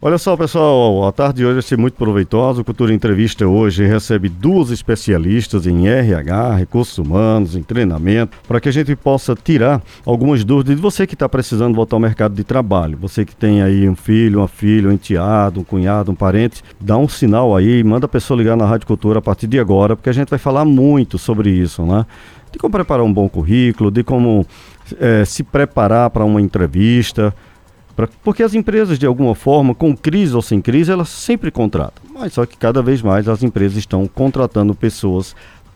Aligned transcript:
Olha 0.00 0.16
só, 0.16 0.36
pessoal, 0.36 1.08
a 1.08 1.10
tarde 1.10 1.38
de 1.38 1.44
hoje 1.44 1.54
vai 1.54 1.62
ser 1.62 1.76
muito 1.76 1.94
proveitosa. 1.94 2.60
O 2.60 2.64
Cultura 2.64 2.94
Entrevista 2.94 3.44
hoje 3.48 3.84
recebe 3.84 4.28
duas 4.28 4.70
especialistas 4.70 5.66
em 5.66 5.88
RH, 5.88 6.54
recursos 6.54 6.96
humanos, 6.98 7.56
em 7.56 7.64
treinamento, 7.64 8.38
para 8.46 8.60
que 8.60 8.68
a 8.68 8.72
gente 8.72 8.94
possa 8.94 9.34
tirar 9.34 9.82
algumas 10.06 10.44
dúvidas 10.44 10.76
de 10.76 10.80
você 10.80 11.04
que 11.04 11.14
está 11.14 11.28
precisando 11.28 11.74
voltar 11.74 11.96
ao 11.96 12.00
mercado 12.00 12.32
de 12.32 12.44
trabalho. 12.44 12.96
Você 12.98 13.24
que 13.24 13.34
tem 13.34 13.60
aí 13.60 13.88
um 13.88 13.96
filho, 13.96 14.38
uma 14.38 14.46
filha, 14.46 14.88
um 14.88 14.92
enteado, 14.92 15.58
um 15.58 15.64
cunhado, 15.64 16.12
um 16.12 16.14
parente, 16.14 16.62
dá 16.80 16.96
um 16.96 17.08
sinal 17.08 17.56
aí, 17.56 17.82
manda 17.82 18.06
a 18.06 18.08
pessoa 18.08 18.38
ligar 18.38 18.56
na 18.56 18.66
Rádio 18.66 18.86
Cultura 18.86 19.18
a 19.18 19.22
partir 19.22 19.48
de 19.48 19.58
agora, 19.58 19.96
porque 19.96 20.10
a 20.10 20.14
gente 20.14 20.28
vai 20.28 20.38
falar 20.38 20.64
muito 20.64 21.18
sobre 21.18 21.50
isso, 21.50 21.84
né? 21.84 22.06
De 22.52 22.58
como 22.60 22.70
preparar 22.70 23.04
um 23.04 23.12
bom 23.12 23.28
currículo, 23.28 23.90
de 23.90 24.04
como 24.04 24.46
é, 25.00 25.24
se 25.24 25.42
preparar 25.42 26.08
para 26.10 26.24
uma 26.24 26.40
entrevista 26.40 27.34
Pra, 27.98 28.08
porque 28.22 28.44
as 28.44 28.54
empresas, 28.54 28.96
de 28.96 29.06
alguma 29.06 29.34
forma, 29.34 29.74
com 29.74 29.96
crise 29.96 30.32
ou 30.32 30.40
sem 30.40 30.60
crise, 30.60 30.92
elas 30.92 31.08
sempre 31.08 31.50
contratam. 31.50 32.04
Mas 32.14 32.34
só 32.34 32.46
que 32.46 32.56
cada 32.56 32.80
vez 32.80 33.02
mais 33.02 33.26
as 33.26 33.42
empresas 33.42 33.76
estão 33.76 34.06
contratando 34.06 34.72
pessoas 34.72 35.34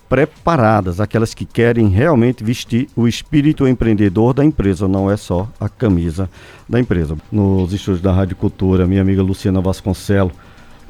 preparadas, 0.09 1.01
aquelas 1.01 1.35
que 1.35 1.45
querem 1.45 1.89
realmente 1.89 2.45
vestir 2.45 2.89
o 2.95 3.09
espírito 3.09 3.67
empreendedor 3.67 4.35
da 4.35 4.45
empresa, 4.45 4.87
não 4.87 5.11
é 5.11 5.17
só 5.17 5.48
a 5.59 5.69
camisa 5.69 6.31
da 6.69 6.79
empresa. 6.79 7.17
Nos 7.33 7.73
estúdios 7.73 8.01
da 8.01 8.12
Rádio 8.12 8.37
Cultura, 8.37 8.87
minha 8.87 9.03
amiga 9.03 9.20
Luciana 9.20 9.61
Vasconcelos, 9.61 10.33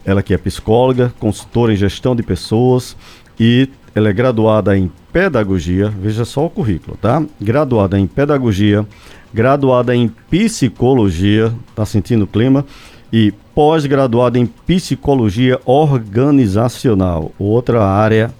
ela 0.04 0.22
que 0.22 0.34
é 0.34 0.36
psicóloga, 0.36 1.14
consultora 1.18 1.72
em 1.72 1.76
gestão 1.76 2.14
de 2.14 2.22
pessoas 2.22 2.94
e 3.40 3.70
ela 3.94 4.10
é 4.10 4.12
graduada 4.12 4.76
em 4.76 4.92
pedagogia, 5.10 5.88
veja 5.88 6.26
só 6.26 6.44
o 6.44 6.50
currículo, 6.50 6.98
tá? 7.00 7.24
Graduada 7.40 7.98
em 7.98 8.06
pedagogia, 8.06 8.86
graduada 9.32 9.94
em 9.94 10.08
psicologia, 10.08 11.52
tá 11.74 11.84
sentindo 11.84 12.24
o 12.24 12.26
clima? 12.26 12.64
E 13.12 13.32
pós-graduada 13.54 14.38
em 14.38 14.46
psicologia 14.46 15.60
organizacional, 15.64 17.32
outra 17.38 17.84
área 17.84 18.32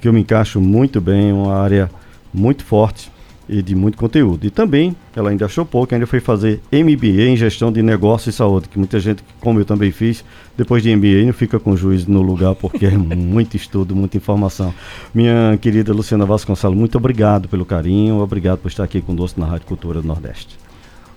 que 0.00 0.08
eu 0.08 0.12
me 0.12 0.20
encaixo 0.20 0.60
muito 0.60 1.00
bem, 1.00 1.32
uma 1.32 1.54
área 1.54 1.90
muito 2.32 2.64
forte 2.64 3.10
e 3.50 3.60
de 3.60 3.74
muito 3.74 3.98
conteúdo. 3.98 4.46
E 4.46 4.50
também, 4.50 4.94
ela 5.14 5.30
ainda 5.30 5.44
achou 5.44 5.66
pouco, 5.66 5.92
ainda 5.92 6.06
foi 6.06 6.20
fazer 6.20 6.60
MBA 6.72 7.22
em 7.28 7.36
gestão 7.36 7.72
de 7.72 7.82
negócio 7.82 8.30
e 8.30 8.32
saúde, 8.32 8.68
que 8.68 8.78
muita 8.78 9.00
gente, 9.00 9.24
como 9.40 9.58
eu 9.58 9.64
também 9.64 9.90
fiz, 9.90 10.24
depois 10.56 10.84
de 10.84 10.94
MBA 10.94 11.24
não 11.26 11.32
fica 11.32 11.58
com 11.58 11.76
juízo 11.76 12.08
no 12.08 12.22
lugar, 12.22 12.54
porque 12.54 12.86
é 12.86 12.90
muito 12.96 13.56
estudo, 13.56 13.96
muita 13.96 14.16
informação. 14.16 14.72
Minha 15.12 15.58
querida 15.60 15.92
Luciana 15.92 16.24
Vasconcelos, 16.24 16.78
muito 16.78 16.96
obrigado 16.96 17.48
pelo 17.48 17.66
carinho, 17.66 18.20
obrigado 18.20 18.60
por 18.60 18.68
estar 18.68 18.84
aqui 18.84 19.00
conosco 19.00 19.40
na 19.40 19.46
Rádio 19.46 19.66
Cultura 19.66 20.00
do 20.00 20.06
Nordeste. 20.06 20.56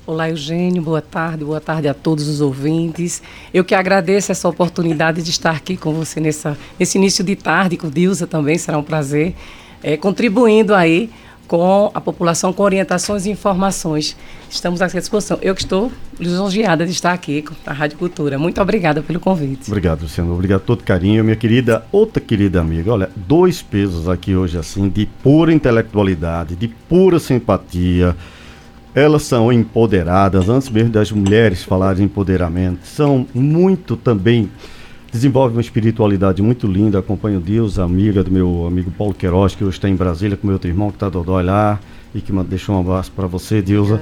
Olá, 0.05 0.29
Eugênio, 0.29 0.81
boa 0.81 1.01
tarde, 1.01 1.45
boa 1.45 1.61
tarde 1.61 1.87
a 1.87 1.93
todos 1.93 2.27
os 2.27 2.41
ouvintes. 2.41 3.21
Eu 3.53 3.63
que 3.63 3.75
agradeço 3.75 4.31
essa 4.31 4.49
oportunidade 4.49 5.21
de 5.21 5.29
estar 5.29 5.51
aqui 5.51 5.77
com 5.77 5.93
você 5.93 6.19
nessa, 6.19 6.57
nesse 6.79 6.97
início 6.97 7.23
de 7.23 7.35
tarde, 7.35 7.77
com 7.77 7.89
Dilsa 7.89 8.25
também, 8.25 8.57
será 8.57 8.77
um 8.77 8.83
prazer, 8.83 9.35
é, 9.83 9.95
contribuindo 9.95 10.73
aí 10.73 11.09
com 11.47 11.91
a 11.93 12.01
população 12.01 12.53
com 12.53 12.63
orientações 12.63 13.25
e 13.25 13.31
informações. 13.31 14.15
Estamos 14.49 14.81
à 14.81 14.87
disposição. 14.87 15.37
Eu 15.41 15.53
que 15.53 15.61
estou 15.61 15.91
lisonjeada 16.19 16.85
de 16.85 16.91
estar 16.91 17.13
aqui 17.13 17.41
com 17.41 17.53
a 17.65 17.73
Rádio 17.73 17.97
Cultura. 17.97 18.37
Muito 18.37 18.61
obrigada 18.61 19.01
pelo 19.01 19.19
convite. 19.19 19.67
Obrigado, 19.67 20.03
Luciano. 20.03 20.33
Obrigado 20.33 20.61
todo 20.61 20.83
carinho. 20.83 21.23
Minha 21.23 21.35
querida, 21.35 21.85
outra 21.91 22.21
querida 22.21 22.61
amiga. 22.61 22.93
Olha, 22.93 23.09
dois 23.15 23.61
pesos 23.61 24.07
aqui 24.07 24.35
hoje, 24.35 24.57
assim, 24.57 24.89
de 24.89 25.05
pura 25.05 25.53
intelectualidade, 25.53 26.55
de 26.55 26.67
pura 26.67 27.19
simpatia. 27.19 28.15
Elas 28.95 29.23
são 29.23 29.51
empoderadas, 29.51 30.49
antes 30.49 30.69
mesmo 30.69 30.91
das 30.91 31.11
mulheres 31.11 31.63
falarem 31.63 31.97
de 31.97 32.03
empoderamento, 32.03 32.85
são 32.85 33.25
muito 33.33 33.95
também 33.95 34.51
desenvolve 35.13 35.55
uma 35.55 35.61
espiritualidade 35.61 36.41
muito 36.41 36.65
linda. 36.65 36.97
Acompanho 36.97 37.39
Deus, 37.39 37.77
amiga 37.77 38.23
do 38.23 38.31
meu 38.31 38.65
amigo 38.65 38.89
Paulo 38.89 39.13
Queiroz, 39.13 39.53
que 39.53 39.63
hoje 39.63 39.77
está 39.77 39.87
em 39.87 39.95
Brasília 39.95 40.35
com 40.35 40.47
meu 40.47 40.55
outro 40.55 40.67
irmão 40.67 40.89
que 40.89 40.95
está 40.95 41.07
dodói 41.07 41.43
lá 41.43 41.79
e 42.15 42.19
que 42.19 42.33
deixou 42.43 42.75
um 42.75 42.79
abraço 42.79 43.11
para 43.11 43.27
você, 43.27 43.61
Deusa. 43.61 44.01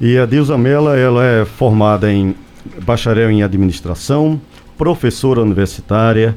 E 0.00 0.16
a 0.16 0.24
Deusa 0.24 0.56
Mela, 0.56 0.96
ela 0.96 1.22
é 1.22 1.44
formada 1.44 2.10
em 2.10 2.34
bacharel 2.82 3.30
em 3.30 3.42
administração, 3.42 4.40
professora 4.78 5.42
universitária, 5.42 6.34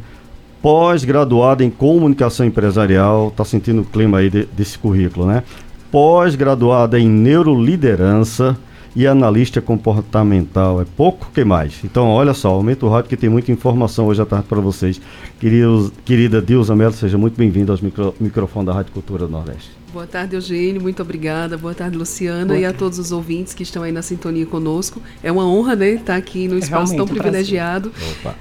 pós-graduada 0.62 1.64
em 1.64 1.70
comunicação 1.70 2.46
empresarial, 2.46 3.30
está 3.30 3.46
sentindo 3.46 3.82
o 3.82 3.86
clima 3.86 4.18
aí 4.18 4.30
de, 4.30 4.46
desse 4.46 4.78
currículo, 4.78 5.26
né? 5.26 5.44
Pós-graduada 5.90 7.00
em 7.00 7.10
neuroliderança, 7.10 8.58
e 8.96 9.08
analista 9.08 9.62
comportamental. 9.62 10.82
É 10.82 10.86
pouco 10.86 11.30
que 11.34 11.44
mais. 11.44 11.84
Então, 11.84 12.10
olha 12.10 12.34
só, 12.34 12.50
aumenta 12.50 12.86
o 12.86 12.90
rádio 12.90 13.10
que 13.10 13.18
tem 13.18 13.30
muita 13.30 13.52
informação 13.52 14.08
hoje 14.08 14.22
à 14.22 14.26
tarde 14.26 14.46
para 14.48 14.60
vocês. 14.60 15.02
Queridos, 15.40 15.92
querida 16.06 16.42
Dilza 16.42 16.76
Melo, 16.76 16.94
seja 16.94 17.18
muito 17.18 17.38
bem-vindo 17.38 17.72
aos 17.72 17.82
micro, 17.82 18.14
microfones 18.20 18.68
da 18.68 18.74
Rádio 18.74 18.94
Cultura 18.94 19.26
do 19.26 19.32
Nordeste. 19.32 19.81
Boa 19.94 20.08
tarde, 20.08 20.36
Eugênio. 20.36 20.82
Muito 20.82 21.02
obrigada. 21.02 21.58
Boa 21.58 21.74
tarde, 21.74 21.98
Luciana. 21.98 22.46
Boa 22.46 22.60
e 22.60 22.64
a 22.64 22.72
todos 22.72 22.98
os 22.98 23.12
ouvintes 23.12 23.54
que 23.54 23.62
estão 23.62 23.84
aí 23.84 23.92
na 23.92 24.02
sintonia 24.02 24.46
conosco. 24.46 25.02
É 25.22 25.30
uma 25.30 25.46
honra, 25.46 25.76
né, 25.76 25.96
estar 25.96 26.16
aqui 26.16 26.48
no 26.48 26.56
é 26.56 26.60
espaço 26.60 26.96
tão 26.96 27.06
privilegiado. 27.06 27.92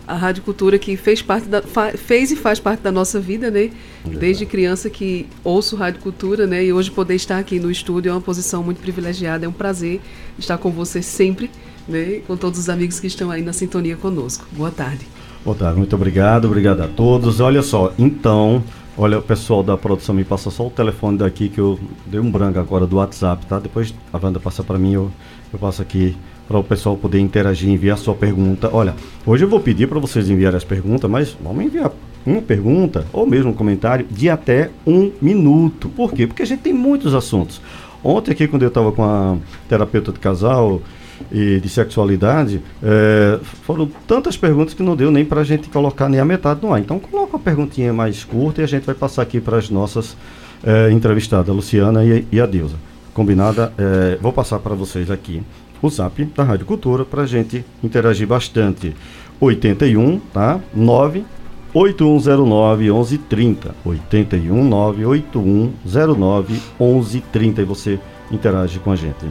A 0.06 0.14
Rádio 0.14 0.44
Cultura 0.44 0.78
que 0.78 0.96
fez 0.96 1.20
parte 1.22 1.48
da, 1.48 1.60
fez 1.96 2.30
e 2.30 2.36
faz 2.36 2.60
parte 2.60 2.82
da 2.82 2.92
nossa 2.92 3.18
vida, 3.18 3.50
né? 3.50 3.70
Desde 4.04 4.46
criança 4.46 4.88
que 4.88 5.26
ouço 5.42 5.74
Rádio 5.74 6.00
Cultura, 6.00 6.46
né? 6.46 6.64
E 6.64 6.72
hoje 6.72 6.88
poder 6.88 7.16
estar 7.16 7.38
aqui 7.38 7.58
no 7.58 7.70
estúdio 7.70 8.10
é 8.10 8.12
uma 8.12 8.20
posição 8.20 8.62
muito 8.62 8.80
privilegiada. 8.80 9.44
É 9.44 9.48
um 9.48 9.52
prazer 9.52 10.00
estar 10.38 10.56
com 10.56 10.70
você 10.70 11.02
sempre, 11.02 11.50
né? 11.88 12.20
Com 12.28 12.36
todos 12.36 12.60
os 12.60 12.68
amigos 12.68 13.00
que 13.00 13.08
estão 13.08 13.28
aí 13.28 13.42
na 13.42 13.52
sintonia 13.52 13.96
conosco. 13.96 14.46
Boa 14.52 14.70
tarde. 14.70 15.04
Boa 15.44 15.56
tarde, 15.56 15.78
muito 15.78 15.96
obrigado. 15.96 16.44
Obrigado 16.44 16.82
a 16.82 16.88
todos. 16.88 17.40
Olha 17.40 17.62
só, 17.62 17.92
então, 17.98 18.62
Olha, 19.02 19.18
o 19.18 19.22
pessoal 19.22 19.62
da 19.62 19.78
produção 19.78 20.14
me 20.14 20.24
passa 20.24 20.50
só 20.50 20.66
o 20.66 20.70
telefone 20.70 21.16
daqui 21.16 21.48
que 21.48 21.58
eu 21.58 21.80
dei 22.04 22.20
um 22.20 22.30
branco 22.30 22.58
agora 22.58 22.86
do 22.86 22.96
WhatsApp, 22.96 23.46
tá? 23.46 23.58
Depois 23.58 23.94
a 24.12 24.18
Wanda 24.22 24.38
passa 24.38 24.62
para 24.62 24.78
mim, 24.78 24.92
eu, 24.92 25.10
eu 25.50 25.58
passo 25.58 25.80
aqui 25.80 26.14
para 26.46 26.58
o 26.58 26.62
pessoal 26.62 26.98
poder 26.98 27.18
interagir, 27.18 27.70
enviar 27.70 27.96
sua 27.96 28.14
pergunta. 28.14 28.68
Olha, 28.70 28.94
hoje 29.24 29.42
eu 29.42 29.48
vou 29.48 29.58
pedir 29.58 29.88
para 29.88 29.98
vocês 29.98 30.28
enviarem 30.28 30.58
as 30.58 30.64
perguntas, 30.64 31.10
mas 31.10 31.34
vamos 31.42 31.64
enviar 31.64 31.90
uma 32.26 32.42
pergunta 32.42 33.06
ou 33.10 33.26
mesmo 33.26 33.52
um 33.52 33.54
comentário 33.54 34.04
de 34.04 34.28
até 34.28 34.68
um 34.86 35.10
minuto. 35.18 35.88
Por 35.88 36.12
quê? 36.12 36.26
Porque 36.26 36.42
a 36.42 36.46
gente 36.46 36.60
tem 36.60 36.74
muitos 36.74 37.14
assuntos. 37.14 37.58
Ontem 38.04 38.32
aqui, 38.32 38.46
quando 38.46 38.64
eu 38.64 38.68
estava 38.68 38.92
com 38.92 39.02
a 39.02 39.38
terapeuta 39.66 40.12
de 40.12 40.18
casal, 40.18 40.82
e 41.30 41.60
de 41.60 41.68
sexualidade, 41.68 42.62
é, 42.82 43.38
foram 43.62 43.90
tantas 44.06 44.36
perguntas 44.36 44.74
que 44.74 44.82
não 44.82 44.96
deu 44.96 45.10
nem 45.10 45.24
para 45.24 45.40
a 45.40 45.44
gente 45.44 45.68
colocar 45.68 46.08
nem 46.08 46.20
a 46.20 46.24
metade 46.24 46.60
no 46.62 46.72
ar. 46.72 46.80
Então, 46.80 46.98
coloca 46.98 47.36
uma 47.36 47.42
perguntinha 47.42 47.92
mais 47.92 48.24
curta 48.24 48.60
e 48.60 48.64
a 48.64 48.66
gente 48.66 48.84
vai 48.84 48.94
passar 48.94 49.22
aqui 49.22 49.40
para 49.40 49.56
as 49.56 49.70
nossas 49.70 50.16
é, 50.64 50.90
entrevistadas, 50.90 51.48
a 51.48 51.52
Luciana 51.52 52.04
e, 52.04 52.26
e 52.30 52.40
a 52.40 52.46
Deusa. 52.46 52.76
Combinada? 53.14 53.72
É, 53.76 54.18
vou 54.20 54.32
passar 54.32 54.58
para 54.58 54.74
vocês 54.74 55.10
aqui 55.10 55.42
o 55.82 55.88
zap 55.88 56.24
da 56.36 56.44
Rádio 56.44 56.66
Cultura 56.66 57.04
para 57.04 57.22
a 57.22 57.26
gente 57.26 57.64
interagir 57.82 58.26
bastante. 58.26 58.94
81, 59.40 60.18
tá? 60.32 60.60
9 60.74 61.24
8109 61.72 62.84
1130. 62.84 63.74
819 63.84 65.06
8109 65.06 66.60
1130 66.78 67.62
e 67.62 67.64
você 67.64 67.98
interage 68.30 68.78
com 68.78 68.92
a 68.92 68.96
gente. 68.96 69.26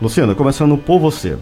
Luciana, 0.00 0.32
começando 0.32 0.78
por 0.78 1.00
você. 1.00 1.36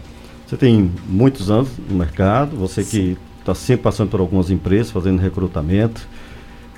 Você 0.47 0.57
tem 0.57 0.91
muitos 1.07 1.51
anos 1.51 1.69
no 1.87 1.95
mercado, 1.95 2.57
você 2.57 2.83
que 2.83 3.15
está 3.39 3.53
sempre 3.53 3.83
passando 3.83 4.09
por 4.09 4.19
algumas 4.19 4.49
empresas, 4.49 4.89
fazendo 4.89 5.21
recrutamento, 5.21 6.07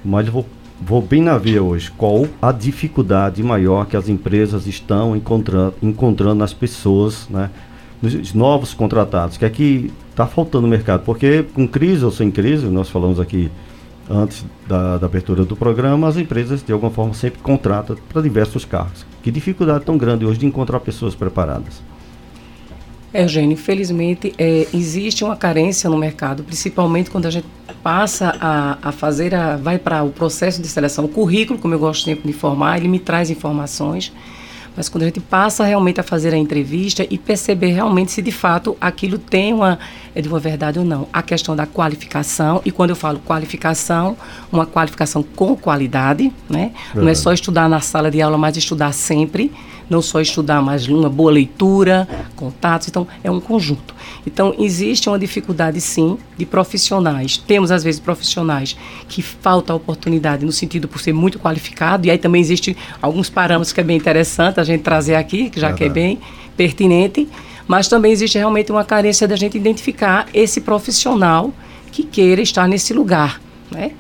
mas 0.04 0.28
vou, 0.28 0.46
vou 0.82 1.02
bem 1.02 1.22
na 1.22 1.38
via 1.38 1.64
hoje. 1.64 1.90
Qual 1.90 2.28
a 2.42 2.52
dificuldade 2.52 3.42
maior 3.42 3.86
que 3.86 3.96
as 3.96 4.10
empresas 4.10 4.68
estão 4.68 5.16
encontrando, 5.16 5.74
encontrando 5.82 6.36
nas 6.36 6.54
pessoas, 6.54 7.30
né? 7.30 7.50
Nos 8.02 8.34
novos 8.34 8.74
contratados, 8.74 9.38
que 9.38 9.46
é 9.46 9.50
que 9.50 9.90
está 10.10 10.28
faltando 10.28 10.64
no 10.64 10.68
mercado? 10.68 11.04
Porque 11.06 11.44
com 11.54 11.66
crise 11.66 12.04
ou 12.04 12.12
sem 12.12 12.30
crise, 12.30 12.66
nós 12.66 12.90
falamos 12.90 13.22
aqui 13.22 13.50
antes 14.10 14.46
da, 14.68 14.98
da, 14.98 15.06
abertura 15.06 15.46
do 15.46 15.56
programa, 15.56 16.08
as 16.08 16.18
empresas 16.18 16.64
de 16.64 16.74
alguma 16.74 16.92
forma 16.92 17.14
sempre 17.14 17.40
contratam 17.40 17.96
para 18.10 18.22
diversos 18.22 18.66
cargos. 18.66 19.06
Que 19.22 19.30
dificuldade 19.30 19.86
tão 19.86 19.98
grande 19.98 20.26
hoje 20.26 20.40
de 20.40 20.46
encontrar 20.46 20.80
pessoas 20.80 21.14
preparadas? 21.14 21.82
É, 23.14 23.24
Eugênio, 23.24 23.54
infelizmente 23.54 24.34
é, 24.38 24.68
existe 24.74 25.24
uma 25.24 25.36
carência 25.36 25.90
no 25.90 25.98
mercado, 25.98 26.44
principalmente 26.44 27.10
quando 27.10 27.26
a 27.26 27.32
gente 27.32 27.48
passa 27.82 28.36
a, 28.40 28.78
a 28.82 28.92
fazer, 28.92 29.34
a, 29.34 29.58
vai 29.58 29.80
para 29.80 30.04
o 30.04 30.12
processo 30.12 30.62
de 30.62 30.68
seleção. 30.68 31.06
O 31.06 31.10
currículo, 31.10 31.58
como 31.60 31.74
eu 31.74 31.80
gosto 31.80 32.06
sempre 32.06 32.24
de 32.24 32.30
informar, 32.30 32.78
ele 32.78 32.88
me 32.88 33.00
traz 33.00 33.30
informações 33.30 34.12
mas 34.76 34.90
quando 34.90 35.04
a 35.04 35.06
gente 35.08 35.20
passa 35.20 35.64
realmente 35.64 36.00
a 36.00 36.04
fazer 36.04 36.34
a 36.34 36.38
entrevista 36.38 37.06
e 37.10 37.18
perceber 37.18 37.72
realmente 37.72 38.12
se 38.12 38.22
de 38.22 38.32
fato 38.32 38.78
aquilo 38.80 39.18
tem 39.18 39.54
uma 39.54 39.80
é 40.16 40.22
de 40.22 40.28
uma 40.28 40.40
verdade 40.40 40.80
ou 40.80 40.86
não. 40.86 41.08
A 41.14 41.22
questão 41.22 41.56
da 41.56 41.66
qualificação, 41.66 42.62
e 42.66 42.72
quando 42.72 42.90
eu 42.90 42.96
falo 42.96 43.20
qualificação, 43.20 44.18
uma 44.52 44.66
qualificação 44.66 45.24
com 45.24 45.56
qualidade, 45.56 46.32
né? 46.50 46.72
Não 46.94 47.08
é 47.08 47.16
só 47.16 47.32
estudar 47.32 47.70
na 47.70 47.80
sala 47.80 48.10
de 48.10 48.22
aula, 48.22 48.38
mas 48.38 48.58
estudar 48.58 48.92
sempre, 48.92 49.52
não 49.90 50.02
só 50.02 50.22
estudar, 50.22 50.62
mas 50.62 50.88
uma 50.88 51.10
boa 51.10 51.32
leitura, 51.32 52.08
contatos, 52.36 52.88
então 52.88 53.08
é 53.24 53.32
um 53.32 53.40
conjunto. 53.40 53.96
Então 54.26 54.54
existe 54.58 55.10
uma 55.10 55.18
dificuldade 55.18 55.82
sim 55.82 56.18
de 56.38 56.46
profissionais. 56.46 57.38
Temos 57.38 57.72
às 57.72 57.84
vezes 57.84 58.00
profissionais 58.00 58.78
que 59.08 59.22
falta 59.22 59.74
oportunidade 59.74 60.46
no 60.46 60.52
sentido 60.52 60.88
por 60.88 61.02
ser 61.02 61.14
muito 61.14 61.40
qualificado 61.40 62.06
e 62.06 62.12
aí 62.12 62.18
também 62.18 62.42
existe 62.42 62.78
alguns 63.02 63.30
parâmetros 63.30 63.74
que 63.74 63.82
é 63.82 63.84
bem 63.84 63.98
interessante 63.98 64.60
a 64.60 64.64
gente 64.64 64.82
trazer 64.82 65.16
aqui, 65.16 65.50
que 65.50 65.60
já 65.60 65.74
que 65.74 65.84
é 65.84 65.90
bem 65.90 66.20
pertinente, 66.56 67.28
mas 67.68 67.88
também 67.88 68.12
existe 68.12 68.38
realmente 68.38 68.72
uma 68.72 68.84
carência 68.84 69.28
da 69.28 69.36
gente 69.36 69.58
identificar 69.58 70.28
esse 70.34 70.62
profissional 70.62 71.54
que 71.92 72.04
queira 72.04 72.42
estar 72.42 72.68
nesse 72.68 72.94
lugar, 72.94 73.42
né? 73.72 73.92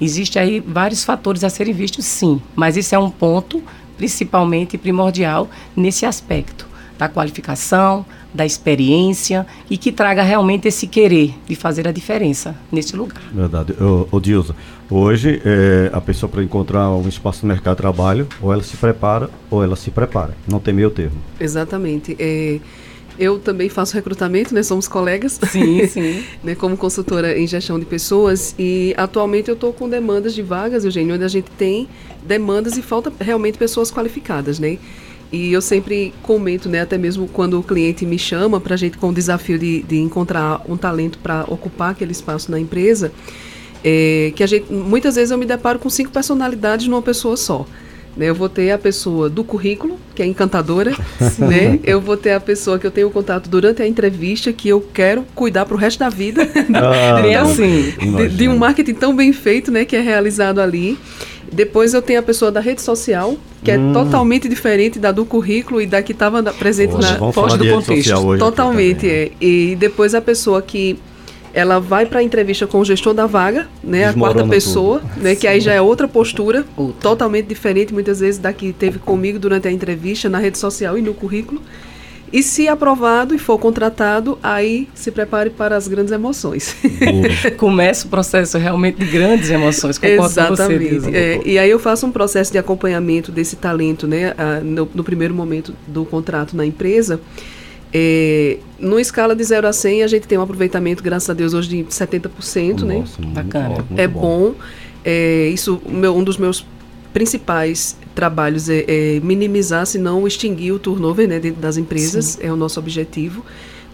Existe 0.00 0.38
aí 0.38 0.60
vários 0.60 1.04
fatores 1.04 1.44
a 1.44 1.50
serem 1.50 1.72
vistos, 1.72 2.04
sim, 2.04 2.40
mas 2.54 2.76
isso 2.76 2.94
é 2.94 2.98
um 2.98 3.10
ponto 3.10 3.62
principalmente 3.96 4.76
primordial 4.78 5.48
nesse 5.76 6.06
aspecto 6.06 6.66
da 6.98 7.08
qualificação, 7.08 8.06
da 8.32 8.44
experiência 8.44 9.46
e 9.70 9.76
que 9.76 9.92
traga 9.92 10.22
realmente 10.22 10.66
esse 10.66 10.86
querer 10.86 11.34
de 11.46 11.54
fazer 11.54 11.86
a 11.86 11.92
diferença 11.92 12.54
nesse 12.70 12.96
lugar. 12.96 13.22
Verdade. 13.32 13.74
O, 14.10 14.20
Dilson, 14.20 14.54
hoje 14.90 15.40
é, 15.44 15.90
a 15.92 16.00
pessoa 16.00 16.28
para 16.28 16.42
encontrar 16.42 16.90
um 16.90 17.08
espaço 17.08 17.46
no 17.46 17.52
mercado 17.52 17.76
de 17.76 17.82
trabalho, 17.82 18.28
ou 18.40 18.52
ela 18.52 18.62
se 18.62 18.76
prepara 18.76 19.30
ou 19.50 19.62
ela 19.62 19.76
se 19.76 19.90
prepara. 19.90 20.34
Não 20.48 20.58
tem 20.58 20.74
meio 20.74 20.90
termo. 20.90 21.16
Exatamente. 21.38 22.16
É, 22.18 22.58
eu 23.18 23.38
também 23.38 23.68
faço 23.68 23.94
recrutamento, 23.94 24.54
né? 24.54 24.62
Somos 24.62 24.88
colegas. 24.88 25.38
Sim, 25.50 25.86
sim. 25.88 26.24
né? 26.42 26.54
Como 26.54 26.76
consultora 26.76 27.38
em 27.38 27.46
gestão 27.46 27.78
de 27.78 27.86
pessoas. 27.86 28.54
E 28.58 28.94
atualmente 28.96 29.48
eu 29.48 29.54
estou 29.54 29.72
com 29.72 29.88
demandas 29.88 30.34
de 30.34 30.42
vagas, 30.42 30.84
Eugênio, 30.84 31.14
onde 31.14 31.24
a 31.24 31.28
gente 31.28 31.50
tem 31.52 31.88
demandas 32.24 32.76
e 32.76 32.82
falta 32.82 33.12
realmente 33.20 33.58
pessoas 33.58 33.90
qualificadas, 33.90 34.58
né? 34.58 34.78
E 35.32 35.52
eu 35.52 35.60
sempre 35.60 36.14
comento, 36.22 36.68
né, 36.68 36.82
até 36.82 36.96
mesmo 36.96 37.26
quando 37.26 37.58
o 37.58 37.62
cliente 37.62 38.06
me 38.06 38.18
chama 38.18 38.60
para 38.60 38.74
a 38.74 38.76
gente 38.76 38.96
com 38.96 39.08
o 39.08 39.12
desafio 39.12 39.58
de, 39.58 39.82
de 39.82 39.98
encontrar 39.98 40.62
um 40.68 40.76
talento 40.76 41.18
para 41.18 41.44
ocupar 41.48 41.90
aquele 41.90 42.12
espaço 42.12 42.52
na 42.52 42.60
empresa, 42.60 43.10
é, 43.82 44.32
que 44.36 44.44
a 44.44 44.46
gente 44.46 44.72
muitas 44.72 45.16
vezes 45.16 45.32
eu 45.32 45.38
me 45.38 45.44
deparo 45.44 45.80
com 45.80 45.90
cinco 45.90 46.12
personalidades 46.12 46.86
numa 46.86 47.02
pessoa 47.02 47.36
só. 47.36 47.66
Né? 48.16 48.28
Eu 48.28 48.34
vou 48.34 48.48
ter 48.48 48.70
a 48.70 48.78
pessoa 48.78 49.28
do 49.28 49.42
currículo, 49.42 49.98
que 50.14 50.22
é 50.22 50.26
encantadora, 50.26 50.92
né? 51.38 51.78
Eu 51.82 52.00
vou 52.00 52.16
ter 52.16 52.32
a 52.32 52.40
pessoa 52.40 52.78
que 52.78 52.86
eu 52.86 52.90
tenho 52.90 53.10
contato 53.10 53.48
durante 53.48 53.82
a 53.82 53.86
entrevista, 53.86 54.52
que 54.52 54.68
eu 54.68 54.80
quero 54.80 55.24
cuidar 55.34 55.64
para 55.66 55.74
o 55.74 55.78
resto 55.78 55.98
da 55.98 56.08
vida. 56.08 56.48
Ah, 56.74 57.22
então, 57.26 57.42
assim, 57.42 57.92
de, 57.98 58.28
de, 58.28 58.48
um 58.48 58.56
marketing 58.56 58.94
tão 58.94 59.14
bem 59.14 59.32
feito, 59.32 59.70
né, 59.70 59.84
que 59.84 59.96
é 59.96 60.00
realizado 60.00 60.60
ali. 60.60 60.98
Depois 61.52 61.94
eu 61.94 62.02
tenho 62.02 62.18
a 62.18 62.22
pessoa 62.22 62.50
da 62.50 62.58
rede 62.58 62.82
social, 62.82 63.36
que 63.62 63.70
é 63.70 63.78
hum. 63.78 63.90
é 63.90 63.92
totalmente 63.92 64.48
diferente 64.48 64.98
da 64.98 65.12
do 65.12 65.24
currículo 65.24 65.80
e 65.80 65.86
da 65.86 66.02
que 66.02 66.12
estava 66.12 66.42
presente 66.52 66.94
hoje, 66.94 67.18
na 67.20 67.32
foge 67.32 67.56
do 67.56 67.68
contexto. 67.68 68.38
totalmente, 68.38 69.08
é. 69.08 69.30
E 69.40 69.76
depois 69.78 70.14
a 70.14 70.20
pessoa 70.20 70.60
que 70.60 70.98
ela 71.54 71.78
vai 71.78 72.04
para 72.04 72.18
a 72.18 72.22
entrevista 72.22 72.66
com 72.66 72.80
o 72.80 72.84
gestor 72.84 73.14
da 73.14 73.26
vaga, 73.26 73.68
né, 73.82 74.06
a 74.06 74.12
quarta 74.12 74.44
pessoa, 74.46 75.00
né, 75.16 75.36
que 75.36 75.46
aí 75.46 75.60
já 75.60 75.72
é 75.72 75.80
outra 75.80 76.08
postura, 76.08 76.66
outra. 76.76 77.00
totalmente 77.00 77.46
diferente 77.46 77.94
muitas 77.94 78.18
vezes 78.18 78.40
da 78.40 78.52
que 78.52 78.72
teve 78.72 78.98
comigo 78.98 79.38
durante 79.38 79.68
a 79.68 79.70
entrevista 79.70 80.28
na 80.28 80.38
rede 80.38 80.58
social 80.58 80.98
e 80.98 81.02
no 81.02 81.14
currículo. 81.14 81.62
E 82.32 82.42
se 82.42 82.66
aprovado 82.66 83.32
e 83.32 83.38
for 83.38 83.56
contratado, 83.58 84.36
aí 84.42 84.88
se 84.92 85.12
prepare 85.12 85.50
para 85.50 85.76
as 85.76 85.86
grandes 85.86 86.12
emoções. 86.12 86.74
Começa 87.56 88.08
o 88.08 88.10
processo 88.10 88.58
realmente 88.58 88.98
de 88.98 89.06
grandes 89.06 89.50
emoções, 89.50 90.02
Exatamente. 90.02 90.98
Você, 90.98 91.16
é, 91.16 91.40
e 91.44 91.56
aí 91.56 91.70
eu 91.70 91.78
faço 91.78 92.04
um 92.06 92.10
processo 92.10 92.50
de 92.50 92.58
acompanhamento 92.58 93.30
desse 93.30 93.54
talento, 93.54 94.08
né, 94.08 94.34
no, 94.64 94.90
no 94.92 95.04
primeiro 95.04 95.32
momento 95.32 95.72
do 95.86 96.04
contrato 96.04 96.56
na 96.56 96.66
empresa. 96.66 97.20
É, 97.96 98.58
numa 98.76 99.00
escala 99.00 99.36
de 99.36 99.44
0 99.44 99.68
a 99.68 99.72
100, 99.72 100.02
a 100.02 100.08
gente 100.08 100.26
tem 100.26 100.36
um 100.36 100.42
aproveitamento, 100.42 101.00
graças 101.00 101.30
a 101.30 101.32
Deus, 101.32 101.54
hoje 101.54 101.68
de 101.68 101.84
70%, 101.84 102.82
né? 102.82 102.98
Nossa, 102.98 103.22
né? 103.22 103.28
Bacana. 103.32 103.84
é 103.96 104.08
bom. 104.08 104.54
É, 105.04 105.48
isso, 105.54 105.80
meu, 105.88 106.16
um 106.16 106.24
dos 106.24 106.36
meus 106.36 106.66
principais 107.12 107.96
trabalhos 108.12 108.68
é, 108.68 108.84
é, 108.88 109.20
minimizar, 109.20 109.86
se 109.86 109.96
não 109.96 110.26
extinguir 110.26 110.72
o 110.72 110.78
turnover 110.80 111.28
né, 111.28 111.38
dentro 111.38 111.60
das 111.60 111.76
empresas, 111.76 112.24
Sim. 112.24 112.38
é 112.42 112.52
o 112.52 112.56
nosso 112.56 112.80
objetivo. 112.80 113.44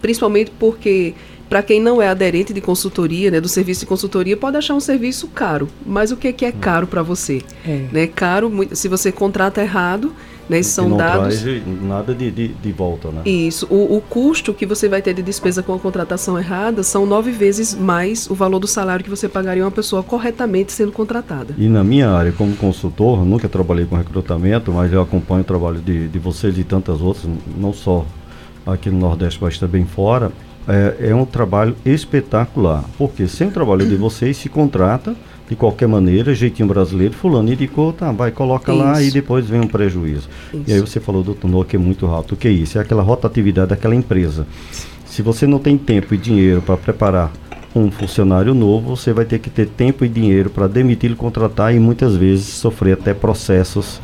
Principalmente 0.01 0.51
porque, 0.57 1.13
para 1.47 1.61
quem 1.61 1.79
não 1.79 2.01
é 2.01 2.07
aderente 2.07 2.53
de 2.53 2.61
consultoria, 2.61 3.29
né, 3.29 3.39
do 3.39 3.47
serviço 3.47 3.81
de 3.81 3.85
consultoria, 3.85 4.35
pode 4.35 4.57
achar 4.57 4.73
um 4.73 4.79
serviço 4.79 5.27
caro. 5.27 5.67
Mas 5.85 6.11
o 6.11 6.17
que 6.17 6.29
é, 6.29 6.33
que 6.33 6.43
é 6.43 6.49
hum. 6.49 6.53
caro 6.59 6.87
para 6.87 7.03
você? 7.03 7.43
É. 7.63 7.85
Né, 7.91 8.07
caro, 8.07 8.51
se 8.71 8.87
você 8.87 9.11
contrata 9.11 9.61
errado, 9.61 10.11
né? 10.51 10.61
São 10.61 10.89
não 10.89 10.97
dados. 10.97 11.41
Traz 11.41 11.63
nada 11.81 12.13
de, 12.13 12.29
de, 12.29 12.47
de 12.49 12.71
volta, 12.73 13.09
né? 13.09 13.21
Isso. 13.23 13.65
O, 13.69 13.95
o, 13.95 14.01
custo 14.01 14.53
que 14.53 14.65
você 14.65 14.89
vai 14.89 15.01
ter 15.01 15.13
de 15.13 15.23
despesa 15.23 15.63
com 15.63 15.73
a 15.73 15.79
contratação 15.79 16.37
errada 16.37 16.83
são 16.83 17.05
nove 17.05 17.31
vezes 17.31 17.73
mais 17.73 18.29
o 18.29 18.35
valor 18.35 18.59
do 18.59 18.67
salário 18.67 19.01
que 19.01 19.09
você 19.09 19.29
pagaria 19.29 19.63
uma 19.63 19.71
pessoa 19.71 20.03
corretamente 20.03 20.73
sendo 20.73 20.91
contratada. 20.91 21.55
E 21.57 21.69
na 21.69 21.85
minha 21.85 22.09
área, 22.09 22.33
como 22.33 22.53
consultor, 22.57 23.23
nunca 23.23 23.47
trabalhei 23.47 23.85
com 23.85 23.95
recrutamento, 23.95 24.73
mas 24.73 24.91
eu 24.91 25.01
acompanho 25.01 25.39
o 25.39 25.45
trabalho 25.45 25.79
de, 25.79 26.09
de 26.09 26.19
vocês 26.19 26.57
e 26.57 26.65
tantas 26.65 26.99
outras, 26.99 27.25
não 27.57 27.71
só 27.71 28.05
aqui 28.65 28.89
no 28.89 28.99
Nordeste, 28.99 29.39
mas 29.41 29.57
também 29.57 29.85
fora. 29.85 30.33
É, 30.67 31.09
é 31.09 31.15
um 31.15 31.25
trabalho 31.25 31.75
espetacular, 31.85 32.83
porque 32.97 33.25
sem 33.25 33.47
o 33.47 33.51
trabalho 33.51 33.87
de 33.87 33.95
vocês 33.95 34.35
se 34.35 34.49
contrata 34.49 35.15
de 35.51 35.55
qualquer 35.57 35.85
maneira, 35.85 36.33
jeitinho 36.33 36.65
brasileiro, 36.65 37.13
fulano 37.13 37.51
indicou, 37.51 37.91
tá, 37.91 38.09
vai, 38.09 38.31
coloca 38.31 38.71
isso. 38.71 38.81
lá 38.81 39.03
e 39.03 39.11
depois 39.11 39.45
vem 39.49 39.59
um 39.59 39.67
prejuízo. 39.67 40.29
Isso. 40.53 40.63
E 40.65 40.71
aí 40.71 40.79
você 40.79 40.97
falou 40.97 41.21
do 41.21 41.33
turno 41.33 41.65
que 41.65 41.75
é 41.75 41.79
muito 41.79 42.07
rápido. 42.07 42.31
O 42.31 42.37
que 42.37 42.47
é 42.47 42.51
isso? 42.51 42.77
É 42.77 42.81
aquela 42.81 43.03
rotatividade 43.03 43.71
daquela 43.71 43.93
empresa. 43.93 44.47
Se 45.05 45.21
você 45.21 45.45
não 45.45 45.59
tem 45.59 45.77
tempo 45.77 46.15
e 46.15 46.17
dinheiro 46.17 46.61
para 46.61 46.77
preparar 46.77 47.33
um 47.75 47.91
funcionário 47.91 48.53
novo, 48.53 48.95
você 48.95 49.11
vai 49.11 49.25
ter 49.25 49.39
que 49.39 49.49
ter 49.49 49.67
tempo 49.67 50.05
e 50.05 50.07
dinheiro 50.07 50.49
para 50.49 50.67
demitir 50.67 51.11
e 51.11 51.15
contratar 51.15 51.75
e 51.75 51.79
muitas 51.81 52.15
vezes 52.15 52.45
sofrer 52.45 52.93
até 52.93 53.13
processos 53.13 53.99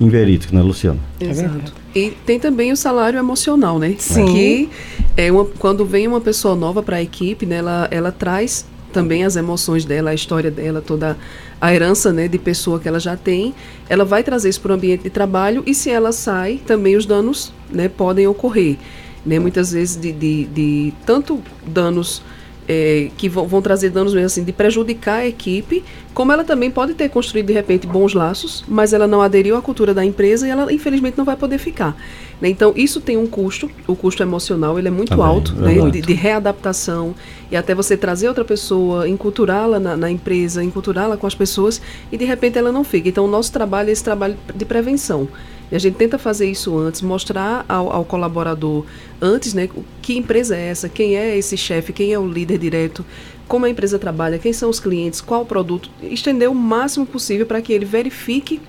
inverídicos, 0.00 0.52
né, 0.52 0.60
Luciano? 0.60 0.98
Exato. 1.20 1.72
E 1.94 2.10
tem 2.26 2.40
também 2.40 2.72
o 2.72 2.76
salário 2.76 3.20
emocional, 3.20 3.78
né? 3.78 3.94
Sim. 3.98 4.26
Que 4.26 4.70
é 5.16 5.30
uma, 5.30 5.44
quando 5.44 5.84
vem 5.84 6.08
uma 6.08 6.20
pessoa 6.20 6.56
nova 6.56 6.82
para 6.82 6.96
a 6.96 7.02
equipe, 7.02 7.46
né, 7.46 7.58
ela, 7.58 7.86
ela 7.88 8.10
traz 8.10 8.66
também 8.92 9.24
as 9.24 9.36
emoções 9.36 9.84
dela, 9.84 10.10
a 10.10 10.14
história 10.14 10.50
dela, 10.50 10.80
toda 10.80 11.16
a 11.60 11.74
herança 11.74 12.12
né, 12.12 12.28
de 12.28 12.38
pessoa 12.38 12.78
que 12.78 12.88
ela 12.88 13.00
já 13.00 13.16
tem, 13.16 13.54
ela 13.88 14.04
vai 14.04 14.22
trazer 14.22 14.48
isso 14.48 14.60
para 14.60 14.72
o 14.72 14.74
ambiente 14.74 15.02
de 15.02 15.10
trabalho 15.10 15.62
e 15.66 15.74
se 15.74 15.90
ela 15.90 16.12
sai, 16.12 16.60
também 16.66 16.96
os 16.96 17.06
danos 17.06 17.52
né, 17.70 17.88
podem 17.88 18.26
ocorrer. 18.26 18.76
Né, 19.26 19.38
muitas 19.38 19.72
vezes 19.72 19.96
de, 19.96 20.12
de, 20.12 20.44
de 20.46 20.94
tanto 21.04 21.42
danos 21.66 22.22
é, 22.68 23.10
que 23.16 23.28
vão, 23.28 23.48
vão, 23.48 23.62
trazer 23.62 23.88
danos 23.88 24.12
mesmo 24.12 24.26
assim, 24.26 24.44
de 24.44 24.52
prejudicar 24.52 25.20
a 25.20 25.26
equipe, 25.26 25.82
como 26.12 26.30
ela 26.30 26.44
também 26.44 26.70
pode 26.70 26.92
ter 26.92 27.08
construído 27.08 27.46
de 27.46 27.54
repente 27.54 27.86
bons 27.86 28.12
laços, 28.12 28.62
mas 28.68 28.92
ela 28.92 29.06
não 29.06 29.22
aderiu 29.22 29.56
à 29.56 29.62
cultura 29.62 29.94
da 29.94 30.04
empresa 30.04 30.46
e 30.46 30.50
ela 30.50 30.70
infelizmente 30.70 31.16
não 31.16 31.24
vai 31.24 31.34
poder 31.34 31.56
ficar. 31.56 31.96
Né? 32.40 32.50
Então 32.50 32.74
isso 32.76 33.00
tem 33.00 33.16
um 33.16 33.26
custo, 33.26 33.70
o 33.86 33.96
custo 33.96 34.22
emocional 34.22 34.78
ele 34.78 34.88
é 34.88 34.90
muito 34.90 35.10
também, 35.10 35.24
alto, 35.24 35.54
é 35.60 35.82
né? 35.82 35.90
de, 35.90 36.02
de, 36.02 36.12
readaptação 36.12 37.14
e 37.50 37.56
até 37.56 37.74
você 37.74 37.96
trazer 37.96 38.28
outra 38.28 38.44
pessoa, 38.44 39.08
enculturá-la 39.08 39.80
na, 39.80 39.96
na, 39.96 40.10
empresa, 40.10 40.62
enculturá-la 40.62 41.16
com 41.16 41.26
as 41.26 41.34
pessoas 41.34 41.80
e 42.12 42.18
de 42.18 42.26
repente 42.26 42.58
ela 42.58 42.70
não 42.70 42.84
fica. 42.84 43.08
Então 43.08 43.24
o 43.24 43.28
nosso 43.28 43.50
trabalho 43.50 43.88
é 43.88 43.92
esse 43.92 44.04
trabalho 44.04 44.36
de 44.54 44.64
prevenção. 44.66 45.26
E 45.70 45.76
a 45.76 45.78
gente 45.78 45.96
tenta 45.96 46.18
fazer 46.18 46.50
isso 46.50 46.76
antes, 46.78 47.02
mostrar 47.02 47.64
ao, 47.68 47.92
ao, 47.92 48.04
colaborador 48.04 48.84
antes, 49.20 49.52
né, 49.52 49.68
que 50.00 50.16
empresa 50.16 50.56
é 50.56 50.68
essa, 50.68 50.88
quem 50.88 51.16
é 51.16 51.36
esse 51.36 51.56
chefe, 51.56 51.92
quem 51.92 52.12
é 52.12 52.18
o 52.18 52.26
líder 52.26 52.58
direto, 52.58 53.04
como 53.46 53.66
a 53.66 53.70
empresa 53.70 53.98
trabalha, 53.98 54.38
quem 54.38 54.52
são 54.52 54.70
os 54.70 54.80
clientes, 54.80 55.20
qual 55.20 55.42
o 55.42 55.46
produto, 55.46 55.90
estender 56.02 56.50
o 56.50 56.54
máximo 56.54 57.06
possível 57.06 57.46
para 57.46 57.60
que 57.60 57.72
ele 57.72 57.84
verifique 57.84 58.60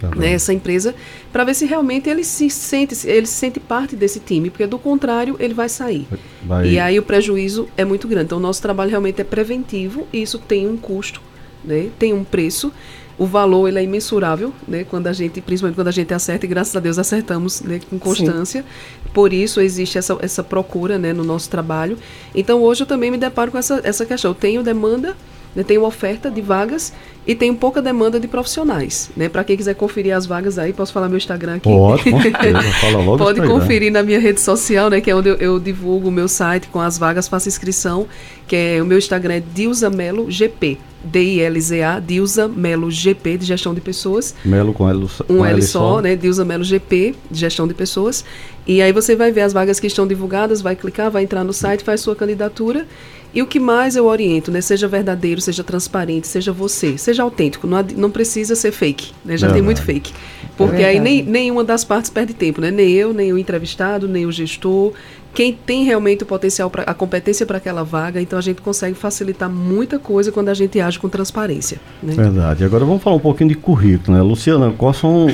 tá 0.00 0.10
né, 0.14 0.32
essa 0.32 0.52
empresa 0.52 0.94
para 1.32 1.44
ver 1.44 1.54
se 1.54 1.66
realmente 1.66 2.08
ele 2.08 2.22
se 2.22 2.48
sente 2.48 2.94
ele 3.08 3.26
se 3.26 3.32
sente 3.32 3.58
parte 3.58 3.96
desse 3.96 4.20
time 4.20 4.48
porque 4.48 4.64
do 4.64 4.78
contrário 4.78 5.34
ele 5.40 5.54
vai 5.54 5.68
sair. 5.68 6.06
Vai. 6.44 6.68
e 6.68 6.78
aí 6.78 6.98
o 6.98 7.02
prejuízo 7.02 7.68
é 7.76 7.84
muito 7.84 8.06
grande. 8.06 8.26
Então 8.26 8.38
o 8.38 8.40
nosso 8.40 8.62
trabalho 8.62 8.90
realmente 8.90 9.20
é 9.20 9.24
preventivo 9.24 10.06
e 10.12 10.22
isso 10.22 10.38
tem 10.38 10.68
um 10.68 10.76
custo 10.76 11.20
né, 11.64 11.88
tem 11.98 12.12
um 12.12 12.24
preço 12.24 12.72
o 13.18 13.26
valor 13.26 13.66
ele 13.66 13.80
é 13.80 13.82
imensurável, 13.82 14.52
né? 14.66 14.84
Quando 14.84 15.08
a 15.08 15.12
gente, 15.12 15.40
principalmente 15.40 15.74
quando 15.74 15.88
a 15.88 15.92
gente 15.92 16.14
acerta, 16.14 16.46
e 16.46 16.48
graças 16.48 16.74
a 16.76 16.80
Deus 16.80 16.98
acertamos 16.98 17.60
né, 17.62 17.80
com 17.90 17.98
constância. 17.98 18.62
Sim. 18.62 18.68
Por 19.12 19.32
isso 19.32 19.60
existe 19.60 19.98
essa, 19.98 20.16
essa 20.20 20.42
procura 20.42 20.98
né, 20.98 21.12
no 21.12 21.24
nosso 21.24 21.50
trabalho. 21.50 21.98
Então 22.32 22.62
hoje 22.62 22.84
eu 22.84 22.86
também 22.86 23.10
me 23.10 23.18
deparo 23.18 23.50
com 23.50 23.58
essa, 23.58 23.80
essa 23.82 24.06
questão. 24.06 24.30
Eu 24.30 24.34
tenho 24.36 24.62
demanda 24.62 25.16
Né? 25.54 25.62
Tem 25.62 25.78
uma 25.78 25.88
oferta 25.88 26.30
de 26.30 26.40
vagas 26.40 26.92
e 27.26 27.34
tem 27.34 27.54
pouca 27.54 27.82
demanda 27.82 28.18
de 28.18 28.26
profissionais. 28.26 29.10
Né? 29.16 29.28
Para 29.28 29.44
quem 29.44 29.56
quiser 29.56 29.74
conferir 29.74 30.16
as 30.16 30.24
vagas 30.24 30.58
aí, 30.58 30.72
posso 30.72 30.92
falar 30.92 31.08
meu 31.08 31.18
Instagram 31.18 31.56
aqui? 31.56 31.68
Pode, 31.68 32.10
com 32.10 32.20
certeza. 32.22 32.62
Fala 32.80 32.98
logo 33.02 33.18
Pode 33.18 33.40
conferir 33.42 33.92
na 33.92 34.02
minha 34.02 34.18
rede 34.18 34.40
social, 34.40 34.88
né? 34.88 35.00
que 35.00 35.10
é 35.10 35.14
onde 35.14 35.28
eu, 35.28 35.36
eu 35.36 35.60
divulgo 35.60 36.08
o 36.08 36.12
meu 36.12 36.28
site 36.28 36.68
com 36.68 36.80
as 36.80 36.96
vagas, 36.96 37.28
faço 37.28 37.48
inscrição, 37.48 38.06
que 38.46 38.56
é 38.56 38.82
o 38.82 38.86
meu 38.86 38.98
Instagram 38.98 39.34
é 39.34 39.40
Dilza 39.40 39.90
Melo 39.90 40.30
GP. 40.30 40.78
D-I-L-Z-A, 41.04 42.00
Dilza 42.00 42.48
Melo 42.48 42.90
GP, 42.90 43.38
de 43.38 43.46
gestão 43.46 43.72
de 43.72 43.80
pessoas. 43.80 44.34
Melo 44.44 44.72
com 44.72 44.88
L, 44.88 45.06
com 45.26 45.32
um 45.32 45.44
L, 45.44 45.54
L 45.54 45.62
só, 45.62 45.78
só, 45.78 46.00
né? 46.00 46.16
Dilza 46.16 46.44
Melo 46.44 46.64
GP, 46.64 47.14
de 47.30 47.38
gestão 47.38 47.68
de 47.68 47.74
pessoas. 47.74 48.24
E 48.66 48.82
aí 48.82 48.92
você 48.92 49.14
vai 49.14 49.30
ver 49.30 49.42
as 49.42 49.52
vagas 49.52 49.78
que 49.78 49.86
estão 49.86 50.06
divulgadas, 50.06 50.60
vai 50.60 50.74
clicar, 50.74 51.10
vai 51.10 51.22
entrar 51.22 51.44
no 51.44 51.52
site, 51.52 51.84
faz 51.84 52.00
sua 52.00 52.16
candidatura. 52.16 52.86
E 53.34 53.42
o 53.42 53.46
que 53.46 53.60
mais 53.60 53.94
eu 53.94 54.06
oriento, 54.06 54.50
né? 54.50 54.60
Seja 54.60 54.88
verdadeiro, 54.88 55.40
seja 55.40 55.62
transparente, 55.62 56.26
seja 56.26 56.52
você, 56.52 56.96
seja 56.96 57.22
autêntico. 57.22 57.66
Não, 57.66 57.84
não 57.96 58.10
precisa 58.10 58.54
ser 58.54 58.72
fake, 58.72 59.12
né? 59.24 59.36
Já 59.36 59.52
tem 59.52 59.60
muito 59.60 59.82
fake. 59.82 60.12
Porque 60.56 60.82
é 60.82 60.86
aí 60.86 61.00
nem, 61.00 61.22
nenhuma 61.22 61.62
das 61.62 61.84
partes 61.84 62.10
perde 62.10 62.34
tempo, 62.34 62.60
né? 62.60 62.70
Nem 62.70 62.90
eu, 62.90 63.12
nem 63.12 63.32
o 63.32 63.38
entrevistado, 63.38 64.08
nem 64.08 64.26
o 64.26 64.32
gestor 64.32 64.92
quem 65.34 65.52
tem 65.52 65.84
realmente 65.84 66.24
o 66.24 66.26
potencial, 66.26 66.68
pra, 66.68 66.82
a 66.82 66.94
competência 66.94 67.46
para 67.46 67.58
aquela 67.58 67.84
vaga, 67.84 68.20
então 68.20 68.38
a 68.38 68.42
gente 68.42 68.60
consegue 68.60 68.96
facilitar 68.96 69.48
muita 69.48 69.98
coisa 69.98 70.32
quando 70.32 70.48
a 70.48 70.54
gente 70.54 70.80
age 70.80 70.98
com 70.98 71.08
transparência. 71.08 71.78
Né? 72.02 72.12
Verdade. 72.14 72.64
Agora 72.64 72.84
vamos 72.84 73.02
falar 73.02 73.16
um 73.16 73.20
pouquinho 73.20 73.50
de 73.50 73.54
currículo, 73.54 74.16
né? 74.16 74.22
Luciana, 74.22 74.72
quais 74.76 74.96
são 74.96 75.28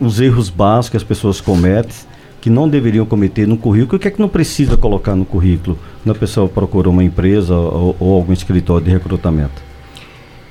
os 0.00 0.20
erros 0.20 0.48
básicos 0.48 0.90
que 0.90 0.96
as 0.96 1.04
pessoas 1.04 1.40
cometem 1.40 1.94
que 2.46 2.50
não 2.50 2.68
deveriam 2.68 3.04
cometer 3.04 3.44
no 3.44 3.56
currículo? 3.56 3.96
O 3.96 3.98
que 3.98 4.06
é 4.06 4.10
que 4.12 4.20
não 4.20 4.28
precisa 4.28 4.76
colocar 4.76 5.16
no 5.16 5.24
currículo 5.24 5.76
quando 6.04 6.14
a 6.14 6.18
pessoa 6.20 6.48
procura 6.48 6.88
uma 6.88 7.02
empresa 7.02 7.56
ou, 7.56 7.96
ou 7.98 8.14
algum 8.14 8.32
escritório 8.32 8.84
de 8.84 8.92
recrutamento? 8.92 9.60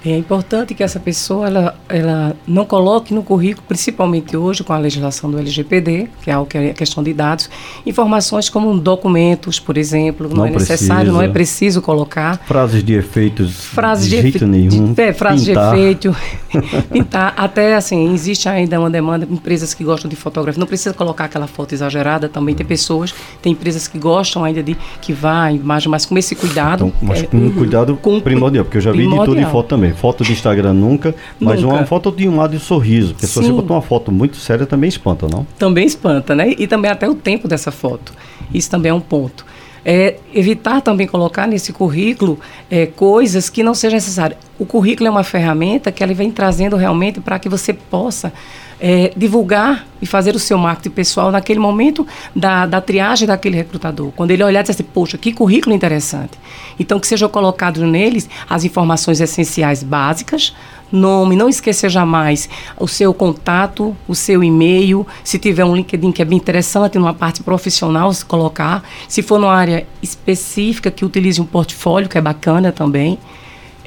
É 0.05 0.17
importante 0.17 0.75
que 0.75 0.83
essa 0.83 1.00
pessoa 1.00 1.47
ela, 1.47 1.75
ela 1.89 2.35
não 2.47 2.63
coloque 2.63 3.12
no 3.12 3.24
currículo, 3.24 3.65
principalmente 3.67 4.38
hoje 4.38 4.63
com 4.63 4.71
a 4.71 4.77
legislação 4.77 5.31
do 5.31 5.39
LGPD, 5.39 6.07
que 6.21 6.29
é 6.29 6.33
algo 6.33 6.47
que 6.47 6.57
é 6.57 6.69
a 6.69 6.74
questão 6.74 7.03
de 7.03 7.12
dados, 7.12 7.50
informações 7.85 8.47
como 8.47 8.77
documentos, 8.77 9.59
por 9.59 9.77
exemplo, 9.77 10.29
não, 10.29 10.38
não 10.38 10.45
é 10.45 10.51
necessário, 10.51 11.12
não 11.12 11.21
é 11.21 11.27
preciso 11.27 11.81
colocar. 11.81 12.38
Frases 12.45 12.83
de 12.83 12.93
efeitos 12.93 13.65
frases 13.65 14.07
de, 14.07 14.17
de 14.17 14.21
jeito 14.21 14.45
nenhum. 14.45 14.93
De, 14.93 15.01
é, 15.01 15.12
frases 15.12 15.47
pintar. 15.47 15.74
de 15.74 15.81
efeito, 15.81 16.15
pintar. 16.93 17.33
Até 17.35 17.75
assim, 17.75 18.13
existe 18.13 18.47
ainda 18.47 18.79
uma 18.79 18.91
demanda, 18.91 19.27
empresas 19.29 19.74
que 19.74 19.83
gostam 19.83 20.07
de 20.07 20.15
fotografia, 20.15 20.59
não 20.59 20.67
precisa 20.67 20.93
colocar 20.93 21.25
aquela 21.25 21.47
foto 21.47 21.74
exagerada, 21.74 22.29
também 22.29 22.53
tem 22.53 22.65
pessoas, 22.65 23.13
tem 23.41 23.53
empresas 23.53 23.88
que 23.88 23.97
gostam 23.97 24.43
ainda 24.43 24.62
de 24.62 24.77
que 25.01 25.13
vá 25.13 25.45
a 25.45 25.51
imagem, 25.51 25.89
mas 25.89 26.05
com 26.05 26.15
esse 26.15 26.35
cuidado. 26.35 26.85
Então, 26.85 26.93
mas 27.01 27.24
é, 27.24 27.25
com 27.25 27.38
um 27.38 27.51
cuidado 27.51 27.95
com, 27.95 28.19
primordial, 28.19 28.63
porque 28.63 28.77
eu 28.77 28.81
já 28.81 28.91
vi 28.91 29.07
de 29.07 29.25
tudo 29.25 29.39
em 29.39 29.45
foto 29.45 29.69
também 29.69 29.94
foto 29.95 30.23
de 30.23 30.31
Instagram 30.31 30.73
nunca, 30.73 31.15
mas 31.39 31.61
nunca. 31.61 31.75
uma 31.75 31.85
foto 31.85 32.11
de 32.11 32.27
um 32.27 32.35
lado 32.37 32.51
de 32.57 32.63
sorriso. 32.63 33.13
Porque 33.13 33.25
Sim. 33.25 33.41
se 33.41 33.47
você 33.47 33.51
botar 33.51 33.73
uma 33.73 33.81
foto 33.81 34.11
muito 34.11 34.37
séria, 34.37 34.65
também 34.65 34.87
espanta, 34.87 35.27
não? 35.27 35.45
Também 35.57 35.85
espanta, 35.85 36.35
né? 36.35 36.53
E 36.57 36.67
também 36.67 36.91
até 36.91 37.09
o 37.09 37.15
tempo 37.15 37.47
dessa 37.47 37.71
foto. 37.71 38.13
Isso 38.53 38.69
também 38.69 38.89
é 38.91 38.93
um 38.93 39.01
ponto. 39.01 39.45
É, 39.87 40.15
evitar 40.33 40.81
também 40.81 41.05
colocar 41.05 41.47
nesse 41.47 41.71
currículo 41.71 42.39
é, 42.71 42.87
coisas 42.87 43.49
que 43.49 43.61
não 43.63 43.73
sejam 43.75 43.95
necessárias. 43.95 44.39
O 44.57 44.65
currículo 44.65 45.07
é 45.07 45.11
uma 45.11 45.23
ferramenta 45.23 45.91
que 45.91 46.03
ele 46.03 46.13
vem 46.13 46.31
trazendo 46.31 46.75
realmente 46.75 47.19
para 47.19 47.37
que 47.37 47.47
você 47.47 47.71
possa 47.71 48.33
é, 48.79 49.12
divulgar 49.15 49.86
e 50.01 50.05
fazer 50.05 50.36
o 50.36 50.39
seu 50.39 50.58
marketing 50.58 50.94
pessoal 50.94 51.32
naquele 51.32 51.60
momento 51.60 52.05
da, 52.36 52.65
da 52.65 52.82
triagem 52.82 53.27
daquele 53.27 53.55
recrutador. 53.55 54.12
Quando 54.15 54.32
ele 54.32 54.44
olhar 54.44 54.60
e 54.60 54.63
dizer 54.63 54.74
assim, 54.74 54.84
poxa, 54.84 55.17
que 55.17 55.32
currículo 55.32 55.75
interessante. 55.75 56.34
Então, 56.79 57.00
que 57.00 57.08
sejam 57.08 57.29
colocados 57.29 57.82
neles 57.82 58.29
as 58.50 58.63
informações 58.63 59.22
essenciais 59.22 59.82
básicas, 59.82 60.53
nome, 60.91 61.36
não 61.36 61.50
esqueça 61.50 61.89
jamais 61.89 62.50
o 62.77 62.88
seu 62.88 63.13
contato, 63.13 63.96
o 64.08 64.15
seu 64.15 64.44
e-mail, 64.44 65.05
se 65.24 65.39
tiver 65.39 65.65
um 65.65 65.75
LinkedIn 65.75 66.12
que 66.12 66.22
é 66.22 66.25
bem 66.25 66.38
interessante, 66.38 66.98
numa 66.98 67.13
parte 67.13 67.41
profissional, 67.44 68.13
se 68.13 68.24
colocar. 68.24 68.84
Se 69.08 69.22
for 69.22 69.39
numa 69.39 69.53
área 69.53 69.88
específica, 70.01 70.91
que 70.91 71.03
utilize 71.03 71.41
um 71.41 71.46
portfólio, 71.46 72.10
que 72.10 72.17
é 72.17 72.22
bacana 72.22 72.72
também 72.72 73.17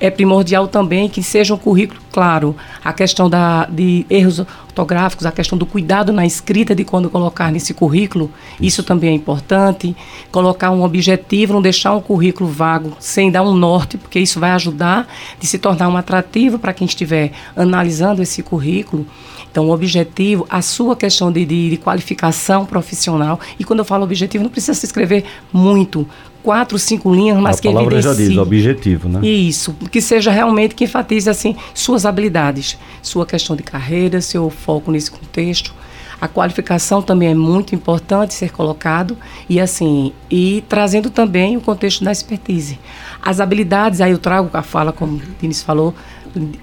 é 0.01 0.11
primordial 0.11 0.69
também 0.69 1.09
que 1.09 1.23
seja 1.23 1.55
um 1.55 1.59
currículo 1.59 2.01
claro. 2.13 2.55
A 2.85 2.93
questão 2.93 3.29
da, 3.29 3.65
de 3.67 4.07
erros 4.09 4.39
ortográficos, 4.39 5.27
a 5.27 5.33
questão 5.33 5.59
do 5.59 5.67
cuidado 5.67 6.13
na 6.13 6.25
escrita 6.25 6.75
de 6.75 6.85
quando 6.85 7.11
colocar 7.11 7.51
nesse 7.51 7.75
currículo, 7.75 8.31
isso 8.61 8.83
também 8.83 9.11
é 9.11 9.13
importante. 9.13 9.97
Colocar 10.31 10.71
um 10.71 10.83
objetivo, 10.83 11.53
não 11.53 11.63
deixar 11.63 11.95
um 11.95 12.01
currículo 12.01 12.49
vago 12.49 12.97
sem 12.99 13.31
dar 13.31 13.43
um 13.43 13.55
norte, 13.55 13.99
porque 13.99 14.19
isso 14.21 14.39
vai 14.41 14.51
ajudar 14.53 15.07
de 15.39 15.47
se 15.47 15.59
tornar 15.59 15.89
um 15.89 15.97
atrativo 15.97 16.59
para 16.59 16.73
quem 16.73 16.87
estiver 16.87 17.33
analisando 17.57 18.23
esse 18.23 18.43
currículo. 18.43 19.07
Então, 19.51 19.69
o 19.69 19.73
objetivo, 19.73 20.47
a 20.49 20.63
sua 20.63 20.95
questão 20.95 21.33
de, 21.33 21.45
de, 21.45 21.71
de 21.71 21.77
qualificação 21.79 22.67
profissional. 22.67 23.41
E 23.59 23.65
quando 23.65 23.81
eu 23.81 23.85
falo 23.85 24.05
objetivo, 24.05 24.45
não 24.45 24.51
precisa 24.51 24.75
se 24.75 24.87
escrever 24.87 25.25
muito, 25.53 26.07
quatro, 26.49 26.79
cinco 26.79 27.15
linhas, 27.15 27.37
mas 27.37 27.59
a 27.59 27.61
que 27.61 27.69
evidencie. 27.69 27.85
A 27.85 27.91
palavra 27.91 28.01
já 28.01 28.15
diz, 28.15 28.39
objetivo, 28.39 29.07
né? 29.07 29.21
Isso, 29.21 29.75
que 29.93 30.01
seja 30.01 30.31
realmente 30.31 30.75
que 30.75 30.85
enfatize, 30.85 31.29
assim, 31.29 31.55
suas 31.75 32.07
habilidades, 32.07 32.79
sua 33.03 33.27
questão 33.27 33.55
de 33.55 33.63
carreira, 33.63 34.23
seu 34.23 34.49
foco 34.49 34.91
nesse 34.91 35.11
contexto. 35.11 35.75
A 36.19 36.27
qualificação 36.27 37.03
também 37.03 37.29
é 37.29 37.35
muito 37.35 37.75
importante 37.75 38.33
ser 38.33 38.51
colocado 38.51 39.15
e 39.47 39.61
assim, 39.61 40.15
e 40.31 40.65
trazendo 40.71 41.11
também 41.11 41.55
o 41.55 41.61
contexto 41.61 42.03
da 42.03 42.11
expertise. 42.11 42.79
As 43.21 43.41
habilidades, 43.41 44.01
aí 44.01 44.13
eu 44.13 44.19
trago 44.19 44.49
a 44.55 44.63
fala, 44.63 44.91
como 44.91 45.19
o 45.19 45.23
Diniz 45.39 45.63
falou, 45.63 45.95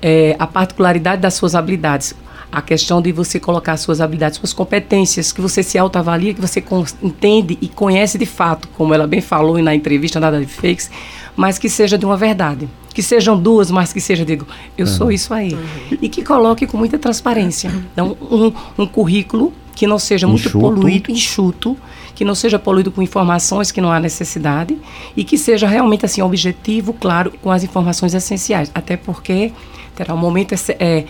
é, 0.02 0.36
a 0.40 0.48
particularidade 0.48 1.22
das 1.22 1.36
suas 1.36 1.54
habilidades 1.54 2.16
a 2.52 2.62
questão 2.62 3.02
de 3.02 3.12
você 3.12 3.40
colocar 3.40 3.78
suas 3.78 4.00
habilidades, 4.00 4.38
suas 4.38 4.54
competências, 4.54 5.32
que 5.32 5.42
você 5.42 5.62
se 5.62 5.78
autoavalia, 5.78 6.34
que 6.34 6.42
você 6.42 6.64
entende 7.02 7.58
e 7.62 7.68
conhece 7.68 8.18
de 8.18 8.26
fato, 8.26 8.68
como 8.78 8.94
ela 8.94 9.08
bem 9.08 9.22
falou 9.22 9.58
na 9.62 9.76
entrevista, 9.76 10.20
nada 10.20 10.40
de 10.40 10.46
fakes, 10.46 10.90
mas 11.36 11.58
que 11.58 11.70
seja 11.70 11.98
de 11.98 12.06
uma 12.06 12.18
verdade. 12.18 12.70
Que 12.94 13.04
sejam 13.04 13.38
duas, 13.38 13.70
mas 13.70 13.92
que 13.92 14.00
seja, 14.00 14.24
digo, 14.24 14.48
eu 14.78 14.86
uhum. 14.86 14.92
sou 14.92 15.12
isso 15.12 15.34
aí. 15.34 15.54
Uhum. 15.54 15.98
E 16.02 16.08
que 16.08 16.24
coloque 16.24 16.66
com 16.66 16.78
muita 16.78 16.98
transparência. 16.98 17.70
Então, 17.92 18.16
um, 18.22 18.54
um 18.78 18.88
currículo 18.88 19.52
que 19.76 19.86
não 19.86 20.00
seja 20.00 20.26
muito 20.26 20.48
enxuto. 20.48 20.60
poluído, 20.60 21.12
enxuto, 21.12 21.78
que 22.16 22.24
não 22.24 22.34
seja 22.34 22.58
poluído 22.58 22.92
com 22.92 23.02
informações 23.02 23.72
que 23.72 23.82
não 23.82 23.92
há 23.92 24.00
necessidade 24.00 24.78
e 25.16 25.26
que 25.26 25.38
seja 25.38 25.68
realmente 25.68 26.06
assim 26.06 26.22
objetivo, 26.22 26.94
claro, 26.94 27.34
com 27.42 27.52
as 27.52 27.64
informações 27.64 28.14
essenciais. 28.14 28.72
Até 28.74 28.96
porque 28.96 29.52
terá 29.94 30.14
um 30.14 30.18
momento 30.18 30.56
é, 30.80 31.04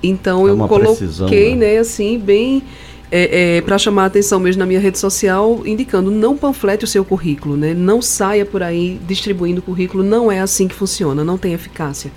Então 0.02 0.48
é 0.48 0.50
eu 0.50 0.58
coloquei, 0.68 1.56
né? 1.56 1.74
né, 1.74 1.78
assim, 1.78 2.18
bem 2.18 2.64
é, 3.16 3.58
é, 3.58 3.62
para 3.62 3.78
chamar 3.78 4.04
a 4.04 4.06
atenção 4.08 4.40
mesmo 4.40 4.60
na 4.60 4.66
minha 4.66 4.80
rede 4.80 4.98
social, 4.98 5.62
indicando 5.68 6.10
não 6.10 6.36
panflete 6.36 6.84
o 6.84 6.88
seu 6.88 7.06
currículo, 7.06 7.56
né? 7.56 7.72
Não 7.72 8.02
saia 8.02 8.44
por 8.44 8.64
aí 8.64 9.00
distribuindo 9.08 9.62
currículo, 9.62 10.04
não 10.04 10.32
é 10.32 10.40
assim 10.40 10.68
que 10.68 10.74
funciona, 10.74 11.24
não 11.24 11.38
tem 11.38 11.54
eficácia. 11.54 12.12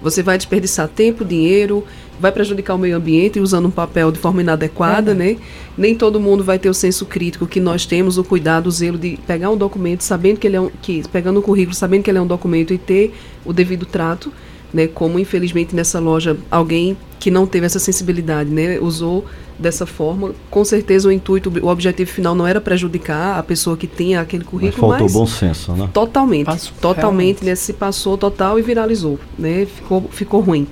Você 0.00 0.22
vai 0.22 0.36
desperdiçar 0.36 0.86
tempo, 0.86 1.24
dinheiro, 1.24 1.84
vai 2.20 2.30
prejudicar 2.30 2.76
o 2.76 2.78
meio 2.78 2.96
ambiente 2.96 3.40
usando 3.40 3.66
um 3.66 3.72
papel 3.72 4.12
de 4.12 4.20
forma 4.20 4.40
inadequada, 4.40 5.10
uhum. 5.10 5.18
né? 5.18 5.36
Nem 5.76 5.96
todo 5.96 6.20
mundo 6.20 6.44
vai 6.44 6.60
ter 6.60 6.68
o 6.68 6.74
senso 6.74 7.04
crítico 7.06 7.44
que 7.44 7.58
nós 7.58 7.84
temos, 7.84 8.16
o 8.16 8.22
cuidado, 8.22 8.68
o 8.68 8.70
zelo 8.70 8.96
de 8.96 9.18
pegar 9.26 9.50
um 9.50 9.56
documento, 9.56 10.02
sabendo 10.02 10.38
que 10.38 10.46
ele 10.46 10.54
é 10.54 10.60
um, 10.60 10.70
que 10.80 11.02
pegando 11.08 11.40
um 11.40 11.42
currículo, 11.42 11.74
sabendo 11.74 12.04
que 12.04 12.10
ele 12.10 12.18
é 12.18 12.22
um 12.22 12.26
documento 12.26 12.72
e 12.72 12.78
ter 12.78 13.12
o 13.44 13.52
devido 13.52 13.84
trato, 13.84 14.32
né? 14.72 14.86
Como 14.86 15.18
infelizmente 15.18 15.74
nessa 15.74 15.98
loja 15.98 16.36
alguém 16.48 16.96
que 17.18 17.30
não 17.30 17.46
teve 17.46 17.66
essa 17.66 17.78
sensibilidade, 17.78 18.50
né? 18.50 18.78
Usou 18.78 19.24
dessa 19.58 19.86
forma. 19.86 20.34
Com 20.50 20.64
certeza 20.64 21.08
o 21.08 21.12
intuito, 21.12 21.52
o 21.62 21.68
objetivo 21.68 22.10
final 22.10 22.34
não 22.34 22.46
era 22.46 22.60
prejudicar 22.60 23.38
a 23.38 23.42
pessoa 23.42 23.76
que 23.76 23.86
tinha 23.86 24.20
aquele 24.20 24.44
currículo, 24.44 24.88
mas 24.88 24.98
faltou 25.00 25.06
mas 25.06 25.12
bom 25.12 25.26
senso, 25.26 25.72
né? 25.72 25.88
Totalmente, 25.92 26.46
Passo, 26.46 26.72
totalmente, 26.80 27.44
né? 27.44 27.54
Se 27.54 27.72
passou 27.72 28.18
total 28.18 28.58
e 28.58 28.62
viralizou, 28.62 29.18
né? 29.38 29.66
Ficou, 29.66 30.04
ficou 30.10 30.40
ruim. 30.40 30.66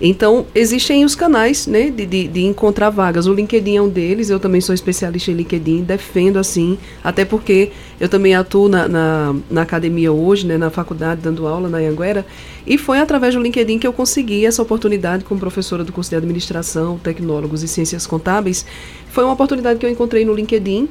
Então, 0.00 0.46
existem 0.54 1.04
os 1.04 1.14
canais 1.14 1.66
né, 1.66 1.88
de, 1.90 2.04
de, 2.04 2.28
de, 2.28 2.44
encontrar 2.44 2.90
vagas. 2.90 3.26
O 3.26 3.32
LinkedIn 3.32 3.76
é 3.76 3.82
um 3.82 3.88
deles, 3.88 4.28
eu 4.28 4.40
também 4.40 4.60
sou 4.60 4.74
especialista 4.74 5.30
em 5.30 5.34
LinkedIn, 5.34 5.82
defendo 5.82 6.38
assim, 6.38 6.76
até 7.02 7.24
porque 7.24 7.70
eu 8.00 8.08
também 8.08 8.34
atuo 8.34 8.68
na, 8.68 8.88
na, 8.88 9.34
na 9.48 9.62
academia 9.62 10.12
hoje, 10.12 10.46
né, 10.46 10.58
na 10.58 10.68
faculdade, 10.68 11.20
dando 11.22 11.46
aula 11.46 11.68
na 11.68 11.78
Anguera, 11.78 12.26
e 12.66 12.76
foi 12.76 12.98
através 12.98 13.34
do 13.34 13.40
LinkedIn 13.40 13.78
que 13.78 13.86
eu 13.86 13.92
consegui 13.92 14.44
essa 14.44 14.60
oportunidade 14.62 15.24
como 15.24 15.38
professora 15.38 15.83
do 15.84 15.92
curso 15.92 16.10
de 16.10 16.16
Administração, 16.16 16.98
Tecnólogos 16.98 17.62
e 17.62 17.68
Ciências 17.68 18.06
Contábeis. 18.06 18.64
Foi 19.08 19.24
uma 19.24 19.32
oportunidade 19.32 19.78
que 19.78 19.86
eu 19.86 19.90
encontrei 19.90 20.24
no 20.24 20.34
LinkedIn. 20.34 20.88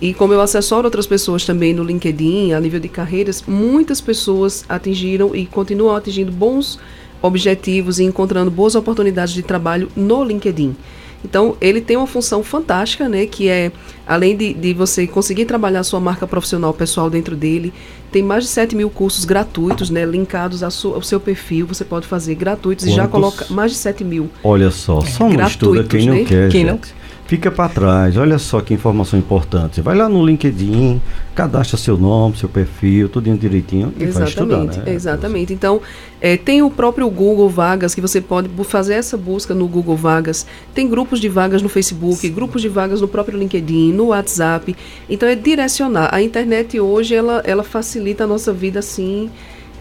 E 0.00 0.12
como 0.12 0.32
eu 0.32 0.40
assessoro 0.40 0.86
outras 0.86 1.06
pessoas 1.06 1.44
também 1.44 1.72
no 1.72 1.82
LinkedIn, 1.82 2.52
a 2.52 2.60
nível 2.60 2.80
de 2.80 2.88
carreiras, 2.88 3.42
muitas 3.46 4.00
pessoas 4.00 4.64
atingiram 4.68 5.34
e 5.34 5.46
continuam 5.46 5.96
atingindo 5.96 6.30
bons 6.30 6.78
objetivos 7.22 7.98
e 7.98 8.04
encontrando 8.04 8.50
boas 8.50 8.74
oportunidades 8.74 9.32
de 9.32 9.42
trabalho 9.42 9.88
no 9.96 10.22
LinkedIn. 10.22 10.76
Então, 11.24 11.56
ele 11.60 11.80
tem 11.80 11.96
uma 11.96 12.06
função 12.06 12.42
fantástica, 12.42 13.08
né? 13.08 13.26
Que 13.26 13.48
é, 13.48 13.72
além 14.06 14.36
de, 14.36 14.52
de 14.52 14.74
você 14.74 15.06
conseguir 15.06 15.46
trabalhar 15.46 15.80
a 15.80 15.84
sua 15.84 15.98
marca 15.98 16.26
profissional 16.26 16.74
pessoal 16.74 17.08
dentro 17.08 17.34
dele, 17.34 17.72
tem 18.12 18.22
mais 18.22 18.44
de 18.44 18.50
7 18.50 18.76
mil 18.76 18.90
cursos 18.90 19.24
gratuitos, 19.24 19.88
né? 19.88 20.04
Linkados 20.04 20.62
ao 20.62 20.70
seu 20.70 21.18
perfil. 21.18 21.66
Você 21.66 21.84
pode 21.84 22.06
fazer 22.06 22.34
gratuitos 22.34 22.84
Quantos? 22.84 22.94
e 22.94 22.96
já 22.96 23.08
coloca 23.08 23.46
mais 23.48 23.72
de 23.72 23.78
7 23.78 24.04
mil. 24.04 24.28
Olha 24.42 24.70
só, 24.70 25.00
só 25.00 25.28
não 25.28 25.46
estuda 25.46 25.82
quem 25.84 26.06
não 26.06 26.14
né? 26.14 26.24
quer. 26.24 26.50
Quem 26.50 26.64
não 26.64 26.78
fica 27.26 27.50
para 27.50 27.68
trás. 27.68 28.16
Olha 28.16 28.38
só 28.38 28.60
que 28.60 28.74
informação 28.74 29.18
importante. 29.18 29.80
Vai 29.80 29.96
lá 29.96 30.08
no 30.08 30.24
LinkedIn, 30.24 31.00
cadastra 31.34 31.76
seu 31.76 31.96
nome, 31.96 32.36
seu 32.36 32.48
perfil, 32.48 33.08
tudo 33.08 33.34
direitinho 33.36 33.92
e 33.98 34.04
exatamente, 34.04 34.36
vai 34.36 34.64
estudar, 34.64 34.84
né? 34.84 34.92
Exatamente. 34.94 35.52
Então, 35.52 35.80
é, 36.20 36.36
tem 36.36 36.62
o 36.62 36.70
próprio 36.70 37.08
Google 37.10 37.48
Vagas, 37.48 37.94
que 37.94 38.00
você 38.00 38.20
pode 38.20 38.48
fazer 38.64 38.94
essa 38.94 39.16
busca 39.16 39.54
no 39.54 39.66
Google 39.66 39.96
Vagas. 39.96 40.46
Tem 40.74 40.88
grupos 40.88 41.20
de 41.20 41.28
vagas 41.28 41.62
no 41.62 41.68
Facebook, 41.68 42.20
Sim. 42.20 42.32
grupos 42.32 42.62
de 42.62 42.68
vagas 42.68 43.00
no 43.00 43.08
próprio 43.08 43.38
LinkedIn, 43.38 43.92
no 43.92 44.06
WhatsApp. 44.06 44.76
Então, 45.08 45.28
é 45.28 45.34
direcionar. 45.34 46.14
A 46.14 46.22
internet 46.22 46.78
hoje, 46.78 47.14
ela, 47.14 47.42
ela 47.44 47.62
facilita 47.62 48.24
a 48.24 48.26
nossa 48.26 48.52
vida, 48.52 48.78
assim 48.78 49.30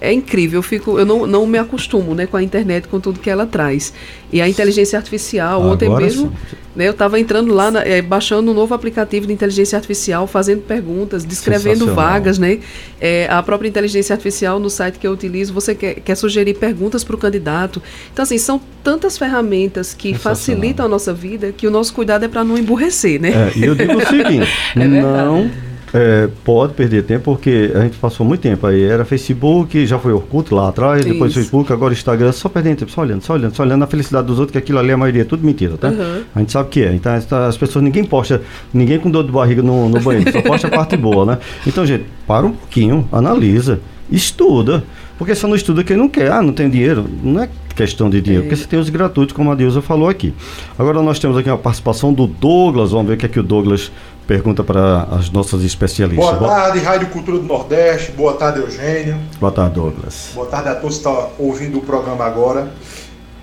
é 0.03 0.11
incrível. 0.11 0.59
Eu 0.59 0.63
fico, 0.63 0.99
eu 0.99 1.05
não, 1.05 1.25
não 1.25 1.47
me 1.47 1.57
acostumo, 1.57 2.13
né, 2.13 2.27
com 2.27 2.35
a 2.35 2.43
internet, 2.43 2.89
com 2.89 2.99
tudo 2.99 3.19
que 3.19 3.29
ela 3.29 3.45
traz. 3.45 3.93
E 4.31 4.41
a 4.41 4.49
inteligência 4.49 4.99
artificial, 4.99 5.61
Agora 5.61 5.73
ontem 5.73 5.89
mesmo, 5.89 6.33
né, 6.75 6.87
eu 6.87 6.91
estava 6.91 7.17
entrando 7.17 7.53
lá, 7.53 7.71
na, 7.71 7.81
é, 7.81 8.01
baixando 8.01 8.51
um 8.51 8.53
novo 8.53 8.73
aplicativo 8.73 9.25
de 9.25 9.31
inteligência 9.31 9.77
artificial, 9.77 10.27
fazendo 10.27 10.61
perguntas, 10.61 11.23
descrevendo 11.23 11.93
vagas, 11.95 12.37
né? 12.37 12.59
É, 12.99 13.27
a 13.29 13.41
própria 13.41 13.69
inteligência 13.69 14.13
artificial 14.13 14.59
no 14.59 14.69
site 14.69 14.99
que 14.99 15.07
eu 15.07 15.11
utilizo, 15.11 15.53
você 15.53 15.73
quer, 15.73 15.95
quer 15.95 16.15
sugerir 16.15 16.55
perguntas 16.55 17.03
para 17.03 17.15
o 17.15 17.17
candidato. 17.17 17.81
Então, 18.11 18.23
assim, 18.23 18.37
são 18.37 18.59
tantas 18.83 19.17
ferramentas 19.17 19.93
que 19.93 20.13
facilitam 20.13 20.85
a 20.85 20.89
nossa 20.89 21.13
vida 21.13 21.53
que 21.55 21.65
o 21.65 21.71
nosso 21.71 21.93
cuidado 21.93 22.25
é 22.25 22.27
para 22.27 22.43
não 22.43 22.57
emburrecer, 22.57 23.21
né? 23.21 23.51
É, 23.55 23.57
e 23.57 23.63
eu 23.63 23.73
digo 23.73 23.93
o 23.93 24.01
seguinte, 24.05 24.51
é 24.75 24.85
não 24.85 25.72
é, 25.93 26.27
pode 26.43 26.73
perder 26.73 27.03
tempo, 27.03 27.25
porque 27.25 27.71
a 27.75 27.81
gente 27.81 27.97
passou 27.97 28.25
muito 28.25 28.41
tempo 28.41 28.65
aí. 28.65 28.83
Era 28.83 29.05
Facebook, 29.05 29.85
já 29.85 29.99
foi 29.99 30.11
Orkut 30.11 30.51
lá 30.51 30.69
atrás, 30.69 31.01
Isso. 31.01 31.13
depois 31.13 31.33
Facebook, 31.33 31.71
agora 31.71 31.93
Instagram, 31.93 32.31
só 32.31 32.49
perdendo 32.49 32.77
tempo, 32.77 32.91
só 32.91 33.01
olhando, 33.01 33.21
só 33.21 33.33
olhando, 33.33 33.55
só 33.55 33.63
olhando 33.63 33.83
a 33.83 33.87
felicidade 33.87 34.25
dos 34.25 34.39
outros, 34.39 34.53
que 34.53 34.57
aquilo 34.57 34.79
ali 34.79 34.91
a 34.91 34.97
maioria 34.97 35.21
é 35.21 35.25
tudo 35.25 35.45
mentira, 35.45 35.77
tá? 35.77 35.89
Uhum. 35.89 36.23
A 36.33 36.39
gente 36.39 36.51
sabe 36.51 36.69
que 36.69 36.81
é. 36.83 36.93
Então 36.93 37.13
as 37.13 37.57
pessoas, 37.57 37.83
ninguém 37.83 38.03
posta, 38.03 38.41
ninguém 38.73 38.99
com 38.99 39.11
dor 39.11 39.23
de 39.23 39.31
barriga 39.31 39.61
no, 39.61 39.87
no 39.87 39.99
banheiro, 39.99 40.31
só 40.31 40.41
posta 40.41 40.67
a 40.67 40.71
parte 40.71 40.97
boa, 40.97 41.25
né? 41.25 41.37
Então, 41.67 41.85
gente, 41.85 42.05
para 42.25 42.45
um 42.45 42.51
pouquinho, 42.51 43.07
analisa, 43.11 43.79
estuda. 44.11 44.83
Porque 45.17 45.35
só 45.35 45.47
não 45.47 45.55
estuda 45.55 45.83
quem 45.83 45.95
não 45.95 46.09
quer, 46.09 46.31
ah, 46.31 46.41
não 46.41 46.51
tem 46.51 46.69
dinheiro. 46.69 47.05
Não 47.23 47.43
é 47.43 47.49
questão 47.75 48.09
de 48.09 48.21
dinheiro, 48.21 48.45
é. 48.45 48.49
porque 48.49 48.61
você 48.61 48.67
tem 48.67 48.79
os 48.79 48.89
gratuitos, 48.89 49.35
como 49.35 49.51
a 49.51 49.55
Dilza 49.55 49.81
falou 49.81 50.07
aqui. 50.09 50.33
Agora 50.77 51.01
nós 51.01 51.19
temos 51.19 51.37
aqui 51.37 51.49
a 51.49 51.57
participação 51.57 52.13
do 52.13 52.27
Douglas, 52.27 52.91
vamos 52.91 53.07
ver 53.07 53.13
o 53.13 53.17
que 53.17 53.25
é 53.25 53.29
que 53.29 53.39
o 53.39 53.43
Douglas 53.43 53.91
pergunta 54.27 54.63
para 54.63 55.03
as 55.11 55.29
nossas 55.29 55.63
especialistas. 55.63 56.37
Boa 56.37 56.49
tarde, 56.49 56.79
Rádio 56.79 57.09
Cultura 57.09 57.37
do 57.37 57.43
Nordeste. 57.43 58.11
Boa 58.11 58.33
tarde, 58.33 58.59
Eugênio. 58.59 59.17
Boa 59.39 59.51
tarde, 59.51 59.75
Douglas. 59.75 60.31
Boa 60.33 60.47
tarde 60.47 60.69
a 60.69 60.75
todos 60.75 60.97
que 60.97 61.07
estão 61.07 61.31
ouvindo 61.37 61.79
o 61.79 61.81
programa 61.81 62.25
agora. 62.25 62.71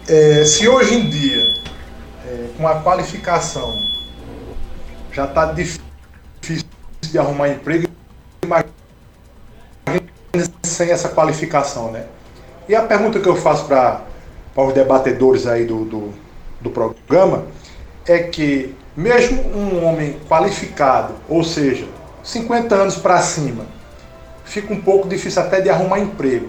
É, 0.08 0.44
se 0.44 0.68
hoje 0.68 0.94
em 0.94 1.08
dia, 1.08 1.54
é, 2.26 2.46
com 2.56 2.66
a 2.66 2.76
qualificação, 2.80 3.78
já 5.12 5.24
está 5.24 5.46
difícil 5.46 5.80
de 7.00 7.18
arrumar 7.18 7.48
emprego, 7.48 7.88
imagina 8.42 8.70
sem 10.62 10.90
essa 10.90 11.08
qualificação, 11.08 11.90
né? 11.90 12.04
E 12.68 12.74
a 12.74 12.82
pergunta 12.82 13.18
que 13.18 13.28
eu 13.28 13.36
faço 13.36 13.66
para 13.66 14.02
os 14.56 14.72
debatedores 14.72 15.46
aí 15.46 15.64
do, 15.64 15.84
do, 15.84 16.14
do 16.60 16.70
programa 16.70 17.44
é 18.06 18.18
que 18.20 18.74
mesmo 18.96 19.42
um 19.57 19.85
homem 19.85 20.18
qualificado, 20.29 21.14
ou 21.29 21.44
seja, 21.44 21.87
50 22.22 22.74
anos 22.74 22.96
para 22.96 23.20
cima, 23.22 23.64
fica 24.44 24.72
um 24.72 24.81
pouco 24.81 25.09
difícil 25.09 25.42
até 25.42 25.61
de 25.61 25.70
arrumar 25.70 25.98
emprego. 25.98 26.48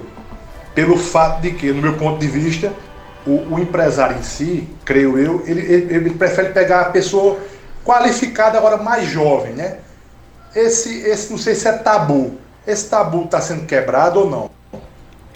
Pelo 0.74 0.98
fato 0.98 1.42
de 1.42 1.52
que, 1.52 1.72
no 1.72 1.82
meu 1.82 1.98
ponto 1.98 2.20
de 2.20 2.28
vista, 2.28 2.74
o, 3.26 3.56
o 3.56 3.60
empresário 3.60 4.18
em 4.18 4.24
si, 4.24 4.68
creio 4.84 5.18
eu, 5.18 5.44
ele, 5.46 5.62
ele, 5.62 5.96
ele, 5.96 6.10
prefere 6.12 6.50
pegar 6.50 6.82
a 6.82 6.86
pessoa 6.86 7.38
qualificada 7.86 8.58
agora 8.58 8.78
mais 8.78 9.08
jovem, 9.08 9.54
né? 9.54 9.78
Esse, 10.56 11.02
esse 11.02 11.32
não 11.32 11.38
sei 11.38 11.56
se 11.56 11.68
é 11.68 11.74
tabu. 11.74 12.38
Esse 12.66 12.90
tabu 12.90 13.26
está 13.26 13.42
sendo 13.42 13.66
quebrado 13.66 14.22
ou 14.22 14.30
não? 14.30 14.50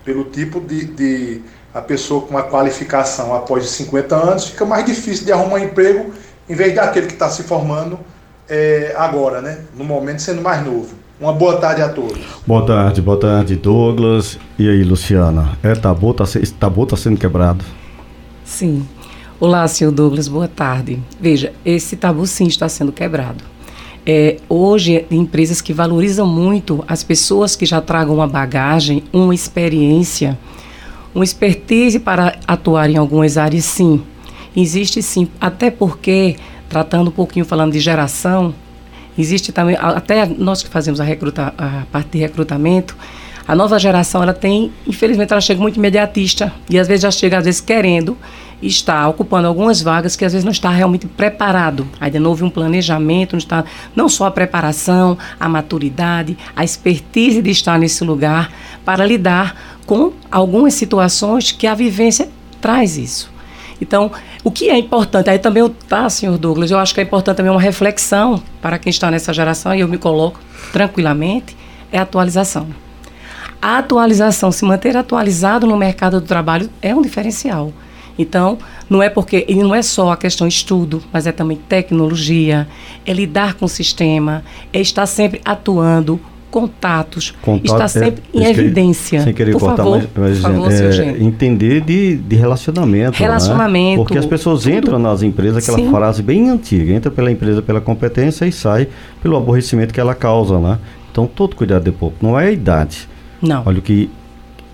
Pelo 0.04 0.26
tipo 0.26 0.60
de, 0.60 0.86
de 0.86 1.42
a 1.74 1.82
pessoa 1.82 2.22
com 2.22 2.30
uma 2.30 2.44
qualificação 2.44 3.36
após 3.36 3.70
50 3.70 4.16
anos, 4.16 4.48
fica 4.48 4.66
mais 4.66 4.86
difícil 4.86 5.26
de 5.26 5.32
arrumar 5.32 5.60
emprego 5.60 6.14
em 6.50 6.56
vez 6.56 6.76
daquele 6.76 7.08
que 7.08 7.14
está 7.14 7.30
se 7.30 7.44
formando 7.44 8.00
é, 8.48 8.94
agora, 8.98 9.42
né? 9.42 9.60
No 9.76 9.84
momento 9.84 10.20
sendo 10.22 10.42
mais 10.42 10.64
novo. 10.64 10.94
Uma 11.20 11.34
boa 11.34 11.58
tarde 11.58 11.82
a 11.82 11.90
todos. 11.90 12.20
Boa 12.46 12.66
tarde, 12.66 13.02
boa 13.02 13.20
tarde, 13.20 13.56
Douglas. 13.56 14.38
E 14.60 14.70
aí, 14.70 14.84
Luciana? 14.84 15.58
É 15.64 15.74
tabu, 15.74 16.14
tá, 16.14 16.24
esse 16.26 16.54
tabu 16.54 16.84
está 16.84 16.98
sendo 16.98 17.18
quebrado? 17.18 17.64
Sim. 18.44 18.86
Olá, 19.40 19.68
senhor 19.68 19.92
Douglas, 19.92 20.28
boa 20.28 20.48
tarde. 20.48 21.02
Veja, 21.20 21.54
esse 21.66 21.96
tabu 21.96 22.26
sim 22.28 22.48
está 22.48 22.70
sendo 22.70 22.92
quebrado. 22.92 23.44
É, 24.06 24.38
hoje, 24.48 25.06
empresas 25.10 25.62
que 25.62 25.74
valorizam 25.74 26.28
muito 26.28 26.84
as 26.88 27.04
pessoas 27.04 27.56
que 27.56 27.66
já 27.66 27.82
tragam 27.82 28.16
uma 28.16 28.28
bagagem, 28.28 29.04
uma 29.12 29.34
experiência, 29.34 30.38
uma 31.14 31.24
expertise 31.24 31.98
para 31.98 32.38
atuar 32.48 32.90
em 32.90 32.98
algumas 32.98 33.38
áreas, 33.38 33.66
sim. 33.66 34.04
Existe 34.56 35.02
sim, 35.02 35.28
até 35.40 35.70
porque, 35.70 36.36
tratando 36.70 37.10
um 37.10 37.12
pouquinho, 37.12 37.46
falando 37.46 37.74
de 37.74 37.80
geração, 37.80 38.54
existe 39.18 39.52
também, 39.52 39.76
até 39.80 40.26
nós 40.26 40.64
que 40.64 40.70
fazemos 40.70 41.00
a, 41.02 41.04
recruta, 41.04 41.54
a 41.58 41.84
parte 41.92 42.12
de 42.12 42.20
recrutamento, 42.20 42.96
a 43.48 43.54
nova 43.54 43.78
geração, 43.78 44.24
ela 44.24 44.34
tem, 44.34 44.72
infelizmente, 44.88 45.32
ela 45.32 45.42
chega 45.42 45.62
muito 45.62 45.78
imediatista 45.78 46.52
e 46.70 46.80
às 46.80 46.88
vezes 46.88 47.04
já 47.04 47.12
chega, 47.12 47.38
às 47.38 47.46
vezes, 47.46 47.62
querendo 47.62 48.18
está 48.62 49.08
ocupando 49.08 49.48
algumas 49.48 49.82
vagas 49.82 50.16
que 50.16 50.26
às 50.26 50.32
vezes 50.32 50.44
não 50.44 50.52
está 50.52 50.70
realmente 50.70 51.08
preparado. 51.08 51.88
Ainda 52.00 52.20
não 52.20 52.30
houve 52.30 52.44
um 52.44 52.50
planejamento, 52.50 53.34
não 53.34 53.38
está 53.38 53.64
não 53.96 54.10
só 54.10 54.26
a 54.26 54.32
preparação, 54.32 55.18
a 55.40 55.48
maturidade, 55.48 56.38
a 56.56 56.64
expertise 56.64 57.42
de 57.42 57.52
estar 57.52 57.78
nesse 57.78 58.04
lugar 58.04 58.52
para 58.84 59.06
lidar 59.06 59.56
com 59.86 60.14
algumas 60.32 60.74
situações 60.74 61.52
que 61.52 61.68
a 61.68 61.76
vivência 61.76 62.30
traz 62.60 62.98
isso. 62.98 63.35
Então, 63.82 64.12
o 64.44 64.52
que 64.52 64.70
é 64.70 64.78
importante, 64.78 65.30
aí 65.30 65.40
também, 65.40 65.68
tá, 65.88 66.10
senhor 66.10 66.38
Douglas, 66.38 66.72
eu 66.72 66.80
acho 66.80 66.94
que 66.94 67.00
é 67.02 67.04
importante 67.04 67.38
também 67.38 67.52
uma 67.52 67.62
reflexão 67.62 68.42
para 68.62 68.78
quem 68.78 68.90
está 68.90 69.12
nessa 69.12 69.34
geração, 69.34 69.76
e 69.76 69.82
eu 69.82 69.88
me 69.88 69.98
coloco 69.98 70.40
tranquilamente, 70.72 71.56
é 71.92 71.98
a 71.98 72.04
atualização. 72.04 72.68
A 73.62 73.78
atualização, 73.80 74.52
se 74.52 74.64
manter 74.64 74.96
atualizado 74.96 75.66
no 75.66 75.76
mercado 75.76 76.22
do 76.22 76.28
trabalho 76.28 76.70
é 76.82 76.94
um 76.94 77.02
diferencial. 77.02 77.74
Então, 78.18 78.58
não 78.90 79.04
é 79.04 79.10
porque, 79.10 79.46
e 79.48 79.56
não 79.56 79.76
é 79.76 79.82
só 79.82 80.12
a 80.12 80.18
questão 80.18 80.48
estudo, 80.48 81.04
mas 81.12 81.28
é 81.28 81.32
também 81.32 81.58
tecnologia, 81.58 82.68
é 83.06 83.12
lidar 83.12 83.56
com 83.56 83.66
o 83.66 83.70
sistema, 83.70 84.44
é 84.72 84.80
estar 84.80 85.06
sempre 85.06 85.42
atuando, 85.44 86.20
contatos, 86.56 87.36
Contato, 87.42 87.66
está 87.66 87.86
sempre 87.86 88.24
é, 88.34 88.40
em 88.40 88.46
evidência. 88.46 89.20
Sem 89.20 89.34
querer 89.34 89.52
por 89.52 89.60
cortar, 89.60 89.84
favor, 89.84 90.08
mas, 90.16 90.40
mas 90.40 90.40
favor, 90.40 90.72
é, 90.72 91.22
entender 91.22 91.82
de, 91.82 92.16
de 92.16 92.36
relacionamento. 92.38 93.12
Né? 93.12 93.26
Relacionamento. 93.28 93.90
Né? 93.90 93.96
Porque 93.98 94.18
as 94.18 94.26
pessoas 94.26 94.64
tudo. 94.64 94.74
entram 94.74 94.98
nas 94.98 95.22
empresas, 95.22 95.62
aquela 95.62 95.78
Sim. 95.78 95.92
frase 95.92 96.24
bem 96.24 96.50
antiga, 96.50 96.94
entra 96.94 97.12
pela 97.12 97.30
empresa 97.30 97.62
pela 97.62 97.82
competência 97.82 98.46
e 98.46 98.54
sai 98.54 98.88
pelo 99.22 99.36
aborrecimento 99.36 99.94
que 99.94 100.00
ela 100.00 100.16
causa, 100.16 100.58
né? 100.58 100.80
Então, 101.12 101.28
todo 101.28 101.58
cuidado 101.58 101.84
de 101.84 101.92
pouco. 101.92 102.16
Não 102.22 102.40
é 102.40 102.48
a 102.48 102.52
idade. 102.52 103.10
Não. 103.42 103.64
Olha 103.66 103.80
o 103.80 103.82
que 103.82 104.10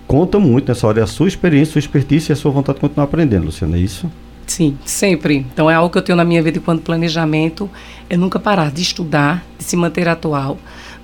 conta 0.06 0.38
muito 0.38 0.68
nessa 0.68 0.86
hora 0.86 1.00
é 1.00 1.02
a 1.02 1.06
sua 1.08 1.26
experiência, 1.26 1.72
sua 1.72 1.80
expertise 1.80 2.30
e 2.30 2.32
a 2.32 2.36
sua 2.36 2.52
vontade 2.52 2.76
de 2.76 2.82
continuar 2.82 3.06
aprendendo, 3.06 3.46
Luciana, 3.46 3.76
é 3.76 3.80
isso? 3.80 4.08
Sim, 4.46 4.76
sempre. 4.84 5.46
Então 5.52 5.68
é 5.68 5.74
algo 5.74 5.90
que 5.90 5.98
eu 5.98 6.02
tenho 6.02 6.14
na 6.14 6.24
minha 6.24 6.42
vida 6.42 6.58
enquanto 6.58 6.82
planejamento, 6.82 7.68
é 8.08 8.16
nunca 8.16 8.38
parar 8.38 8.70
de 8.70 8.82
estudar, 8.82 9.44
de 9.58 9.64
se 9.64 9.76
manter 9.76 10.08
atual, 10.08 10.58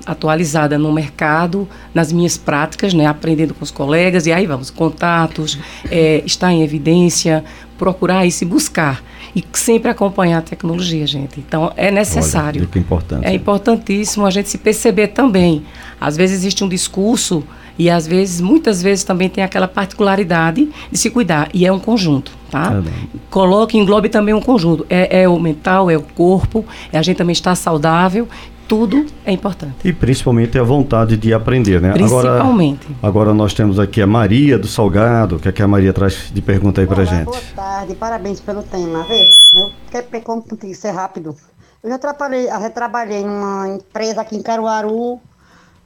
atualizada 0.08 0.78
no 0.78 0.90
mercado, 0.90 1.68
nas 1.92 2.10
minhas 2.10 2.38
práticas, 2.38 2.94
né, 2.94 3.04
aprendendo 3.04 3.52
com 3.52 3.62
os 3.62 3.70
colegas, 3.70 4.26
e 4.26 4.32
aí 4.32 4.46
vamos, 4.46 4.70
contatos, 4.70 5.58
é, 5.90 6.22
estar 6.24 6.50
em 6.50 6.62
evidência, 6.62 7.44
procurar 7.76 8.24
e 8.24 8.32
se 8.32 8.46
buscar. 8.46 9.04
E 9.36 9.44
sempre 9.52 9.90
acompanhar 9.90 10.38
a 10.38 10.42
tecnologia, 10.42 11.06
gente. 11.06 11.38
Então 11.38 11.70
é 11.76 11.90
necessário. 11.90 12.62
Olha, 12.62 12.70
que 12.70 12.78
importante. 12.78 13.26
É 13.26 13.34
importantíssimo 13.34 14.24
a 14.24 14.30
gente 14.30 14.48
se 14.48 14.56
perceber 14.56 15.08
também. 15.08 15.62
Às 16.00 16.16
vezes 16.16 16.38
existe 16.38 16.64
um 16.64 16.68
discurso 16.68 17.44
e 17.78 17.88
às 17.88 18.06
vezes, 18.06 18.40
muitas 18.40 18.82
vezes 18.82 19.04
também 19.04 19.28
tem 19.28 19.44
aquela 19.44 19.68
particularidade 19.68 20.68
de 20.90 20.98
se 20.98 21.10
cuidar. 21.10 21.48
E 21.54 21.66
é 21.66 21.70
um 21.70 21.78
conjunto, 21.78 22.32
tá? 22.50 22.82
É 22.84 23.18
Coloque, 23.30 23.78
englobe 23.78 24.08
também 24.08 24.34
um 24.34 24.40
conjunto. 24.40 24.84
É, 24.88 25.22
é 25.22 25.28
o 25.28 25.38
mental, 25.38 25.90
é 25.90 25.96
o 25.96 26.02
corpo, 26.02 26.64
é 26.90 26.98
a 26.98 27.02
gente 27.02 27.18
também 27.18 27.34
estar 27.34 27.54
saudável 27.54 28.26
tudo 28.68 29.06
é 29.24 29.32
importante. 29.32 29.76
E 29.82 29.92
principalmente 29.92 30.58
a 30.58 30.62
vontade 30.62 31.16
de 31.16 31.32
aprender, 31.32 31.80
né? 31.80 31.92
Principalmente. 31.92 32.86
Agora, 32.86 32.98
agora 33.02 33.34
nós 33.34 33.54
temos 33.54 33.80
aqui 33.80 34.02
a 34.02 34.06
Maria 34.06 34.58
do 34.58 34.68
Salgado. 34.68 35.36
O 35.36 35.40
que, 35.40 35.48
é 35.48 35.52
que 35.52 35.62
a 35.62 35.66
Maria 35.66 35.92
traz 35.92 36.30
de 36.30 36.42
pergunta 36.42 36.82
aí 36.82 36.86
pra 36.86 36.96
Olá, 36.96 37.04
gente? 37.06 37.24
Boa 37.24 37.40
tarde, 37.56 37.94
parabéns 37.94 38.40
pelo 38.40 38.62
tema. 38.62 39.04
Veja, 39.04 39.34
eu 39.54 39.70
quero 39.90 40.22
como 40.22 40.44
ser 40.74 40.90
rápido. 40.90 41.34
Eu 41.82 41.88
já 41.88 41.98
trabalhei, 41.98 42.46
já 42.46 42.70
trabalhei 42.70 43.24
numa 43.24 43.68
empresa 43.68 44.20
aqui 44.20 44.36
em 44.36 44.42
Caruaru 44.42 45.18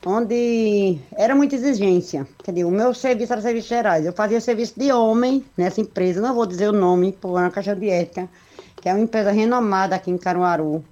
onde 0.04 0.98
era 1.16 1.34
muita 1.34 1.54
exigência. 1.54 2.26
Quer 2.42 2.50
dizer, 2.50 2.64
o 2.64 2.70
meu 2.70 2.92
serviço 2.92 3.32
era 3.32 3.40
serviço 3.40 3.68
gerais. 3.68 4.04
Eu 4.04 4.12
fazia 4.12 4.40
serviço 4.40 4.74
de 4.76 4.90
homem 4.90 5.44
nessa 5.56 5.80
empresa, 5.80 6.20
não 6.20 6.34
vou 6.34 6.46
dizer 6.46 6.68
o 6.68 6.72
nome, 6.72 7.12
por 7.12 7.30
uma 7.30 7.50
caixa 7.50 7.76
de 7.76 7.88
ética, 7.88 8.28
que 8.80 8.88
é 8.88 8.92
uma 8.92 9.02
empresa 9.02 9.30
renomada 9.30 9.94
aqui 9.94 10.10
em 10.10 10.18
Caruaru. 10.18 10.84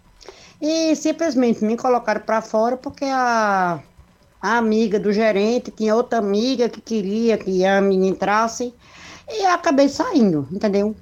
E 0.60 0.94
simplesmente 0.94 1.64
me 1.64 1.76
colocaram 1.76 2.20
para 2.20 2.42
fora 2.42 2.76
porque 2.76 3.04
a, 3.06 3.80
a 4.42 4.58
amiga 4.58 5.00
do 5.00 5.12
gerente 5.12 5.70
tinha 5.70 5.94
outra 5.94 6.18
amiga 6.18 6.68
que 6.68 6.80
queria 6.80 7.38
que 7.38 7.64
a 7.64 7.80
menina 7.80 8.08
entrasse 8.08 8.74
e 9.28 9.44
acabei 9.46 9.88
saindo, 9.88 10.46
entendeu? 10.52 10.94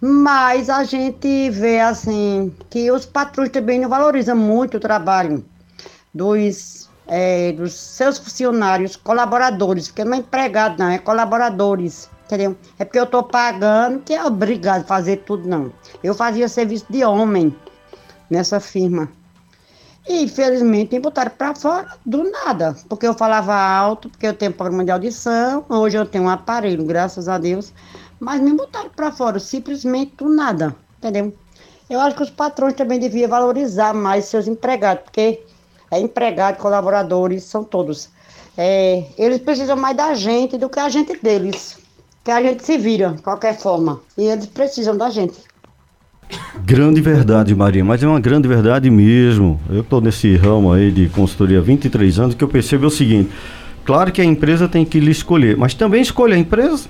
Mas 0.00 0.68
a 0.68 0.84
gente 0.84 1.50
vê 1.50 1.80
assim 1.80 2.54
que 2.70 2.90
os 2.90 3.06
patrões 3.06 3.50
também 3.50 3.80
não 3.80 3.88
valorizam 3.88 4.36
muito 4.36 4.76
o 4.76 4.80
trabalho 4.80 5.44
dos 6.14 6.88
é, 7.08 7.52
dos 7.52 7.72
seus 7.72 8.18
funcionários, 8.18 8.94
colaboradores, 8.94 9.88
porque 9.88 10.04
não 10.04 10.14
é 10.14 10.16
empregado, 10.18 10.78
não, 10.78 10.90
é 10.90 10.98
colaboradores. 10.98 12.10
Entendeu? 12.26 12.54
É 12.78 12.84
porque 12.84 12.98
eu 12.98 13.04
estou 13.04 13.22
pagando 13.22 14.00
que 14.00 14.12
é 14.12 14.22
obrigado 14.22 14.82
a 14.82 14.84
fazer 14.84 15.16
tudo, 15.24 15.48
não. 15.48 15.72
Eu 16.04 16.14
fazia 16.14 16.46
serviço 16.46 16.84
de 16.90 17.02
homem 17.02 17.56
nessa 18.30 18.60
firma. 18.60 19.08
E 20.08 20.22
infelizmente 20.22 20.94
me 20.94 21.00
botaram 21.00 21.30
para 21.36 21.54
fora 21.54 21.86
do 22.04 22.24
nada, 22.30 22.74
porque 22.88 23.06
eu 23.06 23.12
falava 23.12 23.54
alto, 23.54 24.08
porque 24.08 24.26
eu 24.26 24.34
tenho 24.34 24.52
programa 24.52 24.84
de 24.84 24.90
audição, 24.90 25.64
hoje 25.68 25.98
eu 25.98 26.06
tenho 26.06 26.24
um 26.24 26.30
aparelho, 26.30 26.84
graças 26.84 27.28
a 27.28 27.36
Deus, 27.36 27.74
mas 28.18 28.40
me 28.40 28.54
botaram 28.54 28.88
para 28.90 29.12
fora 29.12 29.38
simplesmente 29.38 30.14
do 30.16 30.28
nada, 30.28 30.74
entendeu? 30.96 31.34
Eu 31.90 32.00
acho 32.00 32.16
que 32.16 32.22
os 32.22 32.30
patrões 32.30 32.74
também 32.74 32.98
deviam 32.98 33.28
valorizar 33.28 33.94
mais 33.94 34.26
seus 34.26 34.46
empregados, 34.46 35.04
porque 35.04 35.42
é 35.90 35.98
empregado, 35.98 36.56
colaboradores, 36.58 37.44
são 37.44 37.64
todos. 37.64 38.10
É, 38.56 39.04
eles 39.16 39.38
precisam 39.38 39.76
mais 39.76 39.96
da 39.96 40.14
gente 40.14 40.58
do 40.58 40.68
que 40.68 40.80
a 40.80 40.88
gente 40.88 41.16
deles. 41.22 41.78
Que 42.24 42.30
a 42.30 42.42
gente 42.42 42.64
se 42.64 42.76
vira, 42.76 43.12
de 43.12 43.22
qualquer 43.22 43.56
forma. 43.56 44.00
E 44.16 44.24
eles 44.24 44.46
precisam 44.46 44.96
da 44.96 45.08
gente. 45.08 45.38
Grande 46.64 47.00
verdade, 47.00 47.54
Maria, 47.54 47.84
mas 47.84 48.02
é 48.02 48.06
uma 48.06 48.20
grande 48.20 48.46
verdade 48.46 48.90
mesmo. 48.90 49.60
Eu 49.70 49.80
estou 49.80 50.00
nesse 50.00 50.36
ramo 50.36 50.72
aí 50.72 50.90
de 50.90 51.08
consultoria 51.08 51.58
há 51.58 51.62
23 51.62 52.18
anos 52.18 52.34
que 52.34 52.44
eu 52.44 52.48
percebo 52.48 52.86
o 52.86 52.90
seguinte: 52.90 53.30
claro 53.84 54.12
que 54.12 54.20
a 54.20 54.24
empresa 54.24 54.68
tem 54.68 54.84
que 54.84 55.00
lhe 55.00 55.10
escolher, 55.10 55.56
mas 55.56 55.74
também 55.74 56.02
escolha 56.02 56.34
a 56.34 56.38
empresa 56.38 56.88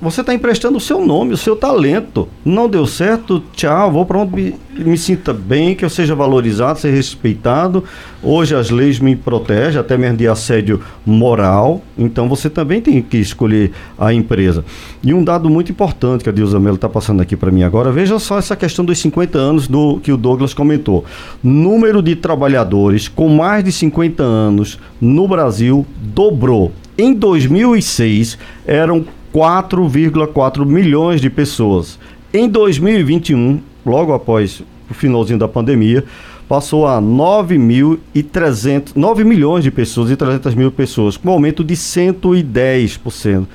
você 0.00 0.20
está 0.20 0.32
emprestando 0.32 0.76
o 0.76 0.80
seu 0.80 1.04
nome, 1.04 1.34
o 1.34 1.36
seu 1.36 1.56
talento. 1.56 2.28
Não 2.44 2.68
deu 2.68 2.86
certo, 2.86 3.42
tchau, 3.52 3.90
vou 3.90 4.06
para 4.06 4.18
onde 4.18 4.34
me, 4.34 4.54
me, 4.76 4.96
sinta 4.96 5.32
bem, 5.32 5.74
que 5.74 5.84
eu 5.84 5.90
seja 5.90 6.14
valorizado, 6.14 6.78
seja 6.78 6.94
respeitado. 6.94 7.82
Hoje 8.22 8.54
as 8.54 8.70
leis 8.70 9.00
me 9.00 9.16
protegem, 9.16 9.80
até 9.80 9.96
mesmo 9.98 10.16
de 10.16 10.28
assédio 10.28 10.80
moral. 11.04 11.82
Então 11.98 12.28
você 12.28 12.48
também 12.48 12.80
tem 12.80 13.02
que 13.02 13.16
escolher 13.16 13.72
a 13.98 14.12
empresa. 14.12 14.64
E 15.02 15.12
um 15.12 15.24
dado 15.24 15.50
muito 15.50 15.72
importante 15.72 16.22
que 16.22 16.30
a 16.30 16.32
Dilza 16.32 16.60
Melo 16.60 16.76
está 16.76 16.88
passando 16.88 17.20
aqui 17.20 17.36
para 17.36 17.50
mim 17.50 17.64
agora, 17.64 17.90
veja 17.90 18.18
só 18.20 18.38
essa 18.38 18.54
questão 18.54 18.84
dos 18.84 18.98
50 18.98 19.36
anos 19.36 19.66
do 19.66 19.98
que 20.00 20.12
o 20.12 20.16
Douglas 20.16 20.54
comentou. 20.54 21.04
Número 21.42 22.00
de 22.00 22.14
trabalhadores 22.14 23.08
com 23.08 23.28
mais 23.28 23.64
de 23.64 23.72
50 23.72 24.22
anos 24.22 24.78
no 25.00 25.26
Brasil 25.26 25.84
dobrou. 26.00 26.72
Em 26.96 27.14
2006 27.14 28.38
eram 28.66 29.04
4,4 29.38 30.66
milhões 30.66 31.20
de 31.20 31.30
pessoas. 31.30 31.96
Em 32.34 32.48
2021, 32.48 33.60
logo 33.86 34.12
após 34.12 34.64
o 34.90 34.94
finalzinho 34.94 35.38
da 35.38 35.46
pandemia, 35.46 36.04
passou 36.48 36.88
a 36.88 37.00
9, 37.00 37.56
mil 37.56 38.00
e 38.12 38.20
300, 38.20 38.94
9 38.94 39.22
milhões 39.22 39.62
de 39.62 39.70
pessoas 39.70 40.10
e 40.10 40.16
300 40.16 40.56
mil 40.56 40.72
pessoas, 40.72 41.16
com 41.16 41.28
um 41.28 41.32
aumento 41.32 41.62
de 41.62 41.74
110%. 41.76 43.46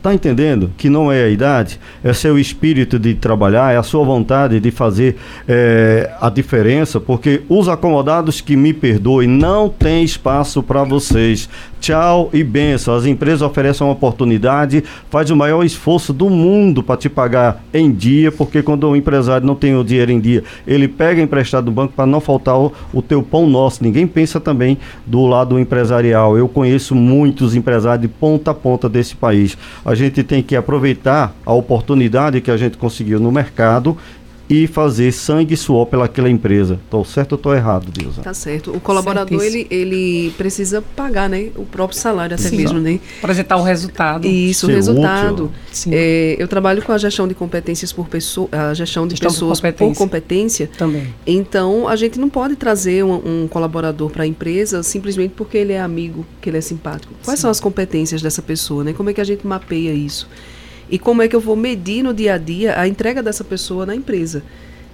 Tá 0.00 0.14
entendendo 0.14 0.70
que 0.78 0.88
não 0.88 1.10
é 1.10 1.24
a 1.24 1.28
idade, 1.28 1.80
é 2.04 2.12
seu 2.12 2.38
espírito 2.38 3.00
de 3.00 3.14
trabalhar, 3.14 3.74
é 3.74 3.76
a 3.76 3.82
sua 3.82 4.04
vontade 4.04 4.60
de 4.60 4.70
fazer 4.70 5.16
é, 5.46 6.08
a 6.20 6.30
diferença, 6.30 7.00
porque 7.00 7.42
os 7.48 7.68
acomodados 7.68 8.40
que 8.40 8.54
me 8.54 8.72
perdoem 8.72 9.26
não 9.26 9.68
tem 9.68 10.04
espaço 10.04 10.62
para 10.62 10.84
vocês. 10.84 11.48
Tchau 11.80 12.28
e 12.32 12.42
benção. 12.42 12.94
As 12.94 13.06
empresas 13.06 13.42
oferecem 13.42 13.86
uma 13.86 13.92
oportunidade, 13.92 14.82
faz 15.10 15.30
o 15.30 15.36
maior 15.36 15.64
esforço 15.64 16.12
do 16.12 16.28
mundo 16.28 16.82
para 16.82 16.96
te 16.96 17.08
pagar 17.08 17.62
em 17.74 17.90
dia, 17.90 18.30
porque 18.30 18.62
quando 18.62 18.88
o 18.88 18.96
empresário 18.96 19.46
não 19.46 19.54
tem 19.54 19.76
o 19.76 19.84
dinheiro 19.84 20.12
em 20.12 20.20
dia, 20.20 20.44
ele 20.66 20.86
pega 20.86 21.20
emprestado 21.20 21.66
do 21.66 21.72
banco 21.72 21.92
para 21.94 22.06
não 22.06 22.20
faltar 22.20 22.58
o, 22.58 22.72
o 22.92 23.02
teu 23.02 23.22
pão 23.22 23.48
nosso. 23.48 23.82
Ninguém 23.82 24.06
pensa 24.06 24.40
também 24.40 24.78
do 25.06 25.26
lado 25.26 25.58
empresarial. 25.58 26.36
Eu 26.36 26.48
conheço 26.48 26.94
muitos 26.94 27.54
empresários 27.54 28.02
de 28.02 28.08
ponta 28.08 28.52
a 28.52 28.54
ponta 28.54 28.88
desse 28.88 29.14
país 29.16 29.56
a 29.88 29.94
gente 29.94 30.22
tem 30.22 30.42
que 30.42 30.54
aproveitar 30.54 31.34
a 31.46 31.52
oportunidade 31.54 32.42
que 32.42 32.50
a 32.50 32.58
gente 32.58 32.76
conseguiu 32.76 33.18
no 33.18 33.32
mercado 33.32 33.96
e 34.48 34.66
fazer 34.66 35.12
sangue 35.12 35.54
e 35.54 35.56
suor 35.56 35.86
pelaquela 35.86 36.30
empresa. 36.30 36.80
Estou 36.84 37.04
certo 37.04 37.32
ou 37.32 37.36
estou 37.36 37.54
errado, 37.54 37.90
Deus? 37.90 38.16
Tá 38.16 38.32
certo. 38.32 38.74
O 38.74 38.80
colaborador 38.80 39.42
ele, 39.42 39.66
ele 39.70 40.30
precisa 40.38 40.82
pagar, 40.96 41.28
né, 41.28 41.50
o 41.54 41.64
próprio 41.64 41.98
salário 41.98 42.34
até 42.34 42.48
Sim. 42.48 42.56
mesmo, 42.56 42.80
né? 42.80 42.98
Apresentar 43.18 43.56
o 43.56 43.62
resultado. 43.62 44.26
Isso, 44.26 44.66
Ser 44.66 44.72
o 44.72 44.74
resultado. 44.74 45.52
É, 45.90 46.36
eu 46.38 46.48
trabalho 46.48 46.82
com 46.82 46.92
a 46.92 46.98
gestão 46.98 47.28
de 47.28 47.34
competências 47.34 47.92
por 47.92 48.08
pessoa, 48.08 48.48
a 48.50 48.72
gestão 48.72 49.06
de 49.06 49.12
gestão 49.12 49.30
pessoas 49.30 49.60
por 49.60 49.66
competência. 49.66 49.94
por 49.94 49.98
competência. 49.98 50.70
Também. 50.78 51.14
Então 51.26 51.86
a 51.86 51.96
gente 51.96 52.18
não 52.18 52.30
pode 52.30 52.56
trazer 52.56 53.04
um, 53.04 53.42
um 53.44 53.48
colaborador 53.48 54.10
para 54.10 54.24
a 54.24 54.26
empresa 54.26 54.82
simplesmente 54.82 55.34
porque 55.36 55.58
ele 55.58 55.72
é 55.72 55.80
amigo, 55.80 56.24
que 56.40 56.48
ele 56.48 56.56
é 56.56 56.62
simpático. 56.62 57.12
Quais 57.22 57.38
Sim. 57.38 57.42
são 57.42 57.50
as 57.50 57.60
competências 57.60 58.22
dessa 58.22 58.40
pessoa, 58.40 58.82
né? 58.82 58.92
Como 58.92 59.10
é 59.10 59.12
que 59.12 59.20
a 59.20 59.24
gente 59.24 59.46
mapeia 59.46 59.92
isso? 59.92 60.28
E 60.90 60.98
como 60.98 61.22
é 61.22 61.28
que 61.28 61.36
eu 61.36 61.40
vou 61.40 61.56
medir 61.56 62.02
no 62.02 62.14
dia 62.14 62.34
a 62.34 62.38
dia 62.38 62.78
a 62.78 62.88
entrega 62.88 63.22
dessa 63.22 63.44
pessoa 63.44 63.84
na 63.84 63.94
empresa. 63.94 64.42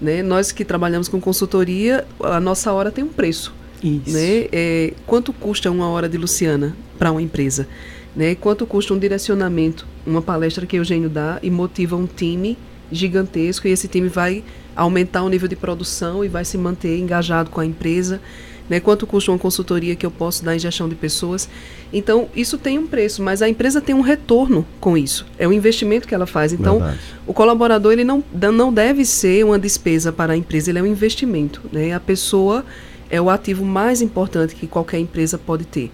Né? 0.00 0.22
Nós 0.22 0.52
que 0.52 0.64
trabalhamos 0.64 1.08
com 1.08 1.20
consultoria, 1.20 2.04
a 2.20 2.40
nossa 2.40 2.72
hora 2.72 2.90
tem 2.90 3.04
um 3.04 3.08
preço. 3.08 3.54
Isso. 3.82 4.12
Né? 4.12 4.48
É, 4.52 4.92
quanto 5.06 5.32
custa 5.32 5.70
uma 5.70 5.88
hora 5.88 6.08
de 6.08 6.18
Luciana 6.18 6.76
para 6.98 7.12
uma 7.12 7.22
empresa? 7.22 7.68
Né? 8.14 8.34
Quanto 8.34 8.66
custa 8.66 8.94
um 8.94 8.98
direcionamento, 8.98 9.86
uma 10.06 10.22
palestra 10.22 10.66
que 10.66 10.76
o 10.76 10.80
Eugênio 10.80 11.08
dá 11.08 11.38
e 11.42 11.50
motiva 11.50 11.96
um 11.96 12.06
time 12.06 12.56
gigantesco 12.90 13.66
e 13.66 13.70
esse 13.70 13.88
time 13.88 14.08
vai 14.08 14.44
aumentar 14.76 15.22
o 15.22 15.28
nível 15.28 15.48
de 15.48 15.56
produção 15.56 16.24
e 16.24 16.28
vai 16.28 16.44
se 16.44 16.58
manter 16.58 16.98
engajado 16.98 17.50
com 17.50 17.60
a 17.60 17.66
empresa. 17.66 18.20
Né, 18.68 18.80
quanto 18.80 19.06
custa 19.06 19.30
uma 19.30 19.38
consultoria 19.38 19.94
que 19.94 20.06
eu 20.06 20.10
posso 20.10 20.42
dar 20.42 20.56
em 20.56 20.58
gestão 20.58 20.88
de 20.88 20.94
pessoas. 20.94 21.50
Então, 21.92 22.28
isso 22.34 22.56
tem 22.56 22.78
um 22.78 22.86
preço, 22.86 23.22
mas 23.22 23.42
a 23.42 23.48
empresa 23.48 23.78
tem 23.78 23.94
um 23.94 24.00
retorno 24.00 24.64
com 24.80 24.96
isso. 24.96 25.26
É 25.38 25.46
um 25.46 25.52
investimento 25.52 26.08
que 26.08 26.14
ela 26.14 26.26
faz. 26.26 26.50
Então, 26.50 26.78
Verdade. 26.78 26.98
o 27.26 27.34
colaborador 27.34 27.92
ele 27.92 28.04
não, 28.04 28.24
não 28.32 28.72
deve 28.72 29.04
ser 29.04 29.44
uma 29.44 29.58
despesa 29.58 30.10
para 30.10 30.32
a 30.32 30.36
empresa, 30.36 30.70
ele 30.70 30.78
é 30.78 30.82
um 30.82 30.86
investimento. 30.86 31.60
Né? 31.70 31.92
A 31.92 32.00
pessoa 32.00 32.64
é 33.10 33.20
o 33.20 33.28
ativo 33.28 33.66
mais 33.66 34.00
importante 34.00 34.54
que 34.54 34.66
qualquer 34.66 34.98
empresa 34.98 35.36
pode 35.36 35.64
ter. 35.66 35.90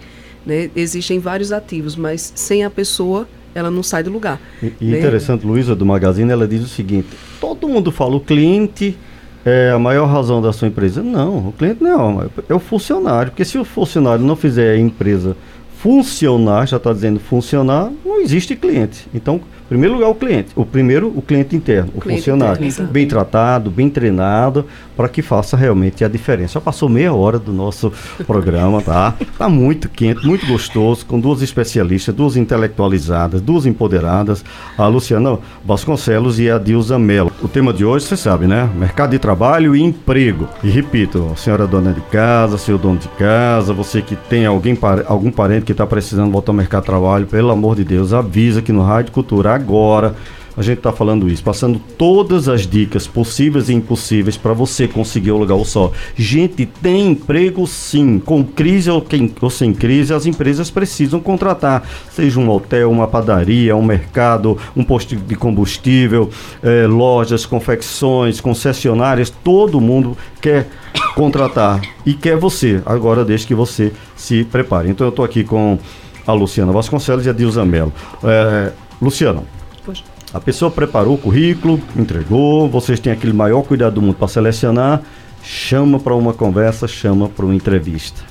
Né? 0.47 0.71
Existem 0.77 1.19
vários 1.19 1.51
ativos, 1.51 1.97
mas 1.97 2.33
sem 2.37 2.65
a 2.65 2.71
pessoa 2.71 3.29
ela 3.55 3.71
não 3.71 3.83
sai 3.83 4.03
do 4.03 4.11
lugar. 4.11 4.41
E, 4.63 4.85
né? 4.85 4.99
interessante, 4.99 5.47
Luísa, 5.47 5.75
do 5.75 5.85
Magazine, 5.85 6.31
ela 6.31 6.47
diz 6.47 6.63
o 6.63 6.69
seguinte: 6.69 7.09
todo 7.41 7.69
mundo 7.69 7.91
fala, 7.91 8.17
o 8.17 8.21
cliente 8.21 8.97
é 9.45 9.71
a 9.71 9.79
maior 9.79 10.07
razão 10.07 10.41
da 10.41 10.53
sua 10.53 10.69
empresa. 10.69 11.03
Não, 11.03 11.49
o 11.49 11.53
cliente 11.53 11.83
não, 11.83 12.29
é 12.49 12.55
o 12.55 12.59
funcionário. 12.59 13.31
Porque 13.31 13.45
se 13.45 13.59
o 13.59 13.65
funcionário 13.65 14.25
não 14.25 14.37
fizer 14.37 14.75
a 14.75 14.79
empresa 14.79 15.37
funcionar, 15.79 16.67
já 16.67 16.77
está 16.77 16.93
dizendo 16.93 17.19
funcionar, 17.19 17.91
não 18.05 18.21
existe 18.21 18.55
cliente. 18.55 19.09
Então, 19.15 19.41
primeiro 19.71 19.95
lugar, 19.95 20.09
o 20.09 20.15
cliente. 20.17 20.49
O 20.57 20.67
primeiro, 20.67 21.13
o 21.17 21.23
cliente 21.23 21.55
interno, 21.55 21.93
o, 21.95 22.01
cliente 22.01 22.23
funcionário. 22.23 22.67
Interno, 22.67 22.91
bem 22.91 23.07
tratado, 23.07 23.71
bem 23.71 23.89
treinado, 23.89 24.67
para 24.97 25.09
que 25.09 25.23
faça 25.23 25.57
realmente 25.57 26.05
a 26.05 26.09
diferença. 26.09 26.55
Já 26.55 26.61
passou 26.61 26.89
meia 26.89 27.15
hora 27.15 27.39
do 27.39 27.53
nosso 27.53 27.93
programa, 28.27 28.83
tá? 28.83 29.15
Tá 29.39 29.49
muito 29.49 29.89
quente, 29.89 30.27
muito 30.27 30.45
gostoso, 30.45 31.07
com 31.07 31.21
duas 31.21 31.41
especialistas, 31.41 32.13
duas 32.13 32.37
intelectualizadas, 32.37 33.41
duas 33.41 33.65
empoderadas, 33.65 34.45
a 34.77 34.89
Luciana 34.89 35.39
Vasconcelos 35.65 36.41
e 36.41 36.51
a 36.51 36.59
Dilza 36.59 36.99
Mello. 36.99 37.31
O 37.41 37.47
tema 37.47 37.73
de 37.73 37.85
hoje, 37.85 38.07
você 38.07 38.17
sabe, 38.17 38.49
né? 38.49 38.69
Mercado 38.75 39.13
de 39.13 39.21
trabalho 39.21 39.77
e 39.77 39.81
emprego. 39.81 40.49
E 40.65 40.69
repito, 40.69 41.33
senhora 41.37 41.65
dona 41.65 41.93
de 41.93 42.01
casa, 42.03 42.59
seu 42.59 42.77
dono 42.77 42.99
de 42.99 43.09
casa, 43.11 43.73
você 43.73 44.03
que 44.03 44.17
tem 44.17 44.47
alguém, 44.47 44.77
algum 45.07 45.31
parente 45.31 45.65
que 45.65 45.73
está 45.73 45.87
precisando 45.87 46.33
voltar 46.33 46.51
ao 46.51 46.57
mercado 46.57 46.83
de 46.83 46.87
trabalho, 46.87 47.27
pelo 47.29 47.51
amor 47.53 47.77
de 47.77 47.85
Deus, 47.85 48.13
avisa 48.13 48.61
que 48.61 48.73
no 48.73 48.83
Rádio 48.83 49.13
Cultura 49.13 49.60
agora. 49.61 50.15
A 50.57 50.63
gente 50.63 50.79
está 50.79 50.93
falando 50.93 51.29
isso, 51.29 51.43
passando 51.43 51.81
todas 51.97 52.49
as 52.49 52.67
dicas 52.67 53.07
possíveis 53.07 53.69
e 53.69 53.73
impossíveis 53.73 54.37
para 54.37 54.53
você 54.53 54.89
conseguir 54.89 55.31
o 55.31 55.39
lugar 55.39 55.55
ao 55.55 55.65
sol. 55.65 55.93
Gente, 56.17 56.67
tem 56.67 57.13
emprego 57.13 57.67
sim. 57.67 58.19
Com 58.19 58.45
crise 58.45 58.91
ou, 58.91 59.01
quem, 59.01 59.33
ou 59.41 59.49
sem 59.49 59.73
crise, 59.73 60.13
as 60.13 60.27
empresas 60.27 60.69
precisam 60.69 61.21
contratar. 61.21 61.89
Seja 62.11 62.39
um 62.41 62.51
hotel, 62.51 62.91
uma 62.91 63.07
padaria, 63.07 63.77
um 63.77 63.83
mercado, 63.83 64.59
um 64.77 64.83
posto 64.83 65.15
de 65.15 65.37
combustível, 65.37 66.29
eh, 66.63 66.87
lojas, 66.87 67.47
confecções, 67.47 68.41
concessionárias. 68.41 69.31
Todo 69.31 69.81
mundo 69.81 70.15
quer 70.43 70.69
contratar 71.15 71.81
e 72.05 72.13
quer 72.13 72.37
você. 72.37 72.83
Agora, 72.85 73.25
desde 73.25 73.47
que 73.47 73.55
você 73.55 73.93
se 74.17 74.45
prepare. 74.45 74.91
Então, 74.91 75.07
eu 75.07 75.11
estou 75.11 75.25
aqui 75.25 75.45
com 75.45 75.79
a 76.27 76.33
Luciana 76.33 76.73
Vasconcelos 76.73 77.25
e 77.25 77.31
a 77.31 77.33
Dilza 77.33 77.65
Mello. 77.65 77.93
É, 78.25 78.73
Luciano, 79.01 79.47
Poxa. 79.85 80.05
a 80.33 80.41
pessoa 80.41 80.71
preparou 80.71 81.15
o 81.15 81.19
currículo, 81.19 81.81
entregou, 81.97 82.69
vocês 82.69 83.01
têm 83.01 83.13
aquele 83.13 83.33
maior 83.33 83.63
cuidado 83.63 83.95
do 83.95 84.03
mundo 84.03 84.15
para 84.15 84.29
selecionar, 84.29 85.03
chama 85.43 85.99
para 85.99 86.15
uma 86.15 86.35
conversa, 86.35 86.87
chama 86.87 87.29
para 87.29 87.47
uma 87.47 87.55
entrevista. 87.55 88.23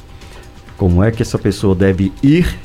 Como 0.77 1.03
é 1.03 1.11
que 1.11 1.21
essa 1.21 1.39
pessoa 1.39 1.73
deve 1.73 2.13
ir, 2.21 2.57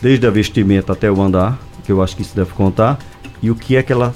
desde 0.00 0.26
a 0.26 0.30
vestimenta 0.30 0.92
até 0.92 1.10
o 1.10 1.20
andar, 1.20 1.58
que 1.84 1.90
eu 1.90 2.00
acho 2.02 2.16
que 2.16 2.22
isso 2.22 2.36
deve 2.36 2.52
contar, 2.52 2.98
e 3.42 3.50
o 3.50 3.56
que 3.56 3.76
é 3.76 3.82
que 3.82 3.92
ela, 3.92 4.14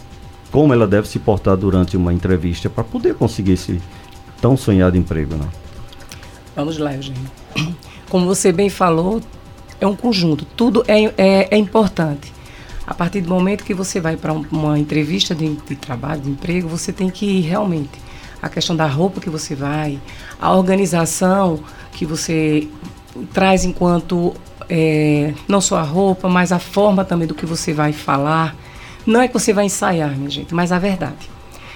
como 0.52 0.72
ela 0.72 0.86
deve 0.86 1.08
se 1.08 1.18
portar 1.18 1.56
durante 1.56 1.96
uma 1.96 2.12
entrevista 2.14 2.70
para 2.70 2.84
poder 2.84 3.14
conseguir 3.14 3.52
esse 3.52 3.82
tão 4.40 4.56
sonhado 4.56 4.96
emprego, 4.96 5.34
né? 5.34 5.48
Vamos 6.54 6.78
lá, 6.78 6.94
Eugênio. 6.94 7.20
Como 8.08 8.24
você 8.26 8.52
bem 8.52 8.70
falou, 8.70 9.20
é 9.80 9.86
um 9.86 9.96
conjunto, 9.96 10.44
tudo 10.44 10.84
é, 10.86 11.04
é, 11.18 11.48
é 11.50 11.56
importante. 11.58 12.32
A 12.86 12.94
partir 12.94 13.20
do 13.20 13.28
momento 13.28 13.64
que 13.64 13.74
você 13.74 14.00
vai 14.00 14.16
para 14.16 14.32
uma 14.32 14.78
entrevista 14.78 15.34
de, 15.34 15.56
de, 15.56 15.74
trabalho, 15.74 16.20
de 16.20 16.30
emprego, 16.30 16.68
você 16.68 16.92
tem 16.92 17.10
que 17.10 17.26
ir 17.26 17.40
realmente. 17.40 17.98
A 18.40 18.48
questão 18.48 18.76
da 18.76 18.86
roupa 18.86 19.20
que 19.20 19.28
você 19.28 19.54
vai, 19.54 19.98
a 20.40 20.54
organização 20.54 21.60
que 21.92 22.06
você 22.06 22.68
traz 23.32 23.64
enquanto 23.64 24.34
é, 24.68 25.34
não 25.48 25.60
só 25.60 25.78
a 25.78 25.82
roupa, 25.82 26.28
mas 26.28 26.52
a 26.52 26.58
forma 26.58 27.04
também 27.04 27.26
do 27.26 27.34
que 27.34 27.46
você 27.46 27.72
vai 27.72 27.92
falar. 27.92 28.54
Não 29.04 29.20
é 29.20 29.28
que 29.28 29.34
você 29.34 29.52
vai 29.52 29.64
ensaiar, 29.64 30.16
minha 30.16 30.30
gente, 30.30 30.54
mas 30.54 30.70
a 30.70 30.78
verdade. 30.78 31.30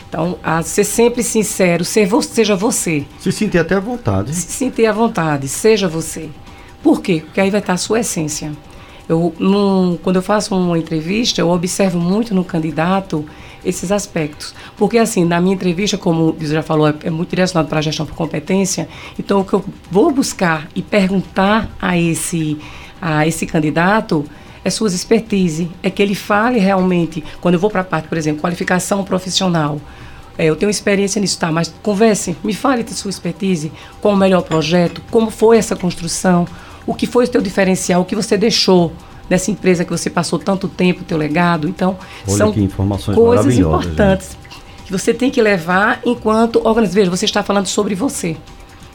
Então, 0.09 0.38
a 0.42 0.62
ser 0.62 0.85
sempre 0.85 1.23
sincero, 1.23 1.85
ser 1.85 2.07
vo 2.07 2.20
seja 2.20 2.57
você. 2.57 3.05
Se 3.20 3.31
sentir 3.31 3.59
até 3.59 3.77
à 3.77 3.81
vontade. 3.81 4.35
Se 4.35 4.53
sentir 4.53 4.87
à 4.87 4.92
vontade, 4.92 5.46
seja 5.46 5.88
você. 5.88 6.29
Por 6.83 7.01
quê? 7.01 7.23
Porque 7.25 7.40
aí 7.40 7.51
vai 7.51 7.61
estar 7.61 7.75
a 7.75 7.77
sua 7.77 8.01
essência. 8.01 8.53
Eu, 9.11 9.35
num, 9.40 9.99
quando 10.01 10.16
eu 10.16 10.23
faço 10.23 10.55
uma 10.55 10.79
entrevista, 10.79 11.40
eu 11.40 11.51
observo 11.51 11.99
muito 11.99 12.33
no 12.33 12.44
candidato 12.44 13.27
esses 13.64 13.90
aspectos. 13.90 14.55
Porque, 14.77 14.99
assim, 14.99 15.25
na 15.25 15.40
minha 15.40 15.53
entrevista, 15.53 15.99
como 15.99 16.31
o 16.31 16.37
já 16.40 16.62
falou, 16.62 16.87
é, 16.87 16.94
é 17.03 17.11
muito 17.11 17.31
direcionado 17.31 17.68
para 17.68 17.81
a 17.81 17.83
gestão 17.83 18.07
por 18.07 18.14
competência, 18.14 18.88
então 19.18 19.40
o 19.40 19.44
que 19.44 19.53
eu 19.53 19.64
vou 19.90 20.12
buscar 20.12 20.68
e 20.77 20.81
perguntar 20.81 21.68
a 21.83 21.99
esse, 21.99 22.57
a 23.03 23.27
esse 23.27 23.46
candidato 23.46 24.25
é 24.64 24.70
suas 24.70 24.94
expertise, 24.94 25.68
é 25.83 25.90
que 25.90 26.01
ele 26.01 26.14
fale 26.14 26.61
realmente, 26.61 27.25
quando 27.40 27.55
eu 27.55 27.61
vou 27.61 27.68
para 27.68 27.81
a 27.81 27.85
parte, 27.85 28.07
por 28.07 28.16
exemplo, 28.16 28.40
qualificação 28.40 29.03
profissional, 29.03 29.81
é, 30.38 30.44
eu 30.44 30.55
tenho 30.55 30.70
experiência 30.70 31.20
nisso, 31.20 31.37
tá, 31.37 31.51
mas 31.51 31.75
converse, 31.83 32.37
me 32.44 32.55
fale 32.55 32.85
de 32.85 32.94
sua 32.94 33.11
expertise, 33.11 33.73
qual 34.01 34.14
o 34.14 34.16
melhor 34.16 34.42
projeto, 34.42 35.03
como 35.11 35.33
foi 35.33 35.59
essa 35.59 35.75
construção, 35.75 36.46
o 36.86 36.94
que 36.94 37.06
foi 37.06 37.24
o 37.24 37.28
teu 37.28 37.40
diferencial, 37.40 38.02
o 38.02 38.04
que 38.04 38.14
você 38.14 38.36
deixou 38.36 38.92
dessa 39.28 39.50
empresa 39.50 39.84
que 39.84 39.90
você 39.90 40.10
passou 40.10 40.38
tanto 40.38 40.68
tempo, 40.68 41.02
o 41.02 41.04
teu 41.04 41.16
legado. 41.16 41.68
Então, 41.68 41.96
Olha 42.26 42.36
são 42.36 43.14
coisas 43.14 43.56
importantes 43.56 44.30
gente. 44.32 44.62
que 44.86 44.92
você 44.92 45.14
tem 45.14 45.30
que 45.30 45.40
levar 45.40 46.00
enquanto 46.04 46.56
organizador. 46.56 46.94
Veja, 46.94 47.10
você 47.10 47.24
está 47.26 47.42
falando 47.42 47.66
sobre 47.66 47.94
você. 47.94 48.36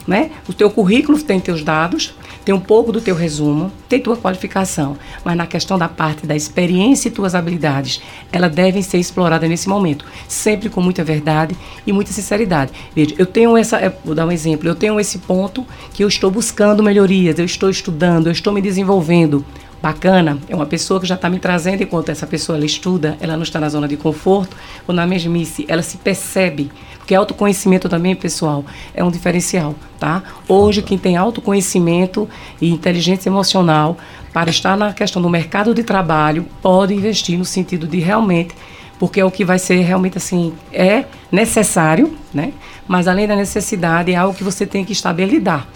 Né? 0.06 0.30
O 0.48 0.52
teu 0.52 0.70
currículo 0.70 1.20
tem 1.20 1.40
teus 1.40 1.64
dados, 1.64 2.14
tem 2.44 2.54
um 2.54 2.60
pouco 2.60 2.92
do 2.92 3.00
teu 3.00 3.16
resumo, 3.16 3.72
tem 3.88 4.00
tua 4.00 4.16
qualificação, 4.16 4.96
mas 5.24 5.36
na 5.36 5.48
questão 5.48 5.76
da 5.76 5.88
parte 5.88 6.24
da 6.24 6.36
experiência 6.36 7.08
e 7.08 7.10
tuas 7.10 7.34
habilidades, 7.34 8.00
elas 8.30 8.54
devem 8.54 8.82
ser 8.82 8.98
exploradas 8.98 9.50
nesse 9.50 9.68
momento, 9.68 10.04
sempre 10.28 10.68
com 10.68 10.80
muita 10.80 11.02
verdade 11.02 11.56
e 11.84 11.92
muita 11.92 12.12
sinceridade. 12.12 12.70
Veja, 12.94 13.16
eu 13.18 13.26
tenho 13.26 13.56
essa, 13.56 13.78
é, 13.78 13.92
vou 14.04 14.14
dar 14.14 14.26
um 14.26 14.30
exemplo, 14.30 14.68
eu 14.68 14.76
tenho 14.76 15.00
esse 15.00 15.18
ponto 15.18 15.66
que 15.92 16.04
eu 16.04 16.08
estou 16.08 16.30
buscando 16.30 16.84
melhorias, 16.84 17.36
eu 17.36 17.44
estou 17.44 17.68
estudando, 17.68 18.28
eu 18.28 18.32
estou 18.32 18.52
me 18.52 18.62
desenvolvendo 18.62 19.44
bacana 19.82 20.38
é 20.48 20.54
uma 20.54 20.66
pessoa 20.66 21.00
que 21.00 21.06
já 21.06 21.14
está 21.14 21.28
me 21.28 21.38
trazendo 21.38 21.82
enquanto 21.82 22.08
essa 22.08 22.26
pessoa 22.26 22.56
ela 22.56 22.66
estuda, 22.66 23.16
ela 23.20 23.36
não 23.36 23.42
está 23.42 23.60
na 23.60 23.68
zona 23.68 23.86
de 23.86 23.96
conforto, 23.96 24.56
ou 24.86 24.94
na 24.94 25.06
mesmice, 25.06 25.64
ela 25.68 25.82
se 25.82 25.96
percebe. 25.98 26.70
Porque 26.98 27.14
autoconhecimento 27.14 27.88
também, 27.88 28.16
pessoal, 28.16 28.64
é 28.92 29.04
um 29.04 29.10
diferencial, 29.10 29.74
tá? 29.98 30.22
Hoje, 30.48 30.82
quem 30.82 30.98
tem 30.98 31.16
autoconhecimento 31.16 32.28
e 32.60 32.68
inteligência 32.70 33.28
emocional 33.28 33.96
para 34.32 34.50
estar 34.50 34.76
na 34.76 34.92
questão 34.92 35.22
do 35.22 35.30
mercado 35.30 35.72
de 35.72 35.84
trabalho, 35.84 36.44
pode 36.60 36.92
investir 36.92 37.38
no 37.38 37.44
sentido 37.44 37.86
de 37.86 38.00
realmente 38.00 38.54
porque 38.98 39.20
é 39.20 39.24
o 39.24 39.30
que 39.30 39.44
vai 39.44 39.58
ser 39.58 39.80
realmente 39.82 40.16
assim, 40.16 40.54
é 40.72 41.04
necessário, 41.30 42.16
né? 42.32 42.52
Mas 42.88 43.06
além 43.06 43.26
da 43.26 43.36
necessidade, 43.36 44.12
é 44.12 44.16
algo 44.16 44.34
que 44.34 44.44
você 44.44 44.64
tem 44.64 44.84
que 44.84 44.92
estar 44.92 45.12
lidar. 45.12 45.68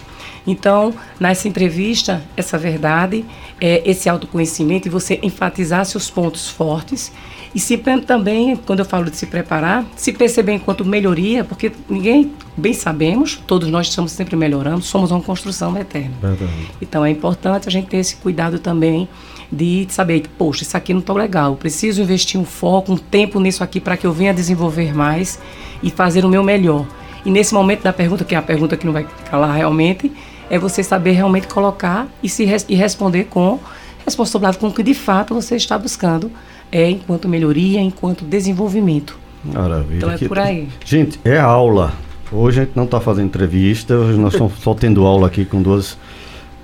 Então, 0.45 0.93
nessa 1.19 1.47
entrevista, 1.47 2.21
essa 2.35 2.57
verdade, 2.57 3.23
é, 3.59 3.81
esse 3.85 4.09
autoconhecimento 4.09 4.87
e 4.87 4.91
você 4.91 5.19
enfatizar 5.21 5.85
seus 5.85 6.09
pontos 6.09 6.49
fortes 6.49 7.11
e 7.53 7.59
se 7.59 7.77
também, 7.77 8.55
quando 8.55 8.79
eu 8.79 8.85
falo 8.85 9.09
de 9.09 9.17
se 9.17 9.25
preparar, 9.25 9.85
se 9.95 10.13
perceber 10.13 10.53
enquanto 10.53 10.85
melhoria, 10.85 11.43
porque 11.43 11.71
ninguém, 11.89 12.31
bem 12.55 12.73
sabemos, 12.73 13.41
todos 13.45 13.69
nós 13.69 13.87
estamos 13.87 14.13
sempre 14.13 14.37
melhorando, 14.37 14.81
somos 14.81 15.11
uma 15.11 15.21
construção 15.21 15.77
eterna. 15.77 16.13
Verdade. 16.21 16.51
Então 16.81 17.03
é 17.03 17.09
importante 17.09 17.67
a 17.67 17.71
gente 17.71 17.87
ter 17.87 17.97
esse 17.97 18.15
cuidado 18.15 18.57
também 18.57 19.07
de 19.51 19.85
saber 19.89 20.21
que, 20.21 20.29
poxa, 20.29 20.63
isso 20.63 20.77
aqui 20.77 20.93
não 20.93 21.01
está 21.01 21.11
legal, 21.13 21.51
eu 21.51 21.57
preciso 21.57 22.01
investir 22.01 22.39
um 22.39 22.45
foco, 22.45 22.93
um 22.93 22.97
tempo 22.97 23.37
nisso 23.37 23.61
aqui 23.63 23.81
para 23.81 23.97
que 23.97 24.07
eu 24.07 24.13
venha 24.13 24.33
desenvolver 24.33 24.95
mais 24.95 25.37
e 25.83 25.91
fazer 25.91 26.23
o 26.23 26.29
meu 26.29 26.43
melhor. 26.43 26.87
E 27.25 27.29
nesse 27.29 27.53
momento 27.53 27.83
da 27.83 27.91
pergunta, 27.91 28.23
que 28.23 28.33
é 28.33 28.37
a 28.37 28.41
pergunta 28.41 28.77
que 28.77 28.85
não 28.85 28.93
vai 28.93 29.05
calar 29.29 29.55
realmente, 29.57 30.09
é 30.51 30.59
você 30.59 30.83
saber 30.83 31.13
realmente 31.13 31.47
colocar 31.47 32.09
e, 32.21 32.27
se, 32.27 32.45
e 32.67 32.75
responder 32.75 33.23
com 33.23 33.57
responsabilidade 34.05 34.57
com 34.57 34.67
o 34.67 34.73
que 34.73 34.83
de 34.83 34.93
fato 34.93 35.33
você 35.33 35.55
está 35.55 35.77
buscando 35.77 36.29
é 36.69 36.89
enquanto 36.89 37.29
melhoria, 37.29 37.79
enquanto 37.79 38.25
desenvolvimento. 38.25 39.17
Maravilha. 39.45 39.97
Então 39.97 40.11
é 40.11 40.17
por 40.17 40.37
aí. 40.37 40.67
Gente, 40.83 41.17
é 41.23 41.39
aula. 41.39 41.93
Hoje 42.29 42.59
a 42.59 42.63
gente 42.65 42.75
não 42.75 42.83
está 42.83 42.99
fazendo 42.99 43.27
entrevista, 43.27 43.95
hoje 43.95 44.19
nós 44.19 44.33
estamos 44.33 44.53
só 44.59 44.73
tendo 44.73 45.05
aula 45.05 45.27
aqui 45.27 45.45
com 45.45 45.61
duas 45.61 45.97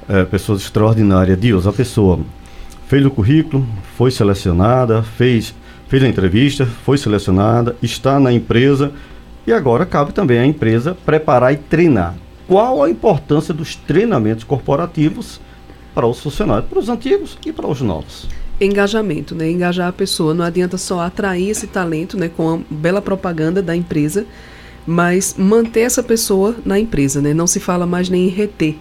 é, 0.10 0.26
pessoas 0.26 0.62
extraordinárias. 0.62 1.38
Deus, 1.38 1.65
a 1.65 1.71
pessoa 1.71 2.19
fez 2.88 3.06
o 3.06 3.10
currículo, 3.10 3.65
foi 3.95 4.12
selecionada, 4.12 5.02
fez 5.02 5.56
fez 5.88 6.04
a 6.04 6.08
entrevista, 6.10 6.65
foi 6.65 6.97
selecionada, 6.97 7.73
está 7.82 8.19
na 8.19 8.34
empresa 8.34 8.91
e 9.45 9.54
agora 9.54 9.86
cabe 9.86 10.12
também 10.12 10.38
à 10.39 10.45
empresa 10.45 10.97
preparar 11.06 11.54
e 11.54 11.56
treinar. 11.56 12.13
Qual 12.47 12.81
a 12.81 12.89
importância 12.89 13.53
dos 13.53 13.75
treinamentos 13.75 14.43
corporativos 14.43 15.39
para 15.93 16.07
os 16.07 16.19
funcionários, 16.19 16.69
para 16.69 16.79
os 16.79 16.88
antigos 16.88 17.38
e 17.45 17.51
para 17.51 17.67
os 17.67 17.81
novos? 17.81 18.27
Engajamento, 18.60 19.36
né? 19.36 19.51
Engajar 19.51 19.89
a 19.89 19.93
pessoa. 19.93 20.33
Não 20.33 20.45
adianta 20.45 20.77
só 20.77 21.01
atrair 21.01 21.49
esse 21.49 21.67
talento, 21.67 22.17
né? 22.17 22.29
Com 22.29 22.55
a 22.55 22.60
bela 22.69 23.01
propaganda 23.01 23.62
da 23.62 23.75
empresa, 23.75 24.25
mas 24.86 25.36
manter 25.38 25.81
essa 25.81 26.01
pessoa 26.01 26.55
na 26.63 26.79
empresa, 26.79 27.21
né? 27.21 27.33
Não 27.33 27.45
se 27.45 27.60
fala 27.60 27.86
mais 27.86 28.10
nem 28.10 28.27
em 28.27 28.29
reter. 28.29 28.77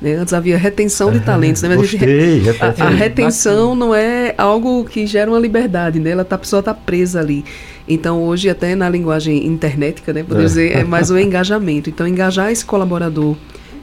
Né? 0.00 0.14
Antes 0.14 0.32
havia 0.32 0.56
retenção 0.56 1.12
de 1.12 1.20
talentos, 1.20 1.60
né? 1.60 1.68
Mas 1.68 1.78
Gostei, 1.78 2.42
a, 2.58 2.84
a, 2.86 2.88
retenção 2.88 3.74
não 3.74 3.94
é 3.94 4.34
algo 4.38 4.82
que 4.84 5.06
gera 5.06 5.30
uma 5.30 5.38
liberdade, 5.38 6.00
né? 6.00 6.10
Ela 6.10 6.24
tá, 6.24 6.36
a 6.36 6.38
pessoa 6.38 6.60
está 6.60 6.72
presa 6.72 7.20
ali. 7.20 7.44
Então, 7.92 8.22
hoje, 8.22 8.48
até 8.48 8.76
na 8.76 8.88
linguagem 8.88 9.44
internetica, 9.44 10.12
né, 10.12 10.22
poder 10.22 10.42
é. 10.42 10.44
dizer, 10.44 10.76
é 10.76 10.84
mais 10.84 11.10
o 11.10 11.18
engajamento. 11.18 11.90
Então, 11.90 12.06
engajar 12.06 12.52
esse 12.52 12.64
colaborador 12.64 13.36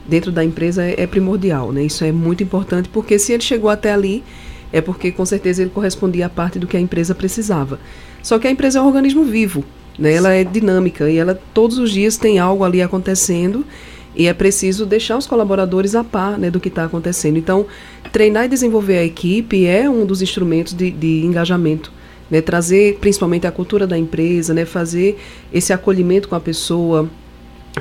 dentro 0.08 0.32
da 0.32 0.42
empresa 0.42 0.82
é, 0.82 1.02
é, 1.02 1.06
primordial, 1.06 1.70
né? 1.72 1.82
Isso 1.84 2.02
é 2.02 2.10
muito 2.10 2.42
importante, 2.42 2.88
porque 2.88 3.18
se 3.18 3.34
ele 3.34 3.42
chegou 3.42 3.68
até 3.68 3.92
ali, 3.92 4.24
é 4.72 4.80
porque 4.80 5.12
com 5.12 5.26
certeza 5.26 5.60
ele 5.60 5.70
correspondia 5.70 6.24
à 6.24 6.28
parte 6.30 6.58
do 6.58 6.66
que 6.66 6.74
a 6.74 6.80
empresa 6.80 7.14
precisava. 7.14 7.78
Só 8.22 8.38
que 8.38 8.46
a 8.46 8.50
empresa 8.50 8.78
é 8.78 8.82
um 8.82 8.86
organismo 8.86 9.24
vivo, 9.24 9.62
né? 9.98 10.14
Ela 10.14 10.32
é 10.32 10.42
dinâmica 10.42 11.10
e 11.10 11.18
ela 11.18 11.38
todos 11.52 11.76
os 11.76 11.90
dias 11.90 12.16
tem 12.16 12.38
algo 12.38 12.64
ali 12.64 12.80
acontecendo 12.80 13.62
e 14.16 14.26
é 14.26 14.32
preciso 14.32 14.86
deixar 14.86 15.18
os 15.18 15.26
colaboradores 15.26 15.94
a 15.94 16.02
par 16.02 16.38
né, 16.38 16.50
do 16.50 16.58
que 16.58 16.68
está 16.68 16.84
acontecendo. 16.84 17.36
Então, 17.36 17.66
treinar 18.10 18.46
e 18.46 18.48
desenvolver 18.48 18.96
a 18.96 19.04
equipe 19.04 19.66
é 19.66 19.88
um 19.88 20.06
dos 20.06 20.22
instrumentos 20.22 20.72
de, 20.72 20.90
de 20.90 21.26
engajamento 21.26 21.97
né, 22.30 22.40
trazer 22.40 22.98
principalmente 23.00 23.46
a 23.46 23.52
cultura 23.52 23.86
da 23.86 23.96
empresa, 23.96 24.52
né, 24.52 24.64
fazer 24.64 25.18
esse 25.52 25.72
acolhimento 25.72 26.28
com 26.28 26.34
a 26.34 26.40
pessoa, 26.40 27.08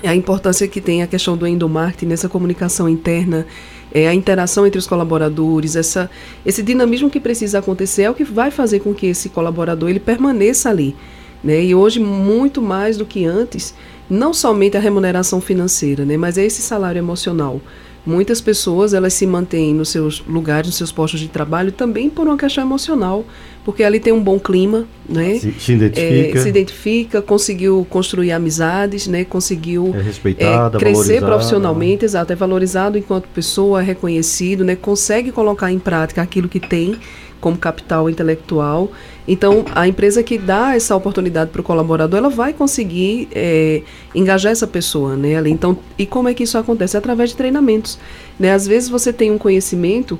a 0.03 0.15
importância 0.15 0.67
que 0.67 0.81
tem 0.81 1.01
a 1.01 1.07
questão 1.07 1.35
do 1.35 1.47
endomarketing 1.47 2.05
nessa 2.05 2.29
comunicação 2.29 2.87
interna, 2.87 3.45
é, 3.91 4.07
a 4.07 4.13
interação 4.13 4.65
entre 4.65 4.77
os 4.77 4.87
colaboradores, 4.87 5.75
essa, 5.75 6.09
esse 6.45 6.61
dinamismo 6.61 7.09
que 7.09 7.19
precisa 7.19 7.59
acontecer 7.59 8.03
é 8.03 8.09
o 8.09 8.13
que 8.13 8.23
vai 8.23 8.51
fazer 8.51 8.79
com 8.79 8.93
que 8.93 9.07
esse 9.07 9.29
colaborador 9.29 9.89
ele 9.89 9.99
permaneça 9.99 10.69
ali. 10.69 10.95
Né? 11.43 11.63
E 11.63 11.75
hoje, 11.75 11.99
muito 11.99 12.61
mais 12.61 12.97
do 12.97 13.05
que 13.05 13.25
antes, 13.25 13.73
não 14.09 14.33
somente 14.33 14.77
a 14.77 14.79
remuneração 14.79 15.39
financeira, 15.39 16.05
né, 16.05 16.17
mas 16.17 16.37
é 16.37 16.45
esse 16.45 16.61
salário 16.61 16.99
emocional. 16.99 17.61
Muitas 18.05 18.39
pessoas 18.39 18.93
elas 18.93 19.13
se 19.13 19.27
mantêm 19.27 19.73
nos 19.73 19.89
seus 19.89 20.23
lugares, 20.25 20.67
nos 20.67 20.77
seus 20.77 20.93
postos 20.93 21.19
de 21.19 21.27
trabalho 21.27 21.73
também 21.73 22.09
por 22.09 22.25
uma 22.25 22.37
questão 22.37 22.63
emocional, 22.63 23.25
porque 23.67 23.83
ali 23.83 23.99
tem 23.99 24.13
um 24.13 24.23
bom 24.23 24.39
clima, 24.39 24.87
né? 25.09 25.39
Se, 25.39 25.51
se 25.59 25.73
identifica. 25.73 26.39
É, 26.39 26.41
se 26.41 26.47
identifica, 26.47 27.21
conseguiu 27.21 27.85
construir 27.89 28.31
amizades, 28.31 29.07
né? 29.07 29.25
Conseguiu 29.25 29.93
é 29.93 30.01
respeitada, 30.01 30.77
é, 30.77 30.79
crescer 30.79 31.19
profissionalmente, 31.19 32.05
exato, 32.05 32.31
é 32.31 32.35
valorizado 32.37 32.97
enquanto 32.97 33.27
pessoa, 33.27 33.81
é 33.81 33.83
reconhecido, 33.83 34.63
né? 34.63 34.77
Consegue 34.77 35.33
colocar 35.33 35.69
em 35.69 35.79
prática 35.79 36.21
aquilo 36.21 36.47
que 36.47 36.61
tem 36.61 36.95
como 37.41 37.57
capital 37.57 38.09
intelectual. 38.09 38.89
Então, 39.27 39.65
a 39.75 39.85
empresa 39.85 40.23
que 40.23 40.37
dá 40.37 40.73
essa 40.73 40.95
oportunidade 40.95 41.51
para 41.51 41.59
o 41.59 41.63
colaborador, 41.63 42.19
ela 42.19 42.29
vai 42.29 42.53
conseguir 42.53 43.27
é, 43.33 43.81
engajar 44.15 44.53
essa 44.53 44.65
pessoa, 44.65 45.17
né? 45.17 45.41
Então, 45.49 45.77
e 45.97 46.05
como 46.05 46.29
é 46.29 46.33
que 46.33 46.43
isso 46.43 46.57
acontece? 46.57 46.95
Através 46.95 47.31
de 47.31 47.35
treinamentos. 47.35 47.99
Né? 48.39 48.53
Às 48.53 48.65
vezes 48.65 48.87
você 48.87 49.11
tem 49.11 49.29
um 49.29 49.37
conhecimento, 49.37 50.17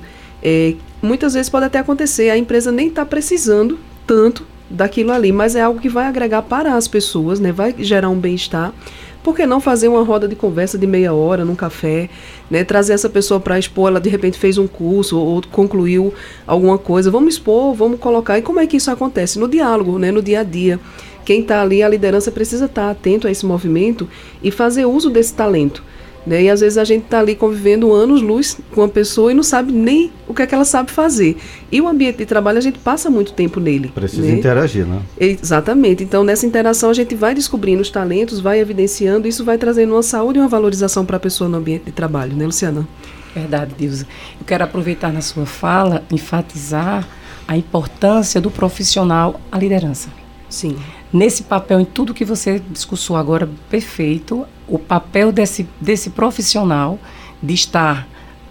é, 0.49 0.75
muitas 1.01 1.33
vezes 1.33 1.49
pode 1.49 1.65
até 1.65 1.79
acontecer, 1.79 2.29
a 2.29 2.37
empresa 2.37 2.71
nem 2.71 2.87
está 2.87 3.05
precisando 3.05 3.77
tanto 4.05 4.45
daquilo 4.69 5.11
ali, 5.11 5.29
mas 5.29 5.57
é 5.57 5.61
algo 5.61 5.77
que 5.77 5.89
vai 5.89 6.05
agregar 6.05 6.41
para 6.41 6.75
as 6.75 6.87
pessoas, 6.87 7.37
né? 7.37 7.51
Vai 7.51 7.75
gerar 7.77 8.07
um 8.07 8.17
bem-estar 8.17 8.73
por 9.21 9.35
que 9.35 9.45
não 9.45 9.59
fazer 9.59 9.89
uma 9.89 10.01
roda 10.05 10.25
de 10.25 10.37
conversa 10.37 10.77
de 10.77 10.87
meia 10.87 11.13
hora 11.13 11.43
num 11.43 11.53
café, 11.53 12.09
né? 12.49 12.63
Trazer 12.63 12.93
essa 12.93 13.09
pessoa 13.09 13.41
para 13.41 13.59
expor, 13.59 13.89
ela 13.89 13.99
de 13.99 14.07
repente 14.07 14.39
fez 14.39 14.57
um 14.57 14.67
curso 14.67 15.19
ou 15.19 15.41
concluiu 15.51 16.13
alguma 16.45 16.77
coisa, 16.77 17.11
vamos 17.11 17.33
expor, 17.33 17.73
vamos 17.73 17.99
colocar. 17.99 18.37
E 18.37 18.41
como 18.41 18.61
é 18.61 18.65
que 18.65 18.77
isso 18.77 18.89
acontece? 18.89 19.37
No 19.37 19.49
diálogo, 19.49 19.99
né? 19.99 20.13
No 20.13 20.21
dia 20.21 20.39
a 20.39 20.43
dia. 20.43 20.79
Quem 21.25 21.41
está 21.41 21.61
ali, 21.61 21.83
a 21.83 21.89
liderança 21.89 22.31
precisa 22.31 22.67
estar 22.67 22.83
tá 22.83 22.91
atento 22.91 23.27
a 23.27 23.31
esse 23.31 23.45
movimento 23.45 24.07
e 24.41 24.49
fazer 24.49 24.85
uso 24.85 25.09
desse 25.09 25.33
talento. 25.33 25.83
Né? 26.27 26.43
E 26.43 26.49
às 26.49 26.59
vezes 26.59 26.77
a 26.77 26.83
gente 26.83 27.05
está 27.05 27.19
ali 27.19 27.35
convivendo 27.35 27.93
anos-luz 27.93 28.57
com 28.75 28.81
uma 28.81 28.89
pessoa 28.89 29.31
e 29.31 29.33
não 29.33 29.41
sabe 29.41 29.71
nem 29.71 30.11
o 30.27 30.33
que 30.33 30.41
é 30.41 30.45
que 30.45 30.53
ela 30.53 30.65
sabe 30.65 30.91
fazer. 30.91 31.37
E 31.71 31.79
o 31.79 31.87
ambiente 31.87 32.17
de 32.17 32.25
trabalho, 32.25 32.57
a 32.57 32.61
gente 32.61 32.77
passa 32.79 33.09
muito 33.09 33.31
tempo 33.31 33.61
nele. 33.61 33.87
Precisa 33.95 34.23
né? 34.23 34.33
interagir, 34.33 34.85
né? 34.85 35.01
Exatamente. 35.17 36.03
Então, 36.03 36.25
nessa 36.25 36.45
interação, 36.45 36.89
a 36.89 36.93
gente 36.93 37.15
vai 37.15 37.33
descobrindo 37.33 37.81
os 37.81 37.89
talentos, 37.89 38.41
vai 38.41 38.59
evidenciando, 38.59 39.25
isso 39.25 39.45
vai 39.45 39.57
trazendo 39.57 39.93
uma 39.93 40.03
saúde 40.03 40.37
e 40.37 40.41
uma 40.41 40.49
valorização 40.49 41.05
para 41.05 41.15
a 41.15 41.19
pessoa 41.19 41.49
no 41.49 41.57
ambiente 41.57 41.85
de 41.85 41.91
trabalho, 41.93 42.35
né, 42.35 42.45
Luciana? 42.45 42.85
Verdade, 43.33 43.73
Dilza. 43.77 44.05
Eu 44.37 44.45
quero 44.45 44.65
aproveitar 44.65 45.13
na 45.13 45.21
sua 45.21 45.45
fala, 45.45 46.03
enfatizar 46.11 47.07
a 47.47 47.55
importância 47.55 48.41
do 48.41 48.51
profissional 48.51 49.39
à 49.49 49.57
liderança. 49.57 50.09
Sim. 50.49 50.75
Nesse 51.13 51.43
papel, 51.43 51.79
em 51.79 51.85
tudo 51.85 52.13
que 52.13 52.25
você 52.25 52.61
discursou 52.69 53.15
agora, 53.15 53.49
perfeito, 53.69 54.45
o 54.67 54.77
papel 54.77 55.31
desse, 55.31 55.67
desse 55.79 56.09
profissional 56.09 56.99
de 57.41 57.53
estar 57.53 58.07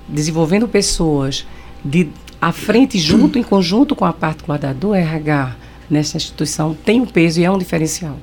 desenvolvendo 0.08 0.68
pessoas 0.68 1.46
de 1.84 2.08
à 2.40 2.52
frente, 2.52 2.98
junto, 2.98 3.38
em 3.38 3.42
conjunto 3.42 3.96
com 3.96 4.04
a 4.04 4.12
parte 4.12 4.44
do 4.78 4.94
RH 4.94 5.56
nessa 5.88 6.16
instituição, 6.16 6.74
tem 6.74 7.00
um 7.00 7.06
peso 7.06 7.40
e 7.40 7.44
é 7.44 7.50
um 7.50 7.58
diferencial. 7.58 8.16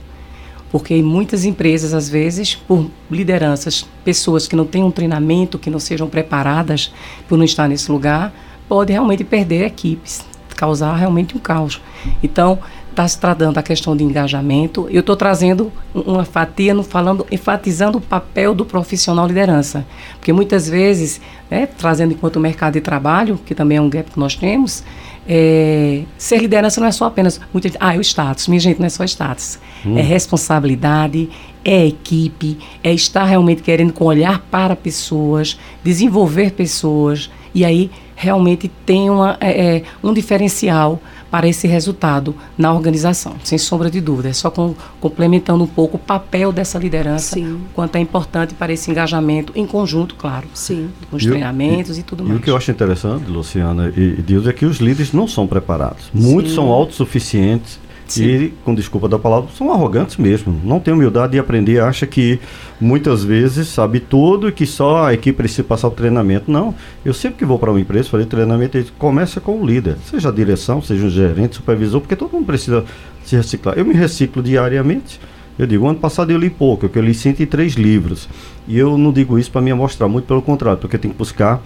Porque 0.72 1.02
muitas 1.02 1.46
empresas, 1.46 1.94
às 1.94 2.10
vezes, 2.10 2.56
por 2.56 2.90
lideranças, 3.10 3.86
pessoas 4.04 4.48
que 4.48 4.56
não 4.56 4.66
têm 4.66 4.84
um 4.84 4.92
treinamento, 4.92 5.60
que 5.60 5.70
não 5.70 5.80
sejam 5.80 6.10
preparadas 6.10 6.92
por 7.28 7.38
não 7.38 7.46
estar 7.46 7.68
nesse 7.68 7.92
lugar, 7.92 8.34
pode 8.68 8.92
realmente 8.92 9.24
perder 9.24 9.66
equipes, 9.66 10.26
causar 10.56 10.96
realmente 10.96 11.36
um 11.36 11.40
caos. 11.40 11.82
Então, 12.24 12.60
está 12.94 13.08
se 13.08 13.20
tratando 13.20 13.58
a 13.58 13.64
questão 13.64 13.96
de 13.98 14.04
engajamento. 14.04 14.88
Eu 14.90 15.02
estou 15.02 15.16
trazendo 15.16 15.72
uma 15.94 16.24
fatia, 16.24 16.74
no, 16.74 16.84
falando, 16.84 17.26
enfatizando 17.32 17.98
o 17.98 18.02
papel 18.02 18.56
do 18.56 18.66
profissional 18.66 19.28
liderança. 19.28 19.86
Porque 20.14 20.32
muitas 20.32 20.70
vezes, 20.70 21.20
né, 21.50 21.66
trazendo 21.66 22.14
enquanto 22.14 22.40
mercado 22.40 22.74
de 22.74 22.82
trabalho, 22.82 23.40
que 23.46 23.54
também 23.54 23.78
é 23.78 23.82
um 23.82 23.90
gap 23.90 24.10
que 24.10 24.20
nós 24.20 24.36
temos, 24.36 24.84
é, 25.28 26.04
ser 26.18 26.38
liderança 26.38 26.80
não 26.80 26.88
é 26.88 26.92
só 26.92 27.06
apenas. 27.06 27.40
Muita, 27.52 27.70
ah, 27.80 27.96
é 27.96 27.98
o 27.98 28.02
status. 28.02 28.48
Minha 28.48 28.60
gente, 28.60 28.80
não 28.80 28.86
é 28.86 28.90
só 28.90 29.04
status. 29.04 29.60
Hum. 29.86 29.98
É 29.98 30.02
responsabilidade, 30.02 31.30
é 31.66 31.88
equipe, 31.88 32.58
é 32.84 32.94
estar 32.94 33.24
realmente 33.26 33.62
querendo 33.62 33.94
com 33.94 34.06
olhar 34.06 34.40
para 34.52 34.76
pessoas, 34.76 35.58
desenvolver 35.84 36.52
pessoas. 36.52 37.30
E 37.54 37.66
aí 37.66 37.90
realmente 38.16 38.70
tem 38.86 39.10
uma, 39.10 39.38
é, 39.40 39.78
é 39.78 39.84
um 40.04 40.14
diferencial 40.14 41.02
para 41.34 41.48
esse 41.48 41.66
resultado 41.66 42.36
na 42.56 42.72
organização, 42.72 43.34
sem 43.44 43.58
sombra 43.58 43.90
de 43.90 44.00
dúvida. 44.00 44.30
É 44.30 44.34
só 44.34 44.52
com, 44.52 44.76
complementando 45.02 45.64
um 45.64 45.68
pouco 45.68 45.98
o 45.98 46.00
papel 46.00 46.52
dessa 46.52 46.78
liderança, 46.78 47.34
Sim. 47.34 47.60
quanto 47.74 47.96
é 47.96 48.00
importante 48.00 48.54
para 48.54 48.72
esse 48.72 48.92
engajamento 48.92 49.52
em 49.56 49.66
conjunto, 49.66 50.14
claro, 50.14 50.46
Sim. 50.54 50.92
com 51.10 51.16
os 51.16 51.24
e 51.24 51.28
treinamentos 51.28 51.98
e, 51.98 52.02
e, 52.02 52.04
tudo 52.04 52.24
mais. 52.24 52.36
E 52.36 52.40
o 52.40 52.44
que 52.44 52.52
eu 52.52 52.56
acho 52.56 52.70
interessante, 52.70 53.28
Luciana 53.32 53.92
e, 53.98 54.20
e 54.20 54.22
Deus, 54.22 54.46
é 54.46 54.54
que 54.54 54.64
os 54.64 54.78
líderes 54.78 55.12
não 55.12 55.28
são 55.28 55.48
preparados. 55.48 56.04
Muitos 56.14 56.52
Sim. 56.52 56.58
são 56.58 56.70
autossuficientes 56.70 57.80
Sim. 58.08 58.24
E, 58.24 58.54
com 58.64 58.76
desculpa 58.76 59.08
da 59.08 59.18
palavra, 59.18 59.50
são 59.58 59.72
arrogantes 59.72 60.18
mesmo. 60.18 60.60
Não 60.64 60.80
tem 60.80 60.94
humildade 60.94 61.34
de 61.34 61.40
aprender, 61.40 61.82
acha 61.82 62.06
que 62.06 62.40
muitas 62.80 63.24
vezes 63.24 63.68
sabe 63.68 64.00
tudo 64.00 64.50
e 64.50 64.52
que 64.52 64.66
só 64.66 65.06
a 65.06 65.14
equipe 65.14 65.38
precisa 65.38 65.64
passar 65.64 65.88
o 65.88 65.92
treinamento. 65.92 66.52
Não. 66.52 66.76
Eu 67.04 67.14
sempre 67.14 67.40
que 67.40 67.46
vou 67.46 67.58
para 67.58 67.72
uma 67.72 67.80
empresa 67.80 68.10
fazer 68.10 68.26
treinamento, 68.26 68.84
começa 68.98 69.40
com 69.40 69.62
o 69.62 69.66
líder, 69.66 69.98
seja 70.10 70.30
a 70.30 70.32
direção, 70.32 70.82
seja 70.82 71.06
um 71.06 71.10
gerente, 71.10 71.56
supervisor, 71.56 72.02
porque 72.02 72.16
todo 72.16 72.32
mundo 72.32 72.46
precisa 72.46 72.84
se 73.24 73.36
reciclar. 73.36 73.78
Eu 73.78 73.86
me 73.86 73.94
reciclo 73.94 74.44
diariamente. 74.44 75.20
Eu 75.58 75.68
digo, 75.68 75.88
ano 75.88 76.00
passado 76.00 76.32
eu 76.32 76.38
li 76.38 76.50
pouco, 76.50 76.90
eu 76.92 77.02
li 77.02 77.14
103 77.14 77.74
livros. 77.74 78.28
E 78.68 78.78
eu 78.78 78.98
não 78.98 79.12
digo 79.12 79.38
isso 79.38 79.52
para 79.52 79.62
me 79.62 79.72
mostrar, 79.74 80.08
muito 80.08 80.26
pelo 80.26 80.42
contrário, 80.42 80.80
porque 80.80 80.96
eu 80.96 81.00
tenho 81.00 81.14
que 81.14 81.18
buscar 81.18 81.62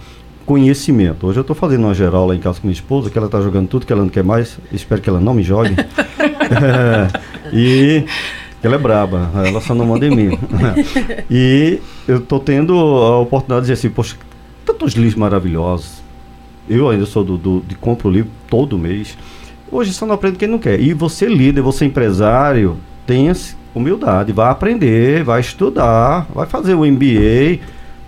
conhecimento. 0.48 1.26
Hoje 1.26 1.38
eu 1.38 1.42
estou 1.42 1.54
fazendo 1.54 1.84
uma 1.84 1.92
geral 1.92 2.26
lá 2.26 2.34
em 2.34 2.38
casa 2.38 2.58
com 2.58 2.66
minha 2.66 2.74
esposa, 2.74 3.10
que 3.10 3.18
ela 3.18 3.26
está 3.26 3.38
jogando 3.38 3.68
tudo 3.68 3.84
que 3.84 3.92
ela 3.92 4.00
não 4.00 4.08
quer 4.08 4.24
mais. 4.24 4.58
Espero 4.72 5.02
que 5.02 5.10
ela 5.10 5.20
não 5.20 5.34
me 5.34 5.42
jogue. 5.42 5.76
é, 5.78 7.06
e 7.52 8.06
ela 8.62 8.76
é 8.76 8.78
braba, 8.78 9.30
ela 9.46 9.60
só 9.60 9.74
não 9.74 9.84
manda 9.84 10.06
em 10.06 10.10
mim. 10.10 10.38
e 11.30 11.82
eu 12.08 12.16
estou 12.16 12.40
tendo 12.40 12.72
a 12.78 13.20
oportunidade 13.20 13.66
de 13.66 13.72
dizer 13.72 13.86
assim, 13.86 13.94
poxa, 13.94 14.16
tantos 14.64 14.94
livros 14.94 15.16
maravilhosos. 15.16 16.02
Eu 16.66 16.88
ainda 16.88 17.04
sou 17.04 17.22
do, 17.22 17.36
do 17.36 17.60
de 17.68 17.74
compro 17.74 18.10
livro 18.10 18.30
todo 18.48 18.78
mês. 18.78 19.18
Hoje 19.70 19.92
só 19.92 20.06
não 20.06 20.14
aprende 20.14 20.38
quem 20.38 20.48
não 20.48 20.58
quer. 20.58 20.80
E 20.80 20.94
você 20.94 21.26
líder, 21.26 21.60
você 21.60 21.84
empresário, 21.84 22.78
tenha 23.06 23.34
humildade, 23.74 24.32
vai 24.32 24.50
aprender, 24.50 25.22
vai 25.24 25.42
estudar, 25.42 26.26
vai 26.34 26.46
fazer 26.46 26.72
o 26.72 26.86
MBA 26.86 27.60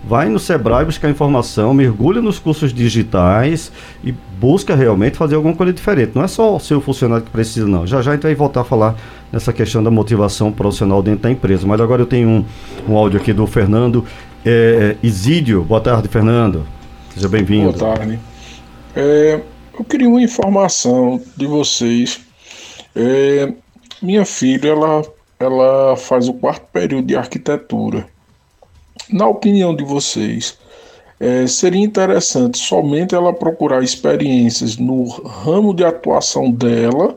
vai 0.03 0.29
no 0.29 0.39
Sebrae 0.39 0.85
buscar 0.85 1.09
informação, 1.09 1.73
mergulha 1.73 2.21
nos 2.21 2.39
cursos 2.39 2.73
digitais 2.73 3.71
e 4.03 4.11
busca 4.11 4.75
realmente 4.75 5.17
fazer 5.17 5.35
alguma 5.35 5.55
coisa 5.55 5.71
diferente. 5.71 6.11
Não 6.15 6.23
é 6.23 6.27
só 6.27 6.55
o 6.55 6.59
seu 6.59 6.81
funcionário 6.81 7.23
que 7.23 7.31
precisa, 7.31 7.67
não. 7.67 7.85
Já 7.85 8.01
já 8.01 8.11
a 8.11 8.13
gente 8.15 8.23
vai 8.23 8.33
voltar 8.35 8.61
a 8.61 8.63
falar 8.63 8.95
nessa 9.31 9.53
questão 9.53 9.83
da 9.83 9.91
motivação 9.91 10.51
profissional 10.51 11.01
dentro 11.01 11.21
da 11.21 11.31
empresa. 11.31 11.65
Mas 11.67 11.79
agora 11.79 12.01
eu 12.01 12.05
tenho 12.05 12.27
um, 12.27 12.45
um 12.89 12.97
áudio 12.97 13.19
aqui 13.19 13.31
do 13.31 13.45
Fernando 13.45 14.03
é, 14.45 14.95
Isídio. 15.03 15.63
Boa 15.63 15.81
tarde, 15.81 16.07
Fernando. 16.07 16.65
Seja 17.13 17.29
bem-vindo. 17.29 17.71
Boa 17.71 17.95
tarde. 17.95 18.19
É, 18.95 19.39
eu 19.77 19.85
queria 19.85 20.09
uma 20.09 20.21
informação 20.21 21.21
de 21.37 21.45
vocês. 21.45 22.21
É, 22.95 23.53
minha 24.01 24.25
filha, 24.25 24.69
ela, 24.69 25.03
ela 25.39 25.95
faz 25.95 26.27
o 26.27 26.33
quarto 26.33 26.65
período 26.73 27.05
de 27.05 27.15
arquitetura. 27.15 28.07
Na 29.09 29.27
opinião 29.27 29.75
de 29.75 29.83
vocês, 29.83 30.57
é, 31.19 31.45
seria 31.45 31.83
interessante 31.83 32.57
somente 32.57 33.13
ela 33.13 33.31
procurar 33.31 33.83
experiências 33.83 34.77
no 34.77 35.03
ramo 35.03 35.73
de 35.73 35.83
atuação 35.83 36.49
dela, 36.49 37.15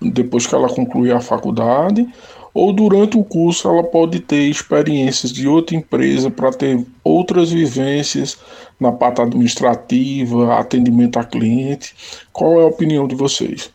depois 0.00 0.46
que 0.46 0.54
ela 0.54 0.68
concluir 0.68 1.12
a 1.12 1.20
faculdade, 1.20 2.06
ou 2.54 2.72
durante 2.72 3.18
o 3.18 3.24
curso 3.24 3.68
ela 3.68 3.82
pode 3.82 4.20
ter 4.20 4.48
experiências 4.48 5.30
de 5.30 5.46
outra 5.46 5.76
empresa 5.76 6.30
para 6.30 6.50
ter 6.52 6.86
outras 7.04 7.50
vivências 7.50 8.38
na 8.80 8.92
parte 8.92 9.20
administrativa, 9.20 10.54
atendimento 10.54 11.18
a 11.18 11.24
cliente. 11.24 11.94
Qual 12.32 12.60
é 12.60 12.62
a 12.62 12.68
opinião 12.68 13.06
de 13.06 13.14
vocês? 13.14 13.70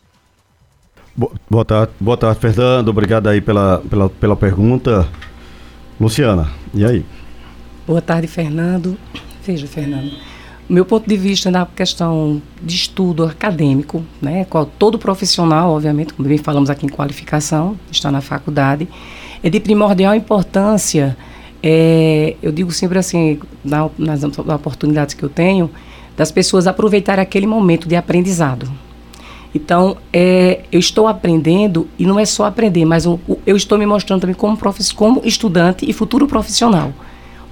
Boa 1.48 1.64
tarde, 1.64 1.92
boa 2.00 2.16
tarde 2.16 2.40
Fernando. 2.40 2.88
Obrigado 2.88 3.28
aí 3.28 3.40
pela, 3.40 3.82
pela, 3.88 4.08
pela 4.08 4.34
pergunta. 4.34 5.06
Luciana, 6.00 6.50
e 6.74 6.84
aí? 6.84 7.04
Boa 7.84 8.00
tarde, 8.00 8.28
Fernando. 8.28 8.96
Veja, 9.44 9.66
Fernando, 9.66 10.12
meu 10.68 10.84
ponto 10.84 11.08
de 11.08 11.16
vista 11.16 11.50
na 11.50 11.66
questão 11.66 12.40
de 12.62 12.76
estudo 12.76 13.24
acadêmico, 13.24 14.04
né, 14.20 14.44
qual 14.44 14.64
todo 14.64 14.96
profissional, 15.00 15.72
obviamente, 15.72 16.14
como 16.14 16.28
bem 16.28 16.38
falamos 16.38 16.70
aqui 16.70 16.86
em 16.86 16.88
qualificação, 16.88 17.76
está 17.90 18.08
na 18.12 18.20
faculdade, 18.20 18.86
é 19.42 19.50
de 19.50 19.58
primordial 19.58 20.14
importância. 20.14 21.16
É, 21.60 22.36
eu 22.40 22.52
digo 22.52 22.70
sempre 22.70 23.00
assim, 23.00 23.40
na, 23.64 23.90
nas 23.98 24.22
oportunidades 24.22 25.16
que 25.16 25.24
eu 25.24 25.28
tenho, 25.28 25.68
das 26.16 26.30
pessoas 26.30 26.68
aproveitarem 26.68 27.20
aquele 27.20 27.48
momento 27.48 27.88
de 27.88 27.96
aprendizado. 27.96 28.70
Então, 29.52 29.96
é, 30.12 30.60
eu 30.70 30.78
estou 30.78 31.08
aprendendo, 31.08 31.88
e 31.98 32.06
não 32.06 32.16
é 32.16 32.24
só 32.24 32.44
aprender, 32.44 32.84
mas 32.84 33.06
eu, 33.06 33.18
eu 33.44 33.56
estou 33.56 33.76
me 33.76 33.86
mostrando 33.86 34.20
também 34.20 34.36
como, 34.36 34.56
como 34.94 35.20
estudante 35.24 35.84
e 35.90 35.92
futuro 35.92 36.28
profissional. 36.28 36.92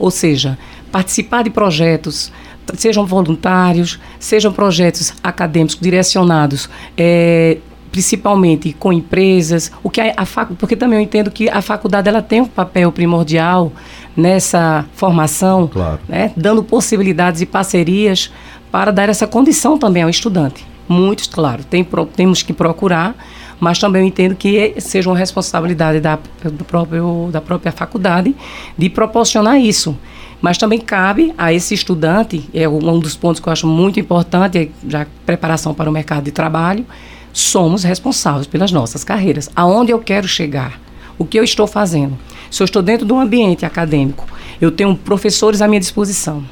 Ou 0.01 0.11
seja, 0.11 0.59
participar 0.90 1.44
de 1.44 1.51
projetos, 1.51 2.32
sejam 2.74 3.07
voluntários, 3.07 4.01
sejam 4.18 4.53
projetos 4.53 5.14
acadêmicos 5.22 5.78
direcionados 5.80 6.68
é, 6.96 7.59
principalmente 7.90 8.72
com 8.72 8.92
empresas, 8.92 9.70
o 9.82 9.90
que 9.90 10.01
a, 10.01 10.14
a 10.16 10.46
porque 10.46 10.76
também 10.76 10.98
eu 10.98 11.03
entendo 11.03 11.30
que 11.30 11.48
a 11.48 11.61
faculdade 11.61 12.09
ela 12.09 12.22
tem 12.22 12.40
um 12.40 12.46
papel 12.46 12.90
primordial 12.92 13.72
nessa 14.16 14.84
formação, 14.94 15.66
claro. 15.66 15.98
né, 16.09 16.32
dando 16.36 16.62
possibilidades 16.62 17.40
e 17.40 17.46
parcerias 17.46 18.30
para 18.70 18.90
dar 18.92 19.09
essa 19.09 19.26
condição 19.26 19.78
também 19.78 20.03
ao 20.03 20.11
estudante. 20.11 20.64
Muitos, 20.88 21.26
claro, 21.26 21.64
tem, 21.64 21.86
temos 22.14 22.42
que 22.42 22.53
procurar, 22.53 23.14
mas 23.61 23.78
também 23.78 24.02
eu 24.02 24.08
entendo 24.08 24.34
que 24.34 24.74
seja 24.80 25.08
uma 25.08 25.16
responsabilidade 25.16 26.00
da, 26.00 26.18
do 26.44 26.64
próprio, 26.64 27.28
da 27.30 27.40
própria 27.40 27.70
faculdade 27.70 28.34
de 28.76 28.88
proporcionar 28.88 29.61
isso. 29.61 29.96
Mas 30.40 30.56
também 30.56 30.80
cabe 30.80 31.34
a 31.36 31.52
esse 31.52 31.74
estudante, 31.74 32.48
é 32.54 32.66
um 32.66 32.98
dos 32.98 33.14
pontos 33.14 33.40
que 33.40 33.46
eu 33.46 33.52
acho 33.52 33.66
muito 33.66 34.00
importante, 34.00 34.58
é 34.58 34.68
já 34.88 35.06
preparação 35.26 35.74
para 35.74 35.90
o 35.90 35.92
mercado 35.92 36.24
de 36.24 36.30
trabalho, 36.30 36.86
somos 37.30 37.84
responsáveis 37.84 38.46
pelas 38.46 38.72
nossas 38.72 39.04
carreiras. 39.04 39.50
Aonde 39.54 39.92
eu 39.92 39.98
quero 39.98 40.26
chegar? 40.26 40.80
O 41.18 41.26
que 41.26 41.38
eu 41.38 41.44
estou 41.44 41.66
fazendo? 41.66 42.18
Se 42.50 42.62
eu 42.62 42.64
estou 42.64 42.80
dentro 42.80 43.06
de 43.06 43.12
um 43.12 43.20
ambiente 43.20 43.66
acadêmico, 43.66 44.26
eu 44.58 44.70
tenho 44.70 44.96
professores 44.96 45.61
à 45.61 45.68
minha 45.68 45.78
disposição. 45.78 46.42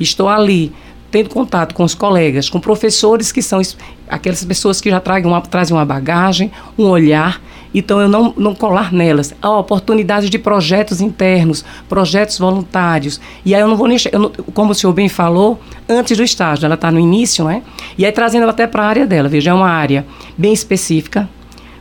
Estou 0.00 0.26
ali 0.26 0.72
tendo 1.10 1.28
contato 1.28 1.74
com 1.74 1.82
os 1.82 1.94
colegas, 1.94 2.48
com 2.48 2.60
professores 2.60 3.32
que 3.32 3.42
são 3.42 3.60
aquelas 4.08 4.44
pessoas 4.44 4.80
que 4.80 4.90
já 4.90 5.00
trazem 5.00 5.26
uma, 5.26 5.40
trazem 5.40 5.76
uma 5.76 5.84
bagagem, 5.84 6.50
um 6.78 6.84
olhar, 6.84 7.40
então 7.74 8.00
eu 8.00 8.08
não, 8.08 8.34
não 8.36 8.54
colar 8.54 8.92
nelas. 8.92 9.34
A 9.40 9.50
oportunidade 9.50 10.28
de 10.28 10.38
projetos 10.38 11.00
internos, 11.00 11.64
projetos 11.88 12.38
voluntários. 12.38 13.20
E 13.44 13.54
aí 13.54 13.60
eu 13.60 13.68
não 13.68 13.76
vou 13.76 13.86
nem. 13.86 13.96
Não, 14.12 14.30
como 14.52 14.72
o 14.72 14.74
senhor 14.74 14.92
bem 14.92 15.08
falou, 15.08 15.60
antes 15.88 16.16
do 16.16 16.22
estágio, 16.22 16.66
ela 16.66 16.74
está 16.74 16.90
no 16.90 16.98
início, 16.98 17.44
né? 17.44 17.62
E 17.96 18.04
aí 18.04 18.12
trazendo 18.12 18.42
ela 18.42 18.52
até 18.52 18.66
para 18.66 18.82
a 18.82 18.86
área 18.86 19.06
dela. 19.06 19.28
Veja, 19.28 19.50
é 19.50 19.54
uma 19.54 19.70
área 19.70 20.04
bem 20.36 20.52
específica, 20.52 21.28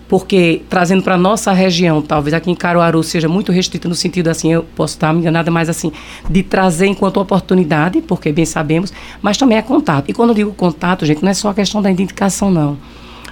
porque 0.10 0.64
trazendo 0.68 1.04
para 1.04 1.16
nossa 1.16 1.54
região, 1.54 2.02
talvez 2.02 2.34
aqui 2.34 2.50
em 2.50 2.56
Caruaru 2.56 3.04
seja 3.04 3.30
muito 3.30 3.52
restrito 3.52 3.88
no 3.88 3.94
sentido 3.94 4.28
assim, 4.28 4.52
eu 4.52 4.66
posso 4.76 4.96
estar 4.96 5.14
me 5.14 5.20
enganada, 5.20 5.52
mas 5.52 5.70
assim, 5.70 5.92
de 6.28 6.42
trazer 6.42 6.88
enquanto 6.88 7.18
oportunidade, 7.18 8.02
porque 8.02 8.32
bem 8.32 8.44
sabemos, 8.44 8.92
mas 9.22 9.38
também 9.38 9.60
é 9.60 9.62
contato. 9.62 10.10
E 10.10 10.14
quando 10.14 10.30
eu 10.30 10.36
digo 10.36 10.52
contato, 10.54 11.06
gente, 11.06 11.22
não 11.22 11.30
é 11.30 11.34
só 11.36 11.50
a 11.50 11.54
questão 11.54 11.80
da 11.80 11.92
identificação, 11.92 12.50
não. 12.50 12.76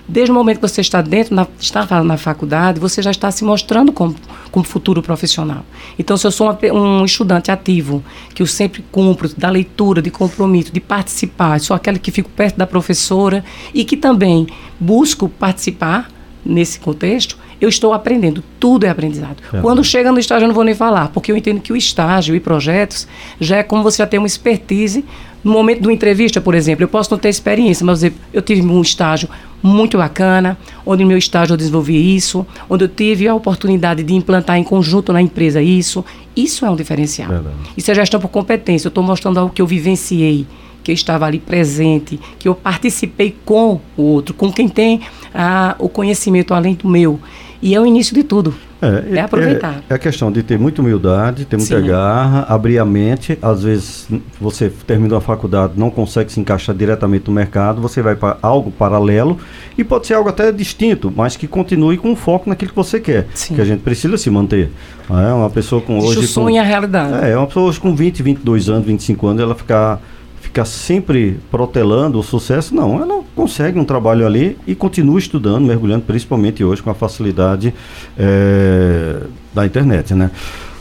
Desde 0.08 0.32
o 0.32 0.36
momento 0.36 0.58
que 0.58 0.70
você 0.70 0.80
está 0.80 1.02
dentro, 1.02 1.36
na, 1.36 1.48
está 1.60 2.04
na 2.04 2.16
faculdade, 2.16 2.80
você 2.80 3.02
já 3.02 3.12
está 3.12 3.30
se 3.32 3.44
mostrando 3.44 3.92
como, 3.92 4.16
como 4.52 4.64
futuro 4.64 5.02
profissional. 5.02 5.66
Então, 5.98 6.16
se 6.16 6.28
eu 6.28 6.32
sou 6.32 6.48
uma, 6.48 6.58
um 6.74 7.04
estudante 7.04 7.52
ativo, 7.52 8.04
que 8.34 8.42
eu 8.42 8.48
sempre 8.48 8.86
cumpro 8.90 9.28
da 9.36 9.50
leitura, 9.50 10.02
de 10.02 10.12
compromisso, 10.12 10.72
de 10.72 10.80
participar, 10.80 11.60
sou 11.60 11.76
aquele 11.76 11.98
que 12.00 12.12
fico 12.12 12.30
perto 12.30 12.56
da 12.56 12.68
professora 12.68 13.44
e 13.74 13.84
que 13.84 13.98
também 13.98 14.48
busco 14.80 15.28
participar 15.28 16.08
nesse 16.48 16.80
contexto, 16.80 17.38
eu 17.60 17.70
estou 17.70 17.94
aprendendo. 17.94 18.44
Tudo 18.60 18.86
é 18.86 18.90
aprendizado. 18.90 19.38
É. 19.54 19.60
Quando 19.60 19.84
chega 19.84 20.12
no 20.12 20.20
estágio, 20.20 20.46
eu 20.46 20.48
não 20.48 20.56
vou 20.56 20.64
nem 20.64 20.76
falar, 20.76 21.10
porque 21.10 21.32
eu 21.32 21.38
entendo 21.38 21.60
que 21.60 21.74
o 21.74 21.76
estágio 21.76 22.36
e 22.36 22.40
projetos 22.40 23.08
já 23.40 23.58
é 23.58 23.64
como 23.64 23.84
você 23.84 23.98
já 23.98 24.08
tem 24.08 24.20
uma 24.20 24.28
expertise. 24.28 25.04
No 25.44 25.52
momento 25.52 25.82
de 25.82 25.88
uma 25.88 25.94
entrevista, 25.94 26.42
por 26.42 26.56
exemplo, 26.56 26.84
eu 26.84 26.88
posso 26.88 27.12
não 27.12 27.18
ter 27.18 27.30
experiência, 27.30 27.86
mas 27.86 28.04
eu, 28.04 28.12
eu 28.34 28.42
tive 28.42 28.62
um 28.62 28.82
estágio 28.82 29.30
muito 29.62 29.98
bacana, 29.98 30.58
onde 30.86 31.04
no 31.04 31.10
meu 31.10 31.18
estágio 31.18 31.54
eu 31.54 31.58
desenvolvi 31.58 32.16
isso, 32.16 32.46
onde 32.70 32.86
eu 32.86 32.90
tive 32.90 33.28
a 33.28 33.34
oportunidade 33.34 34.04
de 34.04 34.14
implantar 34.14 34.58
em 34.58 34.64
conjunto 34.64 35.12
na 35.12 35.22
empresa 35.22 35.62
isso. 35.62 36.04
Isso 36.36 36.66
é 36.66 36.70
um 36.70 36.76
diferencial. 36.76 37.30
Verdade. 37.30 37.56
Isso 37.76 37.90
é 37.90 37.96
gestão 37.96 38.20
por 38.20 38.30
competência. 38.30 38.88
Eu 38.88 38.90
estou 38.90 39.04
mostrando 39.04 39.40
algo 39.40 39.54
que 39.54 39.62
eu 39.62 39.68
vivenciei 39.68 40.46
que 40.88 40.92
eu 40.92 40.96
estava 40.96 41.26
ali 41.26 41.38
presente, 41.38 42.18
que 42.40 42.48
eu 42.48 42.56
participei 42.56 43.36
com 43.44 43.82
o 43.98 44.02
outro, 44.02 44.34
com 44.34 44.50
quem 44.50 44.70
tem 44.70 45.02
ah, 45.38 45.76
o 45.78 45.88
conhecimento 45.88 46.52
além 46.52 46.74
do 46.74 46.90
meu. 46.90 47.20
E 47.62 47.76
é 47.76 47.80
o 47.80 47.86
início 47.86 48.14
de 48.14 48.24
tudo. 48.24 48.54
É, 48.82 49.18
é 49.18 49.22
aproveitar. 49.22 49.84
É, 49.90 49.94
é, 49.94 49.96
a 49.96 50.00
questão 50.00 50.32
de 50.32 50.44
ter 50.44 50.60
muita 50.60 50.82
humildade, 50.82 51.46
ter 51.46 51.58
muita 51.58 51.80
Sim. 51.80 51.88
garra, 51.88 52.46
abrir 52.48 52.78
a 52.78 52.86
mente. 52.86 53.38
Às 53.42 53.64
vezes 53.64 54.08
você 54.40 54.72
terminou 54.86 55.18
a 55.18 55.22
faculdade, 55.22 55.74
não 55.76 55.90
consegue 55.90 56.32
se 56.32 56.40
encaixar 56.40 56.76
diretamente 56.76 57.28
no 57.28 57.34
mercado, 57.34 57.82
você 57.82 58.02
vai 58.02 58.16
para 58.16 58.38
algo 58.42 58.72
paralelo 58.72 59.40
e 59.78 59.84
pode 59.84 60.06
ser 60.06 60.14
algo 60.14 60.30
até 60.30 60.52
distinto, 60.52 61.12
mas 61.16 61.36
que 61.36 61.48
continue 61.48 61.98
com 61.98 62.16
foco 62.16 62.50
naquilo 62.50 62.70
que 62.70 62.76
você 62.76 63.00
quer. 63.00 63.28
Sim. 63.34 63.56
Que 63.56 63.62
a 63.62 63.66
gente 63.66 63.82
precisa 63.82 64.18
se 64.18 64.30
manter. 64.30 64.72
É 65.10 65.34
uma 65.34 65.50
pessoa 65.50 65.82
com 65.82 65.98
hoje. 66.00 66.20
O 66.20 66.28
sonho 66.28 66.48
com, 66.48 66.58
é 66.58 66.60
a 66.60 66.64
realidade. 66.64 67.26
É, 67.26 67.36
uma 67.38 67.48
pessoa 67.48 67.70
hoje 67.70 67.80
com 67.80 67.96
20, 67.96 68.22
22 68.22 68.70
anos, 68.70 68.86
25 68.86 69.28
anos, 69.28 69.42
ela 69.42 69.56
ficar 69.56 70.00
ficar 70.48 70.66
sempre 70.66 71.40
protelando 71.52 72.18
o 72.20 72.24
sucesso, 72.24 72.74
não. 72.74 73.02
Ela 73.02 73.24
consegue 73.36 73.78
um 73.78 73.86
trabalho 73.86 74.26
ali 74.26 74.58
e 74.66 74.74
continua 74.74 75.20
estudando, 75.20 75.66
mergulhando, 75.66 76.04
principalmente 76.04 76.64
hoje 76.64 76.82
com 76.82 76.90
a 76.90 76.96
facilidade 76.96 77.74
é, 78.18 79.22
da 79.54 79.66
internet, 79.66 80.14
né? 80.14 80.32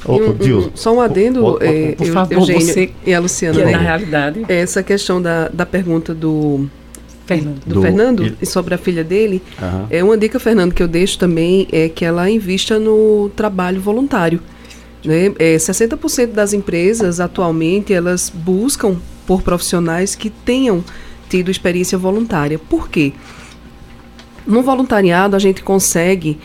Um, 0.08 0.14
um, 0.14 0.70
só 0.74 0.94
um 0.94 1.00
adendo, 1.00 1.44
o, 1.44 1.54
o, 1.54 1.58
é, 1.60 1.92
por 1.92 2.06
favor, 2.06 2.34
Eugênio 2.34 2.60
você, 2.60 2.90
e 3.04 3.12
a 3.12 3.18
Luciana. 3.18 3.56
Que 3.56 3.62
é, 3.62 3.72
na 3.72 3.78
realidade. 3.78 4.44
Essa 4.48 4.82
questão 4.82 5.20
da, 5.20 5.48
da 5.48 5.66
pergunta 5.66 6.14
do 6.14 6.68
Fernando, 7.26 7.60
do, 7.66 7.74
do 7.74 7.82
Fernando 7.82 8.24
e, 8.24 8.36
e 8.40 8.46
sobre 8.46 8.72
a 8.72 8.78
filha 8.78 9.02
dele, 9.02 9.42
é 9.90 10.04
uma 10.04 10.16
dica, 10.16 10.38
Fernando, 10.38 10.72
que 10.72 10.82
eu 10.82 10.86
deixo 10.86 11.18
também 11.18 11.66
é 11.72 11.88
que 11.88 12.04
ela 12.04 12.30
invista 12.30 12.78
no 12.78 13.28
trabalho 13.34 13.80
voluntário. 13.80 14.40
Né? 15.07 15.32
É, 15.38 15.57
60% 15.57 16.32
das 16.32 16.52
empresas 16.52 17.20
atualmente 17.20 17.94
elas 17.94 18.28
buscam 18.28 18.96
por 19.24 19.40
profissionais 19.40 20.16
que 20.16 20.28
tenham 20.28 20.84
tido 21.28 21.50
experiência 21.50 21.96
voluntária. 21.96 22.59
Por 22.59 22.88
quê? 22.88 23.12
No 24.44 24.62
voluntariado, 24.62 25.36
a 25.36 25.38
gente 25.38 25.62
consegue, 25.62 26.38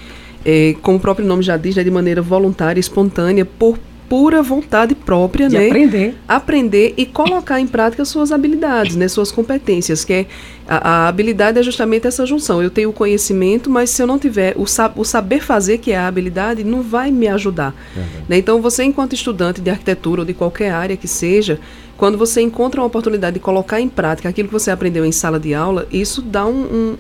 é, 0.46 0.76
como 0.82 0.98
o 0.98 1.00
próprio 1.00 1.26
nome 1.26 1.42
já 1.42 1.58
diz, 1.58 1.76
né, 1.76 1.84
de 1.84 1.92
maneira 1.92 2.22
voluntária, 2.22 2.80
espontânea, 2.80 3.46
por 3.46 3.80
pura 4.12 4.44
vontade 4.44 4.94
própria, 4.94 5.48
de 5.48 5.58
né? 5.58 5.68
Aprender. 5.68 6.16
Aprender 6.28 6.94
e 6.98 7.06
colocar 7.06 7.62
em 7.62 7.66
prática 7.66 8.04
suas 8.04 8.34
habilidades, 8.34 8.98
né? 8.98 9.08
Suas 9.08 9.32
competências, 9.32 10.04
que 10.04 10.12
é 10.12 10.26
a, 10.68 10.90
a, 10.90 11.08
habilidade 11.08 11.58
é 11.58 11.64
justamente 11.64 12.06
essa 12.06 12.26
junção. 12.26 12.62
Eu 12.62 12.70
tenho 12.70 12.90
o 12.90 12.94
conhecimento, 12.94 13.70
mas 13.70 13.90
se 13.90 14.04
eu 14.04 14.08
não 14.08 14.20
tiver 14.20 14.54
o, 14.58 14.64
o 14.98 15.06
saber 15.06 15.40
fazer, 15.40 15.78
que 15.78 15.94
é 15.94 15.98
a 15.98 16.08
habilidade, 16.08 16.62
não 16.62 16.82
vai 16.82 17.10
me 17.10 17.30
ajudar. 17.30 17.74
Uhum. 17.96 18.04
Né? 18.28 18.38
Então, 18.38 18.62
você, 18.62 18.84
enquanto 18.84 19.14
estudante 19.14 19.62
de 19.62 19.70
arquitetura 19.70 20.24
ou 20.24 20.26
de 20.26 20.34
qualquer 20.34 20.72
área 20.72 20.98
que 20.98 21.08
seja, 21.08 21.58
quando 21.96 22.18
você 22.18 22.42
encontra 22.42 22.82
uma 22.82 22.88
oportunidade 22.88 23.36
de 23.36 23.40
colocar 23.40 23.80
em 23.80 23.88
prática 23.88 24.28
aquilo 24.28 24.50
que 24.50 24.54
você 24.54 24.72
aprendeu 24.72 25.06
em 25.06 25.14
sala 25.14 25.40
de 25.40 25.54
aula, 25.54 25.88
isso 25.90 26.22
dá 26.22 26.46
um, 26.46 26.98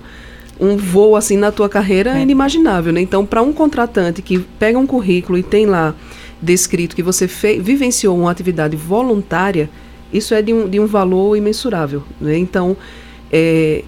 um, 0.62 0.68
um 0.70 0.78
voo 0.78 1.18
assim 1.18 1.36
na 1.36 1.52
tua 1.52 1.68
carreira 1.68 2.18
é. 2.18 2.22
inimaginável. 2.22 2.94
Né? 2.94 3.02
Então, 3.02 3.26
para 3.26 3.42
um 3.42 3.52
contratante 3.52 4.22
que 4.22 4.40
pega 4.58 4.80
um 4.80 4.88
currículo 4.88 5.38
e 5.38 5.44
tem 5.44 5.66
lá 5.66 5.94
descrito 6.42 6.96
que 6.96 7.04
você 7.04 7.28
vivenciou 7.60 8.18
uma 8.18 8.32
atividade 8.32 8.76
voluntária, 8.76 9.70
isso 10.12 10.34
é 10.34 10.42
de 10.42 10.54
um, 10.54 10.70
de 10.70 10.80
um 10.80 10.86
valor 10.86 11.36
imensurável. 11.36 12.04
Né? 12.20 12.38
Então, 12.38 12.76
é, 13.32 13.84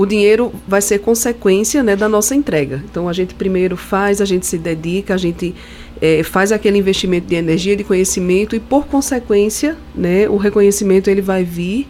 o 0.00 0.06
dinheiro 0.06 0.50
vai 0.66 0.80
ser 0.80 1.00
consequência 1.00 1.82
né, 1.82 1.94
da 1.94 2.08
nossa 2.08 2.34
entrega. 2.34 2.82
Então 2.90 3.06
a 3.06 3.12
gente 3.12 3.34
primeiro 3.34 3.76
faz, 3.76 4.22
a 4.22 4.24
gente 4.24 4.46
se 4.46 4.56
dedica, 4.56 5.12
a 5.12 5.18
gente 5.18 5.54
é, 6.00 6.22
faz 6.22 6.50
aquele 6.52 6.78
investimento 6.78 7.26
de 7.26 7.34
energia, 7.34 7.76
de 7.76 7.84
conhecimento 7.84 8.56
e 8.56 8.60
por 8.60 8.86
consequência, 8.86 9.76
né, 9.94 10.26
o 10.26 10.38
reconhecimento 10.38 11.10
ele 11.10 11.20
vai 11.20 11.44
vir 11.44 11.86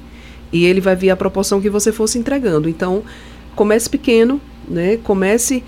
e 0.53 0.65
ele 0.65 0.81
vai 0.81 0.97
vir 0.97 1.11
à 1.11 1.17
proporção 1.17 1.61
que 1.61 1.71
você 1.71 1.93
fosse 1.93 2.19
entregando. 2.19 2.69
Então 2.69 3.05
comece 3.55 3.89
pequeno, 3.89 4.41
né, 4.69 4.99
comece 5.05 5.63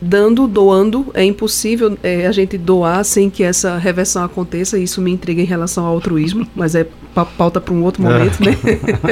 dando, 0.00 0.46
doando. 0.46 1.06
É 1.14 1.24
impossível 1.24 1.96
é, 2.02 2.26
a 2.26 2.32
gente 2.32 2.56
doar 2.56 3.04
sem 3.04 3.28
que 3.28 3.42
essa 3.42 3.76
reversão 3.76 4.24
aconteça. 4.24 4.78
Isso 4.78 5.00
me 5.00 5.10
intriga 5.10 5.42
em 5.42 5.44
relação 5.44 5.84
ao 5.84 5.94
altruísmo, 5.94 6.46
mas 6.54 6.74
é 6.74 6.86
pauta 7.36 7.60
para 7.60 7.74
um 7.74 7.82
outro 7.82 8.02
momento, 8.02 8.38
né? 8.42 8.56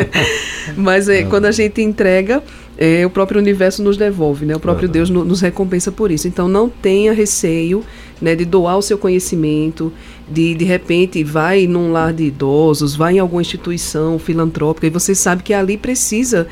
mas 0.76 1.08
é, 1.08 1.24
quando 1.24 1.46
a 1.46 1.50
gente 1.50 1.82
entrega, 1.82 2.42
é, 2.78 3.04
o 3.04 3.10
próprio 3.10 3.40
universo 3.40 3.82
nos 3.82 3.96
devolve, 3.96 4.46
né? 4.46 4.54
O 4.54 4.60
próprio 4.60 4.88
Deus 4.88 5.10
no, 5.10 5.24
nos 5.24 5.40
recompensa 5.40 5.90
por 5.90 6.10
isso. 6.10 6.28
Então 6.28 6.46
não 6.46 6.68
tenha 6.68 7.12
receio 7.12 7.84
né, 8.20 8.34
de 8.34 8.44
doar 8.44 8.78
o 8.78 8.82
seu 8.82 8.96
conhecimento, 8.96 9.92
de 10.28 10.54
de 10.54 10.64
repente 10.64 11.22
vai 11.24 11.66
num 11.66 11.92
lar 11.92 12.12
de 12.12 12.24
idosos, 12.24 12.94
vai 12.94 13.16
em 13.16 13.18
alguma 13.18 13.42
instituição 13.42 14.18
filantrópica 14.18 14.86
e 14.86 14.90
você 14.90 15.14
sabe 15.14 15.42
que 15.42 15.52
ali 15.52 15.76
precisa 15.76 16.46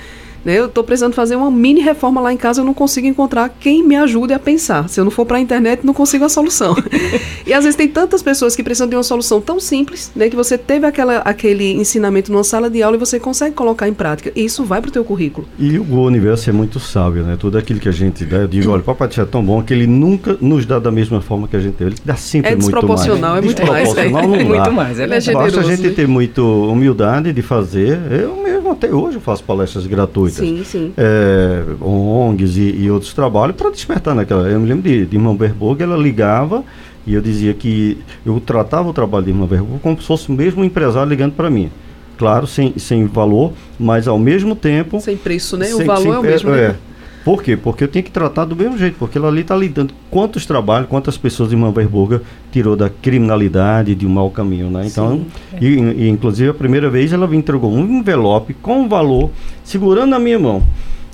né? 0.45 0.59
Eu 0.59 0.67
estou 0.67 0.85
precisando 0.85 1.15
fazer 1.15 1.37
uma 1.37 1.51
mini 1.51 1.81
reforma 1.81 2.21
lá 2.21 2.33
em 2.33 2.37
casa, 2.37 2.61
eu 2.61 2.65
não 2.65 2.75
consigo 2.75 3.07
encontrar 3.07 3.49
quem 3.49 3.83
me 3.83 3.97
ajude 3.97 4.33
a 4.33 4.39
pensar. 4.39 4.89
Se 4.89 5.01
eu 5.01 5.05
não 5.05 5.11
for 5.11 5.25
para 5.25 5.39
a 5.39 5.41
internet, 5.41 5.85
não 5.85 5.95
consigo 5.95 6.25
a 6.25 6.29
solução. 6.29 6.77
e 7.47 7.53
às 7.53 7.65
vezes 7.65 7.77
tem 7.77 7.89
tantas 7.89 8.23
pessoas 8.23 8.55
que 8.55 8.63
precisam 8.63 8.89
de 8.89 8.97
uma 8.97 9.03
solução 9.03 9.41
tão 9.41 9.59
simples, 9.59 10.13
né, 10.15 10.29
que 10.29 10.37
você 10.37 10.59
teve 10.59 10.87
aquela, 10.87 11.19
aquele 11.19 11.73
ensinamento 11.73 12.31
numa 12.31 12.45
sala 12.45 12.69
de 12.69 12.83
aula 12.83 12.97
e 12.97 12.99
você 12.99 13.19
consegue 13.19 13.55
colocar 13.55 13.89
em 13.89 13.95
prática. 13.95 14.33
E 14.35 14.45
isso 14.45 14.65
vai 14.65 14.81
para 14.81 14.89
o 14.89 14.93
teu 14.93 15.05
currículo. 15.05 15.47
E 15.59 15.79
o 15.79 16.01
universo 16.03 16.51
é 16.51 16.53
muito 16.53 16.79
sábio, 16.79 17.23
né? 17.23 17.37
Tudo 17.39 17.59
aquilo 17.59 17.81
que 17.81 17.89
a 17.89 17.93
gente 17.93 18.25
dá, 18.25 18.39
eu 18.39 18.49
digo, 18.49 18.71
olha, 18.71 18.81
o 18.81 18.85
Papai 18.85 19.09
é 19.17 19.25
tão 19.25 19.45
bom 19.45 19.63
que 19.63 19.73
ele 19.73 19.87
nunca 19.87 20.37
nos 20.41 20.67
dá 20.67 20.79
da 20.79 20.91
mesma 20.91 21.21
forma 21.21 21.49
que 21.49 21.57
a 21.57 21.61
gente 21.61 21.75
tem. 21.75 21.87
Ele 21.87 21.97
dá 22.05 22.17
sempre 22.17 22.53
é 22.53 22.57
muito 22.57 22.65
mais. 22.65 22.75
É 22.75 22.81
desproporcional, 22.81 23.37
é 23.37 23.41
muito 23.41 23.67
mais. 23.67 23.95
É. 23.95 24.09
muito 24.09 24.73
mais, 24.73 24.99
é, 24.99 25.05
é 25.05 25.33
Basta 25.33 25.61
a 25.61 25.63
gente 25.63 25.91
ter 25.91 26.07
muita 26.07 26.43
humildade 26.43 27.33
de 27.33 27.43
fazer. 27.43 28.01
Eu 28.11 28.37
mesmo 28.37 28.73
até 28.73 28.93
hoje 28.93 29.19
faço 29.21 29.45
palestras 29.45 29.87
gratuitas 29.87 30.34
Sim, 30.39 30.65
sim. 30.65 30.93
É, 30.97 31.63
ONGs 31.81 32.57
e, 32.57 32.83
e, 32.83 32.91
outros 32.91 33.13
trabalhos 33.13 33.57
para 33.57 33.71
despertar 33.71 34.15
naquela. 34.15 34.49
Eu 34.49 34.61
me 34.61 34.69
lembro 34.69 34.83
de, 34.83 35.07
de 35.07 35.17
Irmã 35.17 35.35
Berburg, 35.35 35.83
ela 35.83 35.97
ligava 35.97 36.65
e 37.07 37.15
eu 37.15 37.21
dizia 37.21 37.53
que 37.55 37.99
eu 38.25 38.41
tratava 38.41 38.89
o 38.89 38.93
trabalho 38.93 39.25
de 39.25 39.31
Irmã 39.31 39.47
Berburg 39.47 39.81
como 39.81 40.01
se 40.01 40.07
fosse 40.07 40.29
o 40.29 40.33
mesmo 40.33 40.65
empresário 40.65 41.09
ligando 41.09 41.33
para 41.33 41.51
mim. 41.51 41.71
Claro, 42.17 42.47
sem, 42.47 42.79
sem 42.79 43.07
valor, 43.07 43.53
mas 43.79 44.07
ao 44.07 44.19
mesmo 44.19 44.55
tempo. 44.55 45.01
Sem 45.01 45.17
preço, 45.17 45.57
né? 45.57 45.67
Sem, 45.67 45.83
o 45.83 45.85
valor 45.85 46.03
sem, 46.03 46.13
é 46.13 46.19
o 46.19 46.23
mesmo. 46.23 46.51
Né? 46.51 46.77
Por 47.25 47.43
quê? 47.43 47.57
Porque 47.57 47.85
eu 47.85 47.89
tenho 47.89 48.05
que 48.05 48.11
tratar 48.11 48.45
do 48.45 48.55
mesmo 48.55 48.77
jeito, 48.77 48.97
porque 48.99 49.17
ela 49.17 49.29
ali 49.29 49.41
está 49.41 49.57
lidando 49.57 49.95
quantos 50.11 50.45
trabalhos, 50.45 50.89
quantas 50.91 51.17
pessoas 51.17 51.49
de 51.49 51.57
Mamberburga 51.57 52.21
tirou 52.53 52.77
da 52.77 52.91
criminalidade, 52.91 53.95
de 53.95 54.07
um 54.07 54.11
mau 54.11 54.31
caminho, 54.31 54.71
né? 54.71 54.87
Então, 54.87 55.25
e, 55.59 55.69
e, 55.69 56.09
inclusive 56.09 56.51
a 56.51 56.55
primeira 56.55 56.91
vez 56.91 57.15
ela 57.15 57.27
me 57.27 57.37
entregou 57.39 57.73
um 57.73 57.81
envelope 57.81 58.53
com 58.53 58.87
valor, 58.87 59.31
segurando 59.65 60.11
na 60.11 60.19
minha 60.19 60.39
mão. 60.39 60.63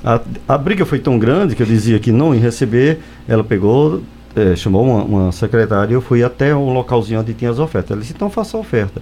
A, 0.03 0.21
a 0.49 0.59
briga 0.59 0.85
foi 0.85 0.99
tão 0.99 1.17
grande 1.17 1.55
que 1.55 1.63
eu 1.63 1.67
dizia 1.67 2.01
que 2.01 2.11
não 2.11 2.35
ia 2.35 2.41
receber, 2.41 2.99
ela 3.29 3.45
pegou, 3.45 4.03
é, 4.35 4.57
chamou 4.57 4.85
uma, 4.85 5.05
uma, 5.05 5.33
secretária 5.33 5.93
e 5.93 5.95
eu 5.95 6.01
fui 6.01 6.25
até 6.25 6.53
o 6.53 6.71
localzinho 6.71 7.21
onde 7.21 7.35
tinha 7.35 7.53
as 7.53 7.61
ofertas. 7.61 7.93
Ela 7.93 8.01
disse, 8.01 8.15
então 8.15 8.29
faça 8.29 8.57
a 8.57 8.61
oferta. 8.61 9.01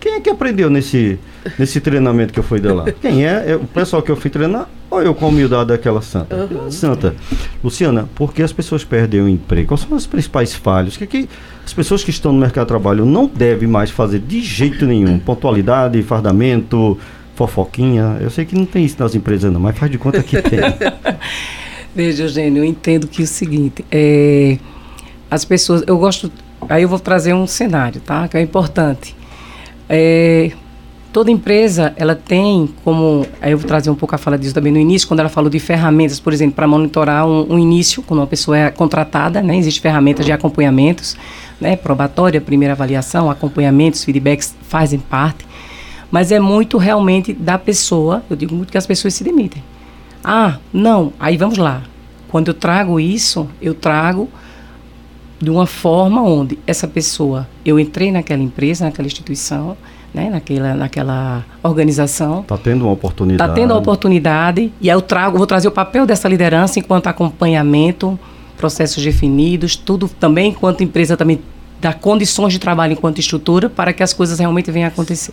Quem 0.00 0.14
é 0.14 0.20
que 0.20 0.30
aprendeu 0.30 0.70
nesse, 0.70 1.18
nesse 1.58 1.78
treinamento 1.78 2.32
que 2.32 2.38
eu 2.38 2.44
fui 2.44 2.58
de 2.58 2.68
lá? 2.68 2.90
Quem 3.02 3.26
é? 3.26 3.50
é? 3.50 3.56
O 3.56 3.66
pessoal 3.66 4.00
que 4.00 4.10
eu 4.10 4.16
fui 4.16 4.30
treinar 4.30 4.66
ou 4.90 5.02
eu 5.02 5.14
com 5.14 5.26
a 5.26 5.28
humildade 5.28 5.68
daquela 5.68 6.02
santa? 6.02 6.34
Uhum. 6.34 6.70
Santa. 6.70 7.14
Luciana, 7.62 8.08
por 8.14 8.34
que 8.34 8.42
as 8.42 8.52
pessoas 8.52 8.84
perdem 8.84 9.20
o 9.20 9.28
emprego? 9.28 9.68
Quais 9.68 9.82
são 9.82 9.96
as 9.96 10.06
principais 10.06 10.52
falhas? 10.54 10.96
Que, 10.96 11.06
que 11.06 11.28
as 11.64 11.72
pessoas 11.72 12.02
que 12.02 12.10
estão 12.10 12.32
no 12.32 12.40
mercado 12.40 12.66
de 12.66 12.68
trabalho 12.68 13.06
não 13.06 13.26
devem 13.26 13.68
mais 13.68 13.90
fazer 13.90 14.18
de 14.18 14.40
jeito 14.40 14.84
nenhum? 14.84 15.18
Pontualidade, 15.18 16.02
fardamento, 16.02 16.98
fofoquinha. 17.36 18.18
Eu 18.20 18.30
sei 18.30 18.44
que 18.44 18.54
não 18.54 18.66
tem 18.66 18.84
isso 18.84 18.96
nas 18.98 19.14
empresas 19.14 19.52
não, 19.52 19.60
mas 19.60 19.78
faz 19.78 19.90
de 19.90 19.96
conta 19.96 20.22
que 20.22 20.42
tem. 20.42 20.58
Veja, 21.94 22.24
Eugênio, 22.24 22.62
eu 22.62 22.64
entendo 22.64 23.06
que 23.08 23.22
é 23.22 23.24
o 23.24 23.28
seguinte, 23.28 23.84
é, 23.90 24.58
as 25.30 25.44
pessoas, 25.44 25.82
eu 25.86 25.98
gosto, 25.98 26.30
aí 26.68 26.82
eu 26.82 26.88
vou 26.88 26.98
trazer 26.98 27.34
um 27.34 27.46
cenário, 27.46 28.00
tá? 28.00 28.28
Que 28.28 28.36
é 28.36 28.40
importante. 28.40 29.16
É, 29.88 30.52
toda 31.12 31.30
empresa 31.30 31.92
ela 31.96 32.14
tem 32.14 32.68
como 32.84 33.26
eu 33.42 33.58
vou 33.58 33.66
trazer 33.66 33.90
um 33.90 33.94
pouco 33.94 34.14
a 34.14 34.18
fala 34.18 34.38
disso 34.38 34.54
também 34.54 34.72
no 34.72 34.78
início 34.78 35.08
quando 35.08 35.20
ela 35.20 35.28
falou 35.28 35.50
de 35.50 35.58
ferramentas 35.58 36.20
por 36.20 36.32
exemplo 36.32 36.54
para 36.54 36.66
monitorar 36.66 37.26
um, 37.26 37.54
um, 37.54 37.58
início 37.58 38.02
quando 38.02 38.20
uma 38.20 38.26
pessoa 38.26 38.56
é 38.56 38.70
contratada 38.70 39.42
né 39.42 39.56
existem 39.56 39.82
ferramentas 39.82 40.24
de 40.24 40.32
acompanhamentos 40.32 41.16
né 41.60 41.76
probatória 41.76 42.40
primeira 42.40 42.74
avaliação 42.74 43.30
acompanhamentos 43.30 44.04
feedbacks 44.04 44.54
fazem 44.62 44.98
parte 44.98 45.44
mas 46.10 46.32
é 46.32 46.40
muito 46.40 46.78
realmente 46.78 47.32
da 47.32 47.58
pessoa 47.58 48.22
eu 48.30 48.36
digo 48.36 48.54
muito 48.54 48.70
que 48.70 48.78
as 48.78 48.86
pessoas 48.86 49.14
se 49.14 49.24
demitem. 49.24 49.62
Ah 50.22 50.58
não 50.72 51.12
aí 51.18 51.36
vamos 51.36 51.58
lá. 51.58 51.82
Quando 52.28 52.48
eu 52.48 52.54
trago 52.54 53.00
isso 53.00 53.48
eu 53.60 53.74
trago 53.74 54.28
de 55.40 55.50
uma 55.50 55.66
forma 55.66 56.22
onde 56.22 56.58
essa 56.66 56.86
pessoa, 56.86 57.48
eu 57.64 57.80
entrei 57.80 58.12
naquela 58.12 58.42
empresa, 58.42 58.84
naquela 58.84 59.06
instituição, 59.06 59.74
né, 60.12 60.30
naquela, 60.30 60.74
naquela 60.74 61.44
organização. 61.62 62.40
Está 62.40 62.58
tendo 62.58 62.84
uma 62.84 62.92
oportunidade. 62.92 63.50
Está 63.50 63.54
tendo 63.54 63.72
uma 63.72 63.80
oportunidade 63.80 64.72
e 64.80 64.90
aí 64.90 64.96
eu 64.96 65.02
trago, 65.02 65.38
vou 65.38 65.46
trazer 65.46 65.68
o 65.68 65.72
papel 65.72 66.06
dessa 66.06 66.28
liderança 66.28 66.78
enquanto 66.78 67.06
acompanhamento, 67.06 68.18
processos 68.56 69.02
definidos, 69.02 69.76
tudo 69.76 70.08
também 70.08 70.50
enquanto 70.50 70.82
empresa 70.82 71.16
também 71.16 71.40
dá 71.80 71.92
condições 71.92 72.52
de 72.52 72.58
trabalho 72.58 72.92
enquanto 72.92 73.18
estrutura 73.18 73.70
para 73.70 73.92
que 73.92 74.02
as 74.02 74.12
coisas 74.12 74.38
realmente 74.38 74.70
venham 74.70 74.86
a 74.86 74.88
acontecer. 74.88 75.32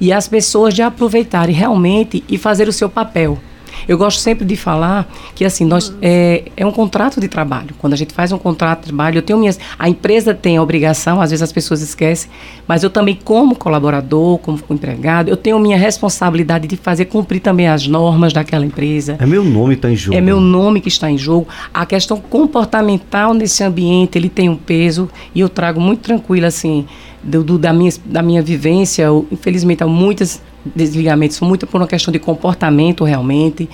E 0.00 0.12
as 0.12 0.28
pessoas 0.28 0.74
de 0.74 0.82
aproveitarem 0.82 1.54
realmente 1.54 2.22
e 2.28 2.38
fazer 2.38 2.68
o 2.68 2.72
seu 2.72 2.88
papel. 2.88 3.38
Eu 3.86 3.98
gosto 3.98 4.18
sempre 4.20 4.44
de 4.44 4.56
falar 4.56 5.10
que 5.34 5.44
assim 5.44 5.64
nós 5.64 5.94
é, 6.00 6.44
é 6.56 6.66
um 6.66 6.72
contrato 6.72 7.20
de 7.20 7.28
trabalho. 7.28 7.74
Quando 7.78 7.92
a 7.92 7.96
gente 7.96 8.12
faz 8.12 8.32
um 8.32 8.38
contrato 8.38 8.80
de 8.80 8.86
trabalho, 8.86 9.18
eu 9.18 9.22
tenho 9.22 9.38
minhas, 9.38 9.58
a 9.78 9.88
empresa 9.88 10.34
tem 10.34 10.56
a 10.56 10.62
obrigação, 10.62 11.20
às 11.20 11.30
vezes 11.30 11.42
as 11.42 11.52
pessoas 11.52 11.82
esquecem, 11.82 12.30
mas 12.66 12.82
eu 12.82 12.90
também 12.90 13.18
como 13.22 13.54
colaborador, 13.54 14.38
como 14.38 14.58
empregado, 14.70 15.28
eu 15.28 15.36
tenho 15.36 15.58
minha 15.58 15.76
responsabilidade 15.76 16.66
de 16.66 16.76
fazer 16.76 17.06
cumprir 17.06 17.40
também 17.40 17.68
as 17.68 17.86
normas 17.86 18.32
daquela 18.32 18.64
empresa. 18.64 19.16
É 19.18 19.26
meu 19.26 19.44
nome 19.44 19.74
que 19.74 19.78
está 19.78 19.90
em 19.90 19.96
jogo. 19.96 20.16
É 20.16 20.20
meu 20.20 20.40
nome 20.40 20.80
que 20.80 20.88
está 20.88 21.10
em 21.10 21.18
jogo. 21.18 21.48
A 21.72 21.84
questão 21.84 22.18
comportamental 22.18 23.34
nesse 23.34 23.62
ambiente 23.62 24.16
ele 24.16 24.28
tem 24.28 24.48
um 24.48 24.56
peso 24.56 25.08
e 25.34 25.40
eu 25.40 25.48
trago 25.48 25.80
muito 25.80 26.00
tranquilo 26.00 26.46
assim 26.46 26.86
do, 27.22 27.44
do, 27.44 27.58
da, 27.58 27.72
minha, 27.72 27.92
da 28.04 28.22
minha 28.22 28.42
vivência. 28.42 29.02
Eu, 29.04 29.26
infelizmente, 29.30 29.82
há 29.82 29.86
muitos 29.86 30.40
desligamentos, 30.64 31.40
muito 31.40 31.66
por 31.66 31.80
uma 31.80 31.86
questão 31.86 32.12
de 32.12 32.18
comportamento 32.18 33.04
realmente 33.04 33.68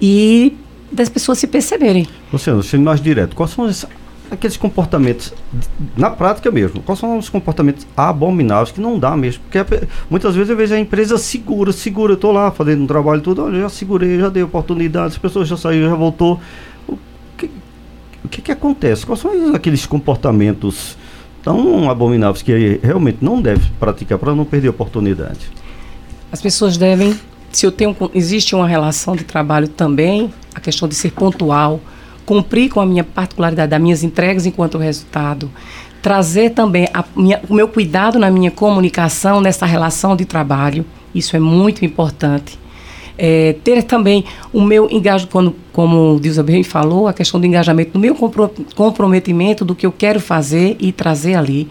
e 0.00 0.56
das 0.90 1.08
pessoas 1.08 1.38
se 1.38 1.46
perceberem. 1.46 2.06
Luciano, 2.32 2.62
sendo 2.62 2.84
mais 2.84 3.00
direto, 3.00 3.36
quais 3.36 3.52
são 3.52 3.64
os, 3.64 3.86
aqueles 4.30 4.56
comportamentos, 4.56 5.32
na 5.96 6.10
prática 6.10 6.50
mesmo, 6.50 6.82
quais 6.82 6.98
são 6.98 7.18
os 7.18 7.28
comportamentos 7.28 7.86
abomináveis 7.96 8.72
que 8.72 8.80
não 8.80 8.98
dá 8.98 9.16
mesmo? 9.16 9.42
Porque 9.44 9.58
a, 9.58 9.66
muitas 10.08 10.34
vezes 10.34 10.50
eu 10.50 10.56
vejo 10.56 10.74
a 10.74 10.78
empresa 10.78 11.18
segura, 11.18 11.72
segura, 11.72 12.12
eu 12.12 12.16
estou 12.16 12.32
lá 12.32 12.50
fazendo 12.50 12.82
um 12.82 12.86
trabalho 12.86 13.20
tudo, 13.20 13.44
olha, 13.44 13.60
já 13.60 13.68
segurei, 13.68 14.18
já 14.18 14.28
dei 14.28 14.42
oportunidade, 14.42 15.08
as 15.08 15.18
pessoas 15.18 15.46
já 15.46 15.56
saíram, 15.56 15.90
já 15.90 15.96
voltou. 15.96 16.40
O 16.88 16.98
que, 17.36 17.50
o 18.24 18.28
que, 18.28 18.42
que 18.42 18.52
acontece? 18.52 19.06
Quais 19.06 19.20
são 19.20 19.54
aqueles 19.54 19.86
comportamentos 19.86 20.96
tão 21.42 21.90
abomináveis 21.90 22.42
que 22.42 22.80
realmente 22.82 23.18
não 23.20 23.40
deve 23.40 23.70
praticar 23.78 24.18
para 24.18 24.34
não 24.34 24.44
perder 24.44 24.68
oportunidade. 24.68 25.50
As 26.32 26.40
pessoas 26.40 26.76
devem, 26.76 27.18
se 27.50 27.66
eu 27.66 27.72
tenho, 27.72 27.96
existe 28.14 28.54
uma 28.54 28.66
relação 28.66 29.16
de 29.16 29.24
trabalho 29.24 29.68
também, 29.68 30.32
a 30.54 30.60
questão 30.60 30.88
de 30.88 30.94
ser 30.94 31.10
pontual, 31.12 31.80
cumprir 32.24 32.70
com 32.70 32.80
a 32.80 32.86
minha 32.86 33.02
particularidade, 33.02 33.70
das 33.70 33.80
minhas 33.80 34.04
entregas 34.04 34.46
enquanto 34.46 34.78
resultado, 34.78 35.50
trazer 36.00 36.50
também 36.50 36.88
minha, 37.16 37.40
o 37.48 37.54
meu 37.54 37.66
cuidado 37.66 38.18
na 38.18 38.30
minha 38.30 38.50
comunicação, 38.50 39.40
nessa 39.40 39.66
relação 39.66 40.14
de 40.14 40.24
trabalho. 40.24 40.84
Isso 41.14 41.34
é 41.36 41.40
muito 41.40 41.84
importante. 41.84 42.58
É, 43.18 43.54
ter 43.64 43.82
também 43.82 44.24
o 44.52 44.62
meu 44.62 44.88
engajamento, 44.90 45.54
como 45.72 46.14
o 46.14 46.20
Dilsa 46.20 46.42
bem 46.42 46.62
falou, 46.62 47.06
a 47.06 47.12
questão 47.12 47.38
do 47.38 47.46
engajamento, 47.46 47.92
do 47.92 47.98
meu 47.98 48.14
comprometimento 48.74 49.64
do 49.64 49.74
que 49.74 49.84
eu 49.84 49.92
quero 49.92 50.20
fazer 50.20 50.76
e 50.80 50.92
trazer 50.92 51.34
ali. 51.34 51.68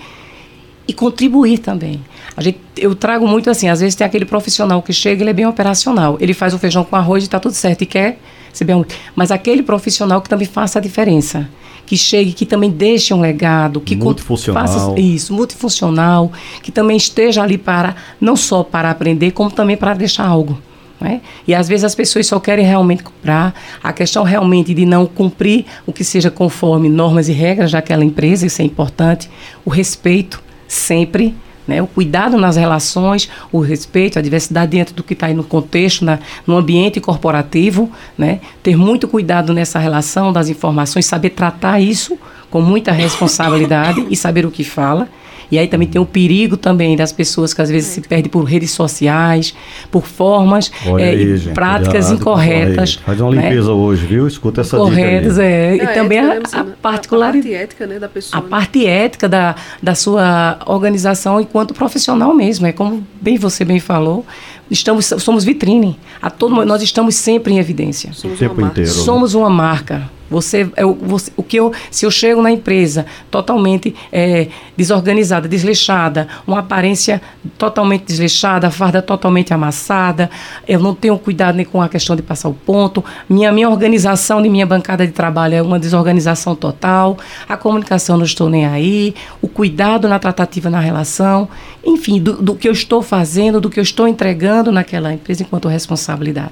E 0.88 0.94
contribuir 0.94 1.60
também. 1.60 2.02
A 2.40 2.42
gente, 2.42 2.58
eu 2.78 2.96
trago 2.96 3.28
muito 3.28 3.50
assim, 3.50 3.68
às 3.68 3.82
vezes 3.82 3.96
tem 3.96 4.08
aquele 4.08 4.24
profissional 4.24 4.82
que 4.82 4.94
chega, 4.94 5.22
ele 5.22 5.30
é 5.30 5.34
bem 5.34 5.46
operacional. 5.46 6.16
Ele 6.22 6.34
faz 6.34 6.54
o 6.54 6.58
feijão 6.58 6.86
com 6.86 6.96
arroz 6.96 7.22
e 7.22 7.28
está 7.28 7.38
tudo 7.38 7.54
certo 7.54 7.82
e 7.82 7.86
quer 7.86 8.18
ser 8.54 8.64
bem. 8.64 8.86
Mas 9.14 9.30
aquele 9.30 9.62
profissional 9.62 10.22
que 10.22 10.30
também 10.30 10.48
faça 10.48 10.80
a 10.80 10.82
diferença 10.82 11.50
que 11.86 11.98
chegue, 11.98 12.32
que 12.32 12.46
também 12.46 12.72
deixe 12.72 13.14
um 13.14 13.20
legado, 13.20 13.82
que 13.82 13.94
multifuncional. 13.94 14.66
faça 14.66 14.98
isso, 14.98 15.34
multifuncional, 15.34 16.32
que 16.64 16.72
também 16.72 16.96
esteja 16.96 17.44
ali 17.44 17.58
para 17.58 17.94
não 18.22 18.38
só 18.38 18.64
para 18.64 18.90
aprender, 18.90 19.32
como 19.32 19.52
também 19.52 19.76
para 19.76 19.94
deixar 19.94 20.26
algo. 20.26 20.58
Né? 21.02 21.20
E 21.46 21.54
às 21.54 21.68
vezes 21.68 21.84
as 21.84 21.94
pessoas 21.94 22.26
só 22.26 22.40
querem 22.40 22.66
realmente 22.66 23.04
comprar. 23.04 23.54
A 23.84 23.92
questão 23.92 24.24
realmente 24.24 24.74
de 24.74 24.86
não 24.86 25.06
cumprir 25.06 25.66
o 25.86 25.92
que 25.92 26.06
seja 26.06 26.32
conforme 26.32 26.88
normas 26.88 27.28
e 27.28 27.34
regras 27.34 27.74
daquela 27.74 28.06
empresa, 28.06 28.46
isso 28.46 28.62
é 28.62 28.66
importante. 28.66 29.30
O 29.66 29.70
respeito 29.70 30.42
sempre 30.70 31.36
né? 31.70 31.82
O 31.82 31.88
cuidado 31.88 32.38
nas 32.38 32.58
relações, 32.58 33.30
o 33.52 33.60
respeito, 33.60 34.18
a 34.18 34.22
diversidade 34.22 34.72
dentro 34.72 34.96
do 34.96 35.04
que 35.04 35.14
está 35.14 35.28
aí 35.28 35.34
no 35.34 35.44
contexto, 35.44 36.04
na, 36.04 36.20
no 36.46 36.58
ambiente 36.58 37.00
corporativo, 37.00 37.90
né? 38.18 38.42
Ter 38.62 38.76
muito 38.76 39.08
cuidado 39.08 39.54
nessa 39.54 39.78
relação 39.80 40.34
das 40.34 40.50
informações, 40.50 41.06
saber 41.06 41.30
tratar 41.30 41.80
isso 41.80 42.18
com 42.50 42.60
muita 42.60 42.92
responsabilidade 42.92 44.06
e 44.10 44.16
saber 44.16 44.46
o 44.46 44.52
que 44.52 44.64
fala. 44.64 45.08
E 45.52 45.58
aí 45.58 45.68
também 45.68 45.88
tem 45.88 46.02
o 46.02 46.06
perigo 46.06 46.58
também 46.58 46.96
das 46.96 47.12
pessoas 47.12 47.54
que 47.54 47.62
às 47.62 47.70
vezes 47.70 47.90
se 47.90 48.02
perdem 48.02 48.30
por 48.30 48.44
redes 48.44 48.72
sociais, 48.72 49.56
por 49.92 50.06
formas 50.06 50.72
é, 50.98 51.10
aí, 51.10 51.38
gente, 51.38 51.54
práticas 51.54 52.06
cuidado, 52.06 52.16
incorretas. 52.16 52.96
Faz 52.96 53.20
uma 53.20 53.32
né? 53.32 53.42
limpeza 53.44 53.72
hoje, 53.72 54.06
viu? 54.06 54.28
Escuta 54.28 54.62
essa 54.62 54.78
Corretas, 54.78 55.36
dica. 55.36 55.46
É. 55.46 55.76
E 55.76 55.88
também 55.88 56.20
a, 56.20 56.40
a, 56.54 56.64
particularidade. 56.82 57.54
A 57.54 57.58
parte 57.58 57.64
ética 57.64 57.88
né, 57.88 58.00
da 58.00 58.10
pessoa. 58.10 58.40
A 58.40 58.44
né? 58.44 58.50
parte 58.50 58.86
ética 58.86 59.30
da, 59.30 59.56
da 59.82 59.96
sua 59.96 60.60
organização 60.66 61.40
enquanto 61.42 61.74
profissional 61.74 62.34
mesmo. 62.34 62.68
É 62.68 62.72
como 62.72 63.04
bem 63.22 63.38
você 63.38 63.66
bem 63.66 63.80
falou, 63.80 64.26
estamos, 64.70 65.06
somos 65.06 65.44
vitrine. 65.44 65.98
A 66.22 66.30
todo, 66.30 66.66
nós 66.66 66.82
estamos 66.82 67.16
sempre 67.16 67.54
em 67.54 67.60
evidência. 67.60 68.12
Somos 68.14 68.38
o 68.38 68.40
tempo 68.40 68.62
inteiro. 68.62 68.90
Né? 68.90 68.96
Somos 69.04 69.34
uma 69.34 69.50
marca. 69.50 70.10
Você, 70.30 70.70
eu, 70.78 70.94
você, 70.94 71.32
o 71.36 71.42
que 71.42 71.58
eu, 71.58 71.74
se 71.90 72.06
eu 72.06 72.12
chego 72.12 72.42
na 72.42 72.52
empresa 72.52 73.06
totalmente 73.32 73.96
é, 74.12 74.48
desorganizada, 74.78 75.48
desleixada, 75.48 76.28
uma 76.46 76.60
aparência 76.60 77.20
totalmente 77.58 78.06
desleixada, 78.06 78.68
a 78.68 78.72
farda 78.72 79.02
totalmente 79.02 79.54
amassada, 79.54 80.30
eu 80.68 80.80
não 80.80 80.94
tenho 80.94 81.18
cuidado 81.18 81.56
nem 81.56 81.66
com 81.66 81.82
a 81.82 81.90
questão 81.90 82.16
de 82.16 82.22
passar 82.22 82.48
o 82.48 82.54
ponto, 82.54 83.04
minha, 83.28 83.52
minha 83.52 83.70
organização 83.70 84.42
de 84.42 84.50
minha 84.50 84.68
bancada 84.68 85.06
de 85.06 85.14
trabalho 85.14 85.56
é 85.56 85.62
uma 85.62 85.80
desorganização 85.80 86.56
total, 86.56 87.18
a 87.48 87.58
comunicação 87.58 88.16
não 88.16 88.26
estou 88.26 88.50
nem 88.50 88.68
aí, 88.68 89.16
o 89.42 89.48
cuidado 89.48 90.08
na 90.08 90.20
tratativa 90.20 90.70
na 90.70 90.80
relação, 90.80 91.50
enfim, 91.84 92.22
do, 92.22 92.34
do 92.34 92.56
que 92.56 92.68
eu 92.68 92.74
estou 92.74 93.02
fazendo, 93.02 93.60
do 93.60 93.70
que 93.70 93.80
eu 93.80 93.84
estou 93.84 94.08
entregando 94.08 94.59
naquela 94.72 95.14
empresa 95.14 95.44
enquanto 95.44 95.68
responsabilidade. 95.68 96.52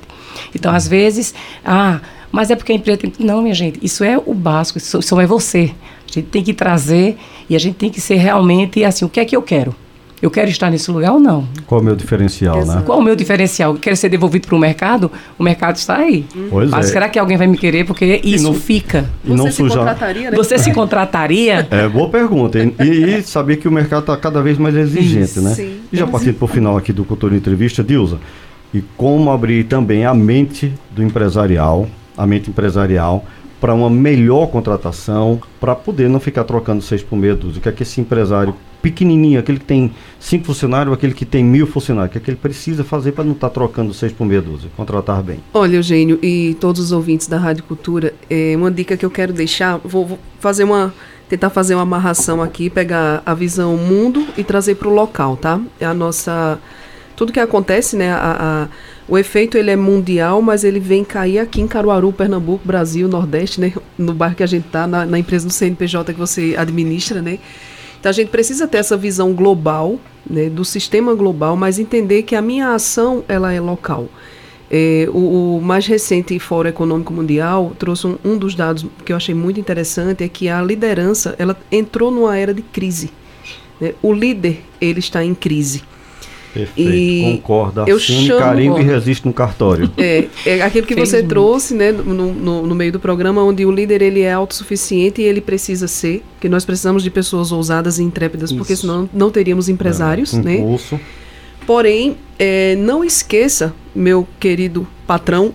Então, 0.55 0.74
às 0.74 0.88
vezes, 0.88 1.34
ah, 1.66 1.99
mas 2.32 2.49
é 2.49 2.55
porque 2.55 2.72
a 2.72 2.76
empresa 2.76 2.99
tem. 2.99 3.14
Não, 3.20 3.41
minha 3.41 3.55
gente, 3.55 3.80
isso 3.82 4.03
é 4.03 4.18
o 4.18 4.34
básico, 4.34 4.78
isso, 4.78 4.99
isso 4.99 5.20
é 5.20 5.26
você. 5.26 5.72
A 6.10 6.12
gente 6.12 6.28
tem 6.28 6.43
que 6.43 6.53
trazer 6.53 7.18
e 7.49 7.55
a 7.55 7.60
gente 7.60 7.76
tem 7.76 7.89
que 7.89 8.01
ser 8.01 8.16
realmente 8.16 8.84
assim: 8.84 9.05
o 9.05 9.10
que 9.10 9.20
é 9.20 9.26
que 9.26 9.36
eu 9.36 9.41
quero? 9.41 9.76
Eu 10.20 10.32
quero 10.32 10.49
estar 10.49 10.72
nesse 10.72 10.89
lugar 10.89 11.12
ou 11.14 11.20
não? 11.20 11.47
Qual 11.68 11.80
é 11.80 11.82
o 11.82 11.86
meu 11.86 11.95
diferencial, 11.95 12.58
Exato. 12.58 12.80
né? 12.80 12.86
Qual 12.86 12.97
é 12.97 13.01
o 13.01 13.03
meu 13.03 13.16
diferencial? 13.16 13.76
Quero 13.76 13.95
ser 13.95 14.10
devolvido 14.10 14.47
para 14.47 14.55
o 14.55 14.60
mercado? 14.60 15.12
O 15.38 15.43
mercado 15.43 15.76
está 15.76 15.97
aí. 15.97 16.26
Pois 16.49 16.72
Mas 16.72 16.89
é. 16.89 16.91
será 16.91 17.08
que 17.08 17.20
alguém 17.20 17.38
vai 17.38 17.45
me 17.45 17.55
querer? 17.55 17.86
Porque 17.86 18.20
isso 18.24 18.45
não, 18.45 18.55
fica. 18.55 19.08
E 19.24 19.30
Você 19.30 19.36
não 19.36 19.45
se 19.45 19.51
sujar. 19.58 19.78
contrataria, 19.78 20.32
né? 20.32 20.38
Você 20.38 20.58
se 20.58 20.74
contrataria? 20.74 21.68
É, 21.70 21.88
boa 21.88 22.10
pergunta. 22.10 22.58
E, 22.58 22.74
e 22.84 23.22
saber 23.22 23.58
que 23.58 23.68
o 23.68 23.72
mercado 23.72 23.99
está 23.99 24.18
cada 24.18 24.41
vez 24.41 24.58
mais 24.58 24.76
exigente, 24.76 25.24
isso. 25.24 25.41
né? 25.41 25.53
Sim. 25.53 25.76
E 25.91 25.97
já 25.97 26.07
partindo 26.07 26.35
para 26.35 26.45
o 26.45 26.47
final 26.47 26.77
aqui 26.77 26.91
do 26.91 27.05
Cultura 27.05 27.35
Entrevista, 27.35 27.83
Dilza, 27.83 28.19
e 28.73 28.81
como 28.97 29.31
abrir 29.31 29.65
também 29.65 30.05
a 30.05 30.13
mente 30.13 30.73
do 30.91 31.01
empresarial 31.01 31.88
a 32.17 32.25
mente 32.25 32.49
empresarial 32.49 33.23
para 33.61 33.73
uma 33.73 33.89
melhor 33.89 34.47
contratação, 34.47 35.41
para 35.59 35.75
poder 35.75 36.07
não 36.09 36.19
ficar 36.19 36.43
trocando 36.43 36.81
seis 36.81 37.01
por 37.01 37.15
meia 37.15 37.35
dúzia. 37.35 37.59
O 37.59 37.61
que 37.61 37.69
é 37.69 37.71
que 37.71 37.81
esse 37.81 37.99
empresário 37.99 38.53
pequenininho, 38.83 39.39
aquele 39.39 39.57
que 39.57 39.65
tem 39.65 39.91
cinco 40.19 40.45
funcionários, 40.45 40.93
aquele 40.93 41.13
que 41.13 41.25
tem 41.25 41.43
mil 41.43 41.65
funcionários, 41.65 42.09
o 42.09 42.11
que 42.11 42.17
é 42.19 42.21
que 42.21 42.29
ele 42.29 42.38
precisa 42.38 42.83
fazer 42.83 43.13
para 43.13 43.23
não 43.23 43.31
estar 43.31 43.49
tá 43.49 43.53
trocando 43.53 43.93
seis 43.95 44.11
por 44.11 44.25
meia 44.25 44.41
dúzia, 44.41 44.69
contratar 44.77 45.23
bem? 45.23 45.39
Olha, 45.53 45.77
Eugênio 45.77 46.19
e 46.21 46.55
todos 46.59 46.81
os 46.81 46.91
ouvintes 46.91 47.27
da 47.27 47.39
Rádio 47.39 47.63
Cultura, 47.63 48.13
é 48.29 48.53
uma 48.55 48.69
dica 48.69 48.95
que 48.95 49.05
eu 49.05 49.09
quero 49.09 49.33
deixar, 49.33 49.79
vou, 49.79 50.05
vou 50.05 50.19
fazer 50.39 50.63
uma 50.63 50.93
tentar 51.30 51.49
fazer 51.49 51.75
uma 51.75 51.84
amarração 51.84 52.41
aqui, 52.41 52.69
pegar 52.69 53.21
a 53.25 53.34
visão 53.34 53.75
mundo 53.78 54.25
e 54.38 54.43
trazer 54.43 54.75
para 54.75 54.88
o 54.88 54.93
local, 54.93 55.36
tá? 55.36 55.59
É 55.80 55.86
a 55.86 55.93
nossa 55.93 56.59
tudo 57.15 57.34
que 57.34 57.39
acontece, 57.39 57.95
né, 57.95 58.11
a, 58.11 58.38
a 58.39 58.67
o 59.07 59.17
efeito 59.17 59.57
ele 59.57 59.71
é 59.71 59.75
mundial, 59.75 60.41
mas 60.41 60.65
ele 60.65 60.82
vem 60.82 61.03
cair 61.03 61.39
aqui 61.39 61.61
em 61.61 61.67
Caruaru, 61.67 62.11
Pernambuco, 62.11 62.67
Brasil, 62.67 63.07
Nordeste, 63.07 63.61
né? 63.61 63.73
No 63.97 64.13
bairro 64.13 64.36
que 64.36 64.43
a 64.43 64.47
gente 64.47 64.65
está, 64.65 64.86
na, 64.86 65.05
na, 65.05 65.17
empresa 65.17 65.47
do 65.47 65.53
CNPJ 65.53 66.13
que 66.13 66.19
você 66.19 66.55
administra, 66.57 67.21
né? 67.21 67.39
Então 67.97 68.09
a 68.09 68.13
gente 68.13 68.30
precisa 68.30 68.67
ter 68.67 68.80
essa 68.80 68.97
visão 68.97 69.34
global, 69.34 69.97
né? 70.30 70.49
Do 70.49 70.65
sistema 70.65 71.15
global, 71.15 71.55
mas 71.55 71.80
entender 71.80 72.23
que 72.23 72.36
a 72.36 72.41
minha 72.41 72.73
ação 72.73 73.23
ela 73.30 73.53
é 73.53 73.61
local. 73.61 74.09
É, 74.70 75.07
o, 75.13 75.57
o, 75.57 75.61
mais 75.61 75.86
recente 75.88 76.38
Fórum 76.39 76.68
Econômico 76.68 77.13
Mundial 77.13 77.74
trouxe 77.80 78.05
um, 78.05 78.18
um, 78.24 78.38
dos 78.38 78.53
dados 78.53 78.86
que 79.05 79.13
eu 79.13 79.15
achei 79.15 79.34
muito 79.34 79.59
interessante 79.59 80.26
é 80.26 80.28
que 80.28 80.49
a 80.49 80.61
liderança 80.61 81.36
ela 81.39 81.57
entrou 81.72 82.11
numa 82.11 82.38
era 82.38 82.53
de 82.53 82.61
crise. 82.61 83.09
Né? 83.80 83.93
O 84.01 84.11
líder 84.11 84.61
ele 84.82 84.99
está 84.99 85.24
em 85.24 85.34
crise. 85.34 85.84
Perfeito, 86.53 86.89
e 86.89 87.38
concorda. 87.38 87.86
Eu 87.88 87.97
Assine 87.97 88.28
chamo, 88.28 88.39
carimbo 88.39 88.80
e 88.80 88.84
resiste 88.84 89.26
no 89.26 89.34
cartório. 89.34 89.91
É, 89.97 90.28
é 90.45 90.61
aquilo 90.61 90.88
que 90.88 90.95
você 90.95 91.22
trouxe 91.22 91.74
né, 91.74 91.91
no, 91.91 92.34
no, 92.34 92.68
no, 92.68 92.76
meio 92.76 92.91
do 92.91 92.99
programa, 92.99 93.43
onde 93.43 93.65
o 93.65 93.72
líder 93.72 94.01
ele 94.01 94.22
é 94.22 94.32
autossuficiente 94.32 95.22
e 95.22 95.26
ele 95.26 95.41
precisa 95.41 95.88
ser, 95.88 96.24
que 96.39 96.47
nós 96.47 96.65
precisamos 96.65 97.03
de 97.03 97.09
pessoas 97.09 97.51
ousadas 97.51 97.99
e 97.99 98.03
intrépidas, 98.03 98.49
Isso. 98.49 98.57
porque 98.57 98.76
senão 98.76 99.09
não 99.13 99.30
teríamos 99.30 99.70
empresários. 99.70 100.34
É, 100.34 100.41
né? 100.41 100.78
Porém, 101.68 102.15
é, 102.39 102.78
não 102.78 103.03
esqueça, 103.03 103.74
meu 103.93 104.26
querido 104.39 104.88
patrão, 105.05 105.51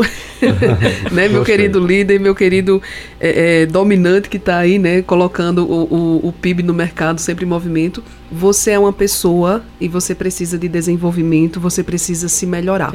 né, 1.10 1.26
meu 1.26 1.42
querido 1.42 1.80
líder, 1.80 2.20
meu 2.20 2.34
querido 2.34 2.82
é, 3.18 3.62
é, 3.62 3.66
dominante 3.66 4.28
que 4.28 4.36
está 4.36 4.58
aí, 4.58 4.78
né, 4.78 5.00
colocando 5.00 5.64
o, 5.64 5.84
o, 5.84 6.28
o, 6.28 6.32
PIB 6.32 6.62
no 6.62 6.74
mercado 6.74 7.18
sempre 7.18 7.46
em 7.46 7.48
movimento. 7.48 8.04
Você 8.30 8.72
é 8.72 8.78
uma 8.78 8.92
pessoa 8.92 9.64
e 9.80 9.88
você 9.88 10.14
precisa 10.14 10.58
de 10.58 10.68
desenvolvimento, 10.68 11.58
você 11.58 11.82
precisa 11.82 12.28
se 12.28 12.44
melhorar, 12.44 12.92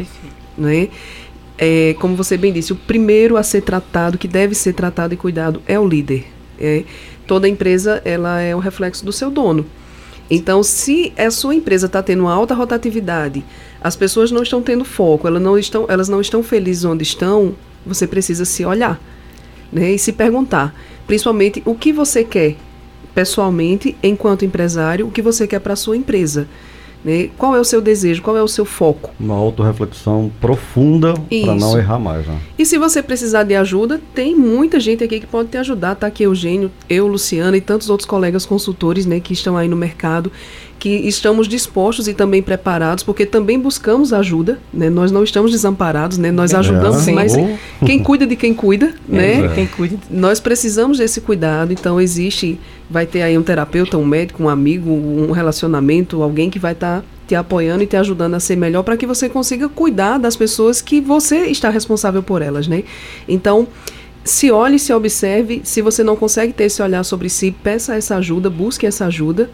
né? 0.55 0.89
É, 1.57 1.95
como 1.99 2.15
você 2.15 2.37
bem 2.37 2.53
disse, 2.53 2.71
o 2.71 2.75
primeiro 2.75 3.35
a 3.35 3.41
ser 3.41 3.61
tratado, 3.61 4.15
que 4.19 4.27
deve 4.27 4.53
ser 4.53 4.73
tratado 4.73 5.15
e 5.15 5.17
cuidado, 5.17 5.59
é 5.67 5.79
o 5.79 5.87
líder. 5.87 6.25
É, 6.59 6.83
toda 7.25 7.49
empresa 7.49 7.99
ela 8.05 8.39
é 8.41 8.55
o 8.55 8.59
reflexo 8.59 9.03
do 9.03 9.11
seu 9.11 9.31
dono. 9.31 9.65
Então, 10.29 10.61
se 10.61 11.13
a 11.17 11.31
sua 11.31 11.55
empresa 11.55 11.85
está 11.85 12.03
tendo 12.03 12.23
uma 12.23 12.33
alta 12.33 12.53
rotatividade, 12.53 13.43
as 13.81 13.95
pessoas 13.95 14.31
não 14.31 14.43
estão 14.43 14.61
tendo 14.61 14.83
foco, 14.83 15.27
elas 15.27 15.41
não 15.41 15.57
estão, 15.57 15.85
elas 15.87 16.09
não 16.09 16.19
estão 16.19 16.43
felizes 16.43 16.83
onde 16.83 17.03
estão, 17.03 17.55
você 17.85 18.05
precisa 18.05 18.43
se 18.43 18.65
olhar 18.65 18.99
né, 19.71 19.91
e 19.91 19.99
se 19.99 20.11
perguntar, 20.11 20.75
principalmente, 21.05 21.61
o 21.65 21.73
que 21.73 21.93
você 21.93 22.23
quer 22.23 22.55
pessoalmente, 23.15 23.97
enquanto 24.03 24.45
empresário, 24.45 25.07
o 25.07 25.11
que 25.11 25.21
você 25.21 25.47
quer 25.47 25.59
para 25.59 25.73
a 25.73 25.77
sua 25.77 25.97
empresa. 25.97 26.47
Né? 27.07 27.29
Qual 27.37 27.55
é 27.55 27.59
o 27.61 27.63
seu 27.63 27.81
desejo? 27.81 28.21
Qual 28.21 28.35
é 28.35 28.43
o 28.43 28.47
seu 28.49 28.65
foco? 28.65 29.11
Uma 29.17 29.35
autorreflexão 29.35 30.29
profunda 30.41 31.13
para 31.13 31.55
não 31.55 31.77
errar 31.77 31.97
mais. 31.97 32.27
Né? 32.27 32.37
E 32.59 32.65
se 32.65 32.77
você 32.77 33.01
precisar 33.01 33.43
de 33.43 33.55
ajuda, 33.55 34.01
tem 34.13 34.35
muita 34.35 34.77
gente 34.77 35.05
aqui 35.05 35.21
que 35.21 35.25
pode 35.25 35.47
te 35.47 35.57
ajudar. 35.57 35.95
Tá 35.95 36.07
aqui 36.07 36.23
Eugênio, 36.23 36.69
eu, 36.89 37.07
Luciana 37.07 37.55
e 37.55 37.61
tantos 37.61 37.89
outros 37.89 38.05
colegas 38.05 38.45
consultores 38.45 39.05
né, 39.05 39.21
que 39.21 39.31
estão 39.31 39.55
aí 39.55 39.69
no 39.69 39.77
mercado 39.77 40.29
que 40.79 40.89
estamos 40.89 41.47
dispostos 41.47 42.07
e 42.07 42.13
também 42.13 42.41
preparados, 42.41 43.03
porque 43.03 43.25
também 43.25 43.59
buscamos 43.59 44.13
ajuda, 44.13 44.59
né? 44.73 44.89
Nós 44.89 45.11
não 45.11 45.23
estamos 45.23 45.51
desamparados, 45.51 46.17
né? 46.17 46.31
Nós 46.31 46.53
ajudamos, 46.53 47.07
é, 47.07 47.11
mas 47.11 47.33
quem 47.85 48.01
cuida 48.01 48.25
de 48.27 48.35
quem 48.35 48.53
cuida, 48.53 48.93
né? 49.07 49.45
É. 49.45 49.47
Quem 49.49 49.67
cuida. 49.67 49.97
Nós 50.09 50.39
precisamos 50.39 50.99
desse 50.99 51.21
cuidado, 51.21 51.73
então 51.73 51.99
existe, 51.99 52.59
vai 52.89 53.05
ter 53.05 53.23
aí 53.23 53.37
um 53.37 53.43
terapeuta, 53.43 53.97
um 53.97 54.05
médico, 54.05 54.43
um 54.43 54.49
amigo, 54.49 54.91
um 54.91 55.31
relacionamento, 55.31 56.21
alguém 56.21 56.49
que 56.49 56.59
vai 56.59 56.73
estar 56.73 57.01
tá 57.01 57.05
te 57.27 57.35
apoiando 57.35 57.83
e 57.83 57.87
te 57.87 57.97
ajudando 57.97 58.35
a 58.35 58.39
ser 58.39 58.55
melhor 58.55 58.83
para 58.83 58.95
que 58.95 59.05
você 59.05 59.27
consiga 59.27 59.67
cuidar 59.67 60.17
das 60.17 60.35
pessoas 60.35 60.81
que 60.81 61.01
você 61.01 61.47
está 61.47 61.69
responsável 61.69 62.23
por 62.23 62.41
elas, 62.41 62.67
né? 62.67 62.83
Então, 63.27 63.67
se 64.23 64.51
olhe, 64.51 64.77
se 64.77 64.93
observe. 64.93 65.61
Se 65.63 65.81
você 65.81 66.03
não 66.03 66.15
consegue 66.15 66.53
ter 66.53 66.65
esse 66.65 66.81
olhar 66.81 67.03
sobre 67.03 67.29
si, 67.29 67.51
peça 67.51 67.95
essa 67.95 68.17
ajuda, 68.17 68.49
busque 68.49 68.85
essa 68.85 69.05
ajuda. 69.05 69.49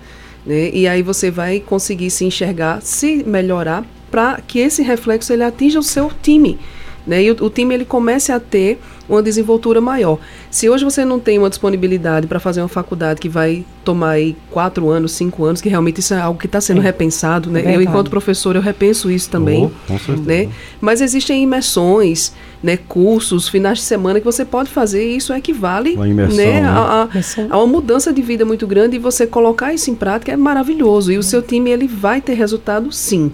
Né? 0.46 0.70
E 0.74 0.88
aí 0.88 1.02
você 1.02 1.32
vai 1.32 1.60
conseguir 1.60 2.10
se 2.10 2.26
enxergar, 2.26 2.82
se 2.82 3.24
melhorar, 3.24 3.86
para 4.12 4.40
que 4.42 4.60
esse 4.60 4.84
reflexo 4.84 5.34
ele 5.34 5.44
atinja 5.44 5.80
o 5.80 5.84
seu 5.84 6.12
time. 6.22 6.60
Né? 7.06 7.24
E 7.24 7.32
o, 7.32 7.46
o, 7.46 7.50
time 7.50 7.74
ele 7.74 7.86
comece 7.86 8.32
a 8.32 8.40
ter 8.40 8.80
uma 9.10 9.22
desenvoltura 9.22 9.82
maior. 9.82 10.18
Se 10.50 10.70
hoje 10.70 10.86
você 10.86 11.04
não 11.04 11.20
tem 11.20 11.38
uma 11.38 11.50
disponibilidade 11.50 12.28
para 12.28 12.40
fazer 12.40 12.62
uma 12.62 12.70
faculdade 12.70 13.20
que 13.20 13.28
vai 13.28 13.66
tomar 13.84 14.12
aí 14.12 14.38
quatro 14.50 14.90
anos, 14.90 15.12
cinco 15.12 15.44
anos, 15.44 15.60
que 15.60 15.68
realmente 15.68 16.00
isso 16.00 16.14
é 16.14 16.22
algo 16.22 16.40
que 16.40 16.46
está 16.46 16.62
sendo 16.62 16.80
é. 16.80 16.84
repensado, 16.84 17.50
né? 17.50 17.62
É 17.66 17.76
eu 17.76 17.82
enquanto 17.82 18.10
professor 18.10 18.56
eu 18.56 18.62
repenso 18.62 19.12
isso 19.12 19.30
também, 19.30 19.70
oh, 19.90 20.12
né? 20.26 20.50
Mas 20.80 21.02
existem 21.02 21.44
imersões, 21.44 22.32
né? 22.62 22.78
Cursos, 22.78 23.50
finais 23.50 23.80
de 23.80 23.84
semana 23.84 24.20
que 24.20 24.26
você 24.26 24.46
pode 24.46 24.70
fazer 24.70 25.06
e 25.06 25.18
isso 25.18 25.34
equivale, 25.34 25.96
imersão, 25.96 26.38
né? 26.38 26.62
né? 26.62 26.68
A, 26.68 27.04
a, 27.04 27.54
a, 27.54 27.58
uma 27.58 27.68
mudança 27.68 28.14
de 28.14 28.22
vida 28.22 28.46
muito 28.46 28.66
grande 28.66 28.96
e 28.96 29.00
você 29.00 29.28
colocar 29.28 29.74
isso 29.74 29.92
em 29.92 29.96
prática 29.96 30.32
é 30.32 30.38
maravilhoso 30.38 31.12
e 31.12 31.18
o 31.18 31.24
seu 31.24 31.42
time 31.42 31.70
ele 31.70 31.88
vai 31.88 32.22
ter 32.22 32.36
resultado, 32.36 32.90
sim. 32.94 33.30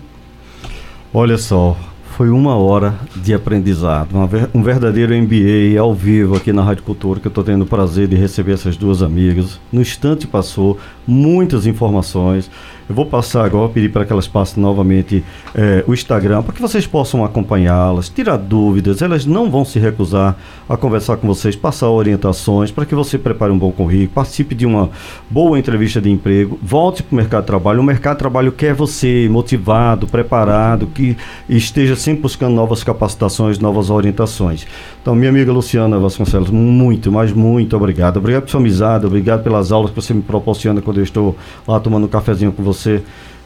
Olha 1.14 1.38
só, 1.38 1.78
foi 2.20 2.30
uma 2.30 2.54
hora 2.58 3.00
de 3.16 3.34
aprendizado, 3.34 4.10
um 4.54 4.62
verdadeiro 4.62 5.16
MBA 5.16 5.80
ao 5.80 5.94
vivo 5.94 6.36
aqui 6.36 6.52
na 6.52 6.62
Rádio 6.62 6.84
Cultura, 6.84 7.18
que 7.18 7.28
eu 7.28 7.30
estou 7.30 7.46
tendo 7.46 7.62
o 7.62 7.66
prazer 7.66 8.10
de 8.10 8.18
receber 8.18 8.52
essas 8.52 8.76
duas 8.76 9.02
amigas. 9.02 9.58
No 9.72 9.80
instante 9.80 10.28
passou, 10.28 10.78
muitas 11.08 11.66
informações. 11.66 12.52
Eu 12.90 12.96
vou 12.96 13.06
passar 13.06 13.46
agora, 13.46 13.70
pedir 13.70 13.92
para 13.92 14.04
que 14.04 14.12
elas 14.12 14.28
passem 14.28 14.60
novamente 14.60 15.24
é, 15.54 15.84
o 15.86 15.94
Instagram, 15.94 16.42
para 16.42 16.54
que 16.54 16.60
vocês 16.60 16.88
possam 16.88 17.24
acompanhá-las, 17.24 18.10
tirar 18.10 18.36
dúvidas. 18.36 19.04
Elas 19.04 19.28
não 19.28 19.48
vão 19.52 19.64
se 19.64 19.78
recusar 19.78 20.36
a 20.68 20.76
conversar 20.76 21.18
com 21.18 21.28
vocês, 21.28 21.56
passar 21.56 21.88
orientações, 21.88 22.72
para 22.72 22.88
que 22.88 22.96
você 22.96 23.20
prepare 23.20 23.52
um 23.52 23.60
bom 23.60 23.72
currículo, 23.72 24.10
participe 24.16 24.56
de 24.56 24.66
uma 24.66 24.90
boa 25.30 25.60
entrevista 25.60 26.02
de 26.02 26.10
emprego, 26.10 26.58
volte 26.64 27.04
para 27.04 27.14
o 27.14 27.16
mercado 27.16 27.42
de 27.42 27.48
trabalho. 27.48 27.80
O 27.80 27.84
mercado 27.84 28.16
de 28.16 28.20
trabalho 28.20 28.52
quer 28.52 28.74
você 28.74 29.28
motivado, 29.30 30.08
preparado, 30.08 30.88
que 30.88 31.16
esteja 31.48 31.96
sempre 31.96 32.24
buscando 32.24 32.56
novas 32.56 32.84
capacitações, 32.84 33.60
novas 33.60 33.92
orientações. 33.92 34.66
Então, 35.00 35.14
minha 35.14 35.30
amiga 35.30 35.52
Luciana 35.52 36.00
Vasconcelos, 36.00 36.50
muito, 36.50 37.12
mas 37.12 37.32
muito 37.32 37.78
obrigado. 37.78 38.18
Obrigado 38.18 38.44
por 38.46 38.50
sua 38.50 38.60
amizade, 38.60 39.06
obrigado 39.06 39.44
pelas 39.44 39.72
aulas 39.72 39.92
que 39.92 39.96
você 39.96 40.12
me 40.12 40.24
proporciona 40.24 40.82
quando 40.82 40.98
eu 40.98 41.04
estou 41.04 41.36
lá 41.68 41.80
tomando 41.80 42.06
um 42.06 42.10
cafezinho 42.10 42.52
com 42.52 42.64
você. 42.64 42.79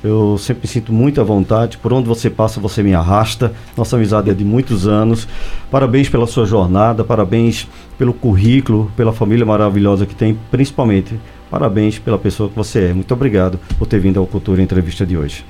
Eu 0.04 0.38
sempre 0.38 0.68
sinto 0.68 0.92
muita 0.92 1.24
vontade. 1.24 1.78
Por 1.78 1.94
onde 1.94 2.08
você 2.08 2.30
passa, 2.30 2.60
você 2.60 2.84
me 2.84 2.94
arrasta. 2.94 3.54
Nossa 3.78 3.96
amizade 3.96 4.30
é 4.30 4.34
de 4.34 4.44
muitos 4.44 4.86
anos. 4.86 5.26
Parabéns 5.72 6.10
pela 6.10 6.28
sua 6.28 6.46
jornada, 6.46 7.06
parabéns 7.06 7.68
pelo 7.98 8.14
currículo, 8.14 8.92
pela 8.98 9.14
família 9.14 9.46
maravilhosa 9.46 10.06
que 10.06 10.14
tem, 10.14 10.38
principalmente 10.52 11.18
parabéns 11.50 12.00
pela 12.00 12.18
pessoa 12.18 12.50
que 12.50 12.56
você 12.56 12.90
é. 12.90 12.94
Muito 12.94 13.14
obrigado 13.14 13.58
por 13.78 13.88
ter 13.88 14.00
vindo 14.00 14.20
ao 14.20 14.28
Cultura 14.28 14.62
Entrevista 14.62 15.06
de 15.06 15.16
hoje. 15.16 15.46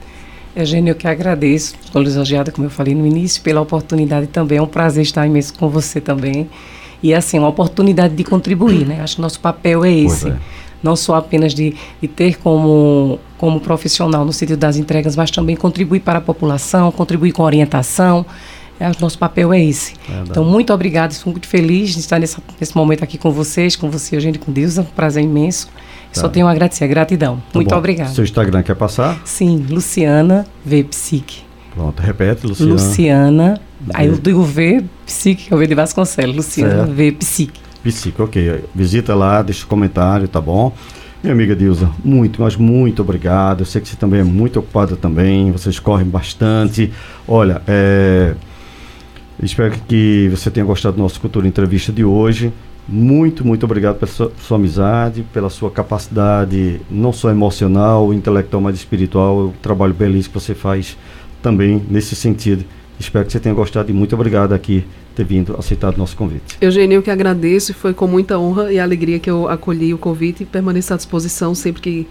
Eugênio, 0.55 0.91
eu 0.91 0.95
que 0.95 1.07
agradeço, 1.07 1.73
estou 1.83 1.99
lisonjeada, 1.99 2.51
como 2.51 2.67
eu 2.67 2.69
falei 2.69 2.93
no 2.93 3.07
início, 3.07 3.41
pela 3.41 3.59
oportunidade 3.59 4.27
também. 4.27 4.59
É 4.59 4.61
um 4.61 4.67
prazer 4.67 5.01
estar 5.01 5.25
imenso 5.25 5.53
com 5.55 5.67
você 5.67 5.99
também. 5.99 6.47
E 7.01 7.11
assim, 7.13 7.39
uma 7.39 7.47
oportunidade 7.47 8.13
de 8.13 8.23
contribuir, 8.23 8.85
né? 8.85 9.01
Acho 9.01 9.15
que 9.15 9.21
nosso 9.21 9.39
papel 9.39 9.83
é 9.83 9.91
esse. 9.91 10.29
É 10.29 10.37
não 10.83 10.95
só 10.95 11.15
apenas 11.15 11.53
de, 11.53 11.73
de 12.01 12.07
ter 12.07 12.37
como, 12.37 13.19
como 13.37 13.59
profissional 13.59 14.25
no 14.25 14.33
sentido 14.33 14.59
das 14.59 14.75
entregas, 14.75 15.15
mas 15.15 15.31
também 15.31 15.55
contribuir 15.55 16.01
para 16.01 16.19
a 16.19 16.21
população, 16.21 16.91
contribuir 16.91 17.31
com 17.31 17.43
orientação. 17.43 18.25
É, 18.79 18.89
o 18.89 18.93
nosso 18.99 19.17
papel 19.17 19.53
é 19.53 19.63
esse. 19.63 19.93
É 20.09 20.23
então, 20.27 20.43
muito 20.43 20.73
obrigada, 20.73 21.13
estou 21.13 21.31
muito 21.31 21.47
feliz 21.47 21.91
de 21.91 21.99
estar 21.99 22.19
nesse, 22.19 22.37
nesse 22.59 22.75
momento 22.75 23.03
aqui 23.03 23.17
com 23.17 23.31
vocês, 23.31 23.75
com 23.75 23.89
você, 23.89 24.15
Eugênio, 24.15 24.39
com 24.39 24.51
Deus, 24.51 24.77
é 24.77 24.81
um 24.81 24.85
prazer 24.85 25.23
imenso. 25.23 25.67
Tá. 26.11 26.21
Só 26.21 26.29
tenho 26.29 26.47
a 26.47 26.51
agradecer, 26.51 26.83
a 26.83 26.87
gratidão. 26.87 27.37
Tá 27.37 27.43
muito 27.53 27.73
obrigada. 27.73 28.09
Seu 28.09 28.23
Instagram 28.23 28.61
quer 28.61 28.75
passar? 28.75 29.21
Sim, 29.23 29.65
Luciana 29.69 30.45
V 30.65 30.83
Psique. 30.83 31.43
Pronto, 31.73 31.99
repete, 32.01 32.45
Luciana. 32.45 32.73
Luciana, 32.73 33.61
aí 33.93 34.07
eu 34.07 34.17
digo 34.17 34.43
V 34.43 34.83
Psique, 35.05 35.45
que 35.45 35.53
é 35.53 35.55
o 35.55 35.59
V 35.59 35.65
de 35.65 35.75
Vasconcelos, 35.75 36.35
Luciana 36.35 36.75
certo. 36.75 36.93
V 36.93 37.11
Psique. 37.13 37.62
Psique, 37.83 38.21
ok. 38.21 38.63
Visita 38.73 39.13
lá, 39.13 39.41
deixa 39.41 39.65
um 39.65 39.67
comentário, 39.67 40.27
tá 40.27 40.39
bom? 40.39 40.73
Minha 41.21 41.33
amiga 41.33 41.55
Dilza, 41.55 41.89
muito, 42.03 42.41
mas 42.41 42.55
muito 42.55 43.01
obrigado. 43.01 43.61
Eu 43.61 43.65
sei 43.65 43.81
que 43.81 43.87
você 43.87 43.95
também 43.95 44.21
é 44.21 44.23
muito 44.23 44.59
ocupada 44.59 44.95
também, 44.95 45.51
vocês 45.51 45.79
correm 45.79 46.05
bastante. 46.07 46.91
Olha, 47.27 47.61
é, 47.67 48.35
espero 49.41 49.73
que 49.87 50.27
você 50.29 50.49
tenha 50.49 50.65
gostado 50.65 50.97
do 50.97 51.01
nosso 51.01 51.19
Cultura 51.19 51.47
Entrevista 51.47 51.91
de 51.91 52.03
hoje. 52.03 52.51
Muito, 52.87 53.47
muito 53.47 53.65
obrigado 53.65 53.95
pela 53.95 54.11
sua, 54.11 54.31
sua, 54.41 54.57
amizade, 54.57 55.25
pela 55.33 55.49
sua 55.49 55.71
capacidade, 55.71 56.81
não 56.91 57.13
só 57.13 57.29
emocional, 57.29 58.13
intelectual, 58.13 58.61
mas 58.61 58.75
espiritual. 58.75 59.47
O 59.47 59.53
trabalho 59.61 59.93
belíssimo 59.93 60.33
que 60.33 60.41
você 60.41 60.53
faz 60.53 60.97
também 61.41 61.81
nesse 61.89 62.15
sentido. 62.15 62.65
Espero 63.03 63.25
que 63.25 63.31
você 63.31 63.39
tenha 63.39 63.53
gostado 63.53 63.91
e 63.91 63.93
muito 63.93 64.15
obrigado 64.15 64.53
aqui 64.53 64.85
ter 65.13 65.25
vindo, 65.25 65.55
aceitado 65.57 65.95
o 65.95 65.99
nosso 65.99 66.15
convite. 66.15 66.57
Eugênio, 66.59 66.95
eu 66.95 67.03
que 67.03 67.11
agradeço 67.11 67.71
e 67.71 67.73
foi 67.73 67.93
com 67.93 68.07
muita 68.07 68.39
honra 68.39 68.71
e 68.71 68.79
alegria 68.79 69.19
que 69.19 69.29
eu 69.29 69.47
acolhi 69.47 69.93
o 69.93 69.97
convite 69.97 70.43
e 70.43 70.45
permaneço 70.45 70.93
à 70.93 70.97
disposição 70.97 71.53
sempre 71.53 71.81
que 71.81 72.07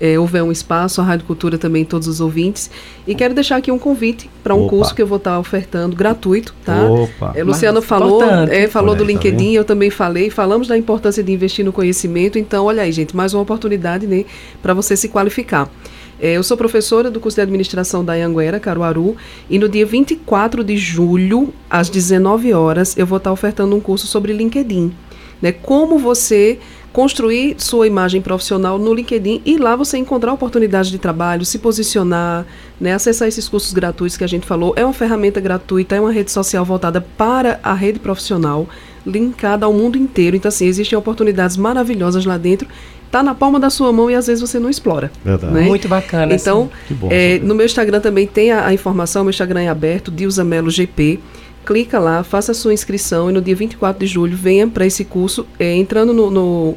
é, 0.00 0.18
houver 0.18 0.42
um 0.42 0.52
espaço, 0.52 1.00
a 1.00 1.04
Rádio 1.04 1.26
Cultura 1.26 1.58
também, 1.58 1.84
todos 1.84 2.06
os 2.06 2.20
ouvintes. 2.20 2.70
E 3.06 3.14
quero 3.14 3.34
deixar 3.34 3.56
aqui 3.56 3.72
um 3.72 3.78
convite 3.78 4.30
para 4.42 4.54
um 4.54 4.60
Opa. 4.60 4.70
curso 4.70 4.94
que 4.94 5.02
eu 5.02 5.06
vou 5.06 5.16
estar 5.16 5.38
ofertando, 5.38 5.96
gratuito, 5.96 6.54
tá? 6.64 6.84
Opa. 6.84 7.32
É, 7.34 7.42
Luciano 7.42 7.80
Mas, 7.80 7.88
falou, 7.88 8.22
é, 8.22 8.68
falou 8.68 8.94
do 8.94 9.04
tá 9.04 9.06
LinkedIn, 9.06 9.52
tá 9.52 9.58
eu 9.58 9.64
também 9.64 9.90
falei, 9.90 10.30
falamos 10.30 10.68
da 10.68 10.76
importância 10.76 11.22
de 11.22 11.32
investir 11.32 11.64
no 11.64 11.72
conhecimento, 11.72 12.38
então 12.38 12.66
olha 12.66 12.82
aí, 12.82 12.92
gente, 12.92 13.16
mais 13.16 13.34
uma 13.34 13.42
oportunidade 13.42 14.06
né, 14.06 14.24
para 14.62 14.74
você 14.74 14.96
se 14.96 15.08
qualificar. 15.08 15.68
É, 16.20 16.32
eu 16.32 16.42
sou 16.42 16.56
professora 16.56 17.10
do 17.10 17.20
curso 17.20 17.36
de 17.36 17.42
administração 17.42 18.04
da 18.04 18.14
Anguera, 18.14 18.58
Caruaru, 18.58 19.16
e 19.50 19.58
no 19.58 19.68
dia 19.68 19.84
24 19.84 20.64
de 20.64 20.76
julho, 20.76 21.52
às 21.68 21.90
19 21.90 22.52
horas, 22.54 22.96
eu 22.96 23.06
vou 23.06 23.18
estar 23.18 23.32
ofertando 23.32 23.76
um 23.76 23.80
curso 23.80 24.06
sobre 24.06 24.32
LinkedIn. 24.32 24.92
Né? 25.42 25.52
Como 25.52 25.98
você 25.98 26.58
construir 26.96 27.56
sua 27.58 27.86
imagem 27.86 28.22
profissional 28.22 28.78
no 28.78 28.94
LinkedIn 28.94 29.42
e 29.44 29.58
lá 29.58 29.76
você 29.76 29.98
encontrar 29.98 30.32
oportunidades 30.32 30.90
de 30.90 30.98
trabalho, 30.98 31.44
se 31.44 31.58
posicionar, 31.58 32.46
né, 32.80 32.94
acessar 32.94 33.28
esses 33.28 33.46
cursos 33.46 33.74
gratuitos 33.74 34.16
que 34.16 34.24
a 34.24 34.26
gente 34.26 34.46
falou. 34.46 34.72
É 34.78 34.82
uma 34.82 34.94
ferramenta 34.94 35.38
gratuita, 35.38 35.94
é 35.94 36.00
uma 36.00 36.10
rede 36.10 36.30
social 36.30 36.64
voltada 36.64 37.02
para 37.02 37.60
a 37.62 37.74
rede 37.74 37.98
profissional, 37.98 38.66
linkada 39.06 39.66
ao 39.66 39.74
mundo 39.74 39.98
inteiro. 39.98 40.36
Então, 40.36 40.48
assim, 40.48 40.66
existem 40.66 40.98
oportunidades 40.98 41.58
maravilhosas 41.58 42.24
lá 42.24 42.38
dentro 42.38 42.66
está 43.16 43.22
na 43.22 43.34
palma 43.34 43.58
da 43.58 43.70
sua 43.70 43.92
mão 43.92 44.10
e 44.10 44.14
às 44.14 44.26
vezes 44.26 44.40
você 44.40 44.58
não 44.58 44.68
explora. 44.68 45.10
Verdade. 45.24 45.52
Né? 45.52 45.62
Muito 45.62 45.88
bacana. 45.88 46.34
Então, 46.34 46.70
bom, 46.90 47.08
é, 47.10 47.38
no 47.38 47.54
meu 47.54 47.64
Instagram 47.64 48.00
também 48.00 48.26
tem 48.26 48.52
a, 48.52 48.66
a, 48.66 48.74
informação, 48.74 49.24
meu 49.24 49.30
Instagram 49.30 49.62
é 49.62 49.68
aberto, 49.68 50.10
Dilza 50.10 50.44
Melo 50.44 50.70
GP. 50.70 51.18
Clica 51.64 51.98
lá, 51.98 52.22
faça 52.22 52.52
a 52.52 52.54
sua 52.54 52.72
inscrição 52.72 53.28
e 53.28 53.32
no 53.32 53.40
dia 53.40 53.56
24 53.56 53.98
de 53.98 54.06
julho 54.06 54.36
venha 54.36 54.68
para 54.68 54.86
esse 54.86 55.04
curso, 55.04 55.46
é, 55.58 55.74
entrando 55.74 56.12
no, 56.12 56.30
no 56.30 56.76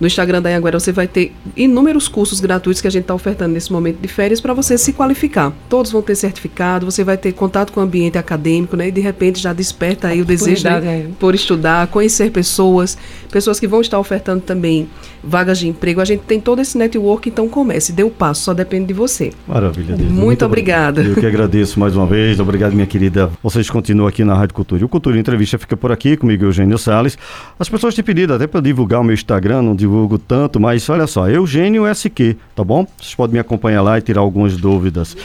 no 0.00 0.06
Instagram 0.06 0.40
da 0.40 0.50
Anguera 0.56 0.78
você 0.78 0.92
vai 0.92 1.08
ter 1.08 1.32
inúmeros 1.56 2.06
cursos 2.06 2.40
gratuitos 2.40 2.80
que 2.80 2.86
a 2.86 2.90
gente 2.90 3.02
está 3.02 3.14
ofertando 3.14 3.52
nesse 3.52 3.72
momento 3.72 3.98
de 3.98 4.08
férias 4.08 4.40
para 4.40 4.54
você 4.54 4.78
se 4.78 4.92
qualificar. 4.92 5.52
Todos 5.68 5.90
vão 5.90 6.02
ter 6.02 6.14
certificado, 6.14 6.86
você 6.86 7.02
vai 7.02 7.16
ter 7.16 7.32
contato 7.32 7.72
com 7.72 7.80
o 7.80 7.82
ambiente 7.82 8.16
acadêmico, 8.16 8.76
né? 8.76 8.88
E 8.88 8.92
de 8.92 9.00
repente 9.00 9.40
já 9.40 9.52
desperta 9.52 10.08
aí 10.08 10.20
o 10.20 10.24
desejo 10.24 10.64
né, 10.64 11.08
por 11.18 11.34
estudar, 11.34 11.88
conhecer 11.88 12.30
pessoas, 12.30 12.96
pessoas 13.30 13.58
que 13.58 13.66
vão 13.66 13.80
estar 13.80 13.98
ofertando 13.98 14.40
também 14.40 14.88
vagas 15.22 15.58
de 15.58 15.68
emprego. 15.68 16.00
A 16.00 16.04
gente 16.04 16.20
tem 16.20 16.40
todo 16.40 16.60
esse 16.60 16.78
network, 16.78 17.28
então 17.28 17.48
comece, 17.48 17.92
dê 17.92 18.04
o 18.04 18.10
passo, 18.10 18.42
só 18.42 18.54
depende 18.54 18.86
de 18.86 18.94
você. 18.94 19.32
Maravilha. 19.46 19.96
Deus. 19.96 20.08
Muito, 20.08 20.24
Muito 20.24 20.44
obrigada. 20.44 21.02
Eu 21.02 21.16
que 21.16 21.26
agradeço 21.26 21.80
mais 21.80 21.96
uma 21.96 22.06
vez. 22.06 22.38
Obrigado, 22.38 22.72
minha 22.72 22.86
querida. 22.86 23.30
Vocês 23.42 23.68
continuam 23.68 24.06
aqui 24.06 24.22
na 24.24 24.34
Rádio 24.34 24.54
Cultura. 24.54 24.80
E 24.80 24.84
o 24.84 24.88
Cultura 24.88 25.18
Entrevista 25.18 25.58
fica 25.58 25.76
por 25.76 25.90
aqui 25.90 26.16
comigo, 26.16 26.44
Eugênio 26.44 26.78
Salles. 26.78 27.18
As 27.58 27.68
pessoas 27.68 27.94
têm 27.94 28.04
pedido 28.04 28.34
até 28.34 28.46
para 28.46 28.60
divulgar 28.60 29.00
o 29.00 29.04
meu 29.04 29.14
Instagram, 29.14 29.62
não 29.62 29.74
divulgo 29.74 29.87
tanto, 30.18 30.60
mas 30.60 30.88
olha 30.88 31.06
só, 31.06 31.28
Eugênio 31.28 31.86
SQ, 31.86 32.36
tá 32.54 32.64
bom? 32.64 32.86
Vocês 33.00 33.14
podem 33.14 33.34
me 33.34 33.38
acompanhar 33.38 33.82
lá 33.82 33.98
e 33.98 34.02
tirar 34.02 34.20
algumas 34.20 34.56
dúvidas. 34.56 35.16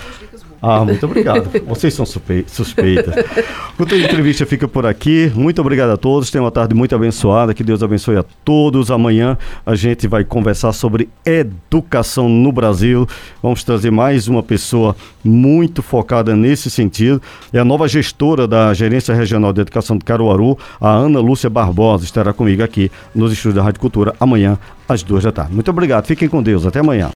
Ah, 0.65 0.85
muito 0.85 1.05
obrigado. 1.05 1.49
Vocês 1.67 1.93
são 1.93 2.05
suspeitas. 2.05 3.13
Cultura 3.75 4.01
Entrevista 4.01 4.45
fica 4.45 4.65
por 4.65 4.85
aqui. 4.85 5.29
Muito 5.35 5.59
obrigado 5.59 5.89
a 5.89 5.97
todos. 5.97 6.31
Tenham 6.31 6.45
uma 6.45 6.51
tarde 6.51 6.73
muito 6.73 6.95
abençoada. 6.95 7.53
Que 7.53 7.65
Deus 7.65 7.83
abençoe 7.83 8.15
a 8.15 8.23
todos. 8.45 8.89
Amanhã 8.89 9.37
a 9.65 9.75
gente 9.75 10.07
vai 10.07 10.23
conversar 10.23 10.71
sobre 10.71 11.09
educação 11.25 12.29
no 12.29 12.49
Brasil. 12.49 13.05
Vamos 13.41 13.61
trazer 13.65 13.91
mais 13.91 14.29
uma 14.29 14.41
pessoa 14.41 14.95
muito 15.21 15.83
focada 15.83 16.33
nesse 16.33 16.69
sentido. 16.69 17.21
É 17.51 17.59
a 17.59 17.65
nova 17.65 17.85
gestora 17.85 18.47
da 18.47 18.73
Gerência 18.73 19.13
Regional 19.13 19.51
de 19.51 19.59
Educação 19.59 19.97
de 19.97 20.05
Caruaru, 20.05 20.57
a 20.79 20.89
Ana 20.89 21.19
Lúcia 21.19 21.49
Barbosa, 21.49 22.05
estará 22.05 22.31
comigo 22.31 22.63
aqui 22.63 22.89
nos 23.13 23.33
estúdios 23.33 23.55
da 23.55 23.63
Rádio 23.63 23.81
Cultura 23.81 24.15
amanhã 24.17 24.57
às 24.87 25.03
duas 25.03 25.25
da 25.25 25.31
tarde. 25.33 25.53
Muito 25.53 25.69
obrigado. 25.69 26.05
Fiquem 26.05 26.29
com 26.29 26.41
Deus. 26.41 26.65
Até 26.65 26.79
amanhã. 26.79 27.11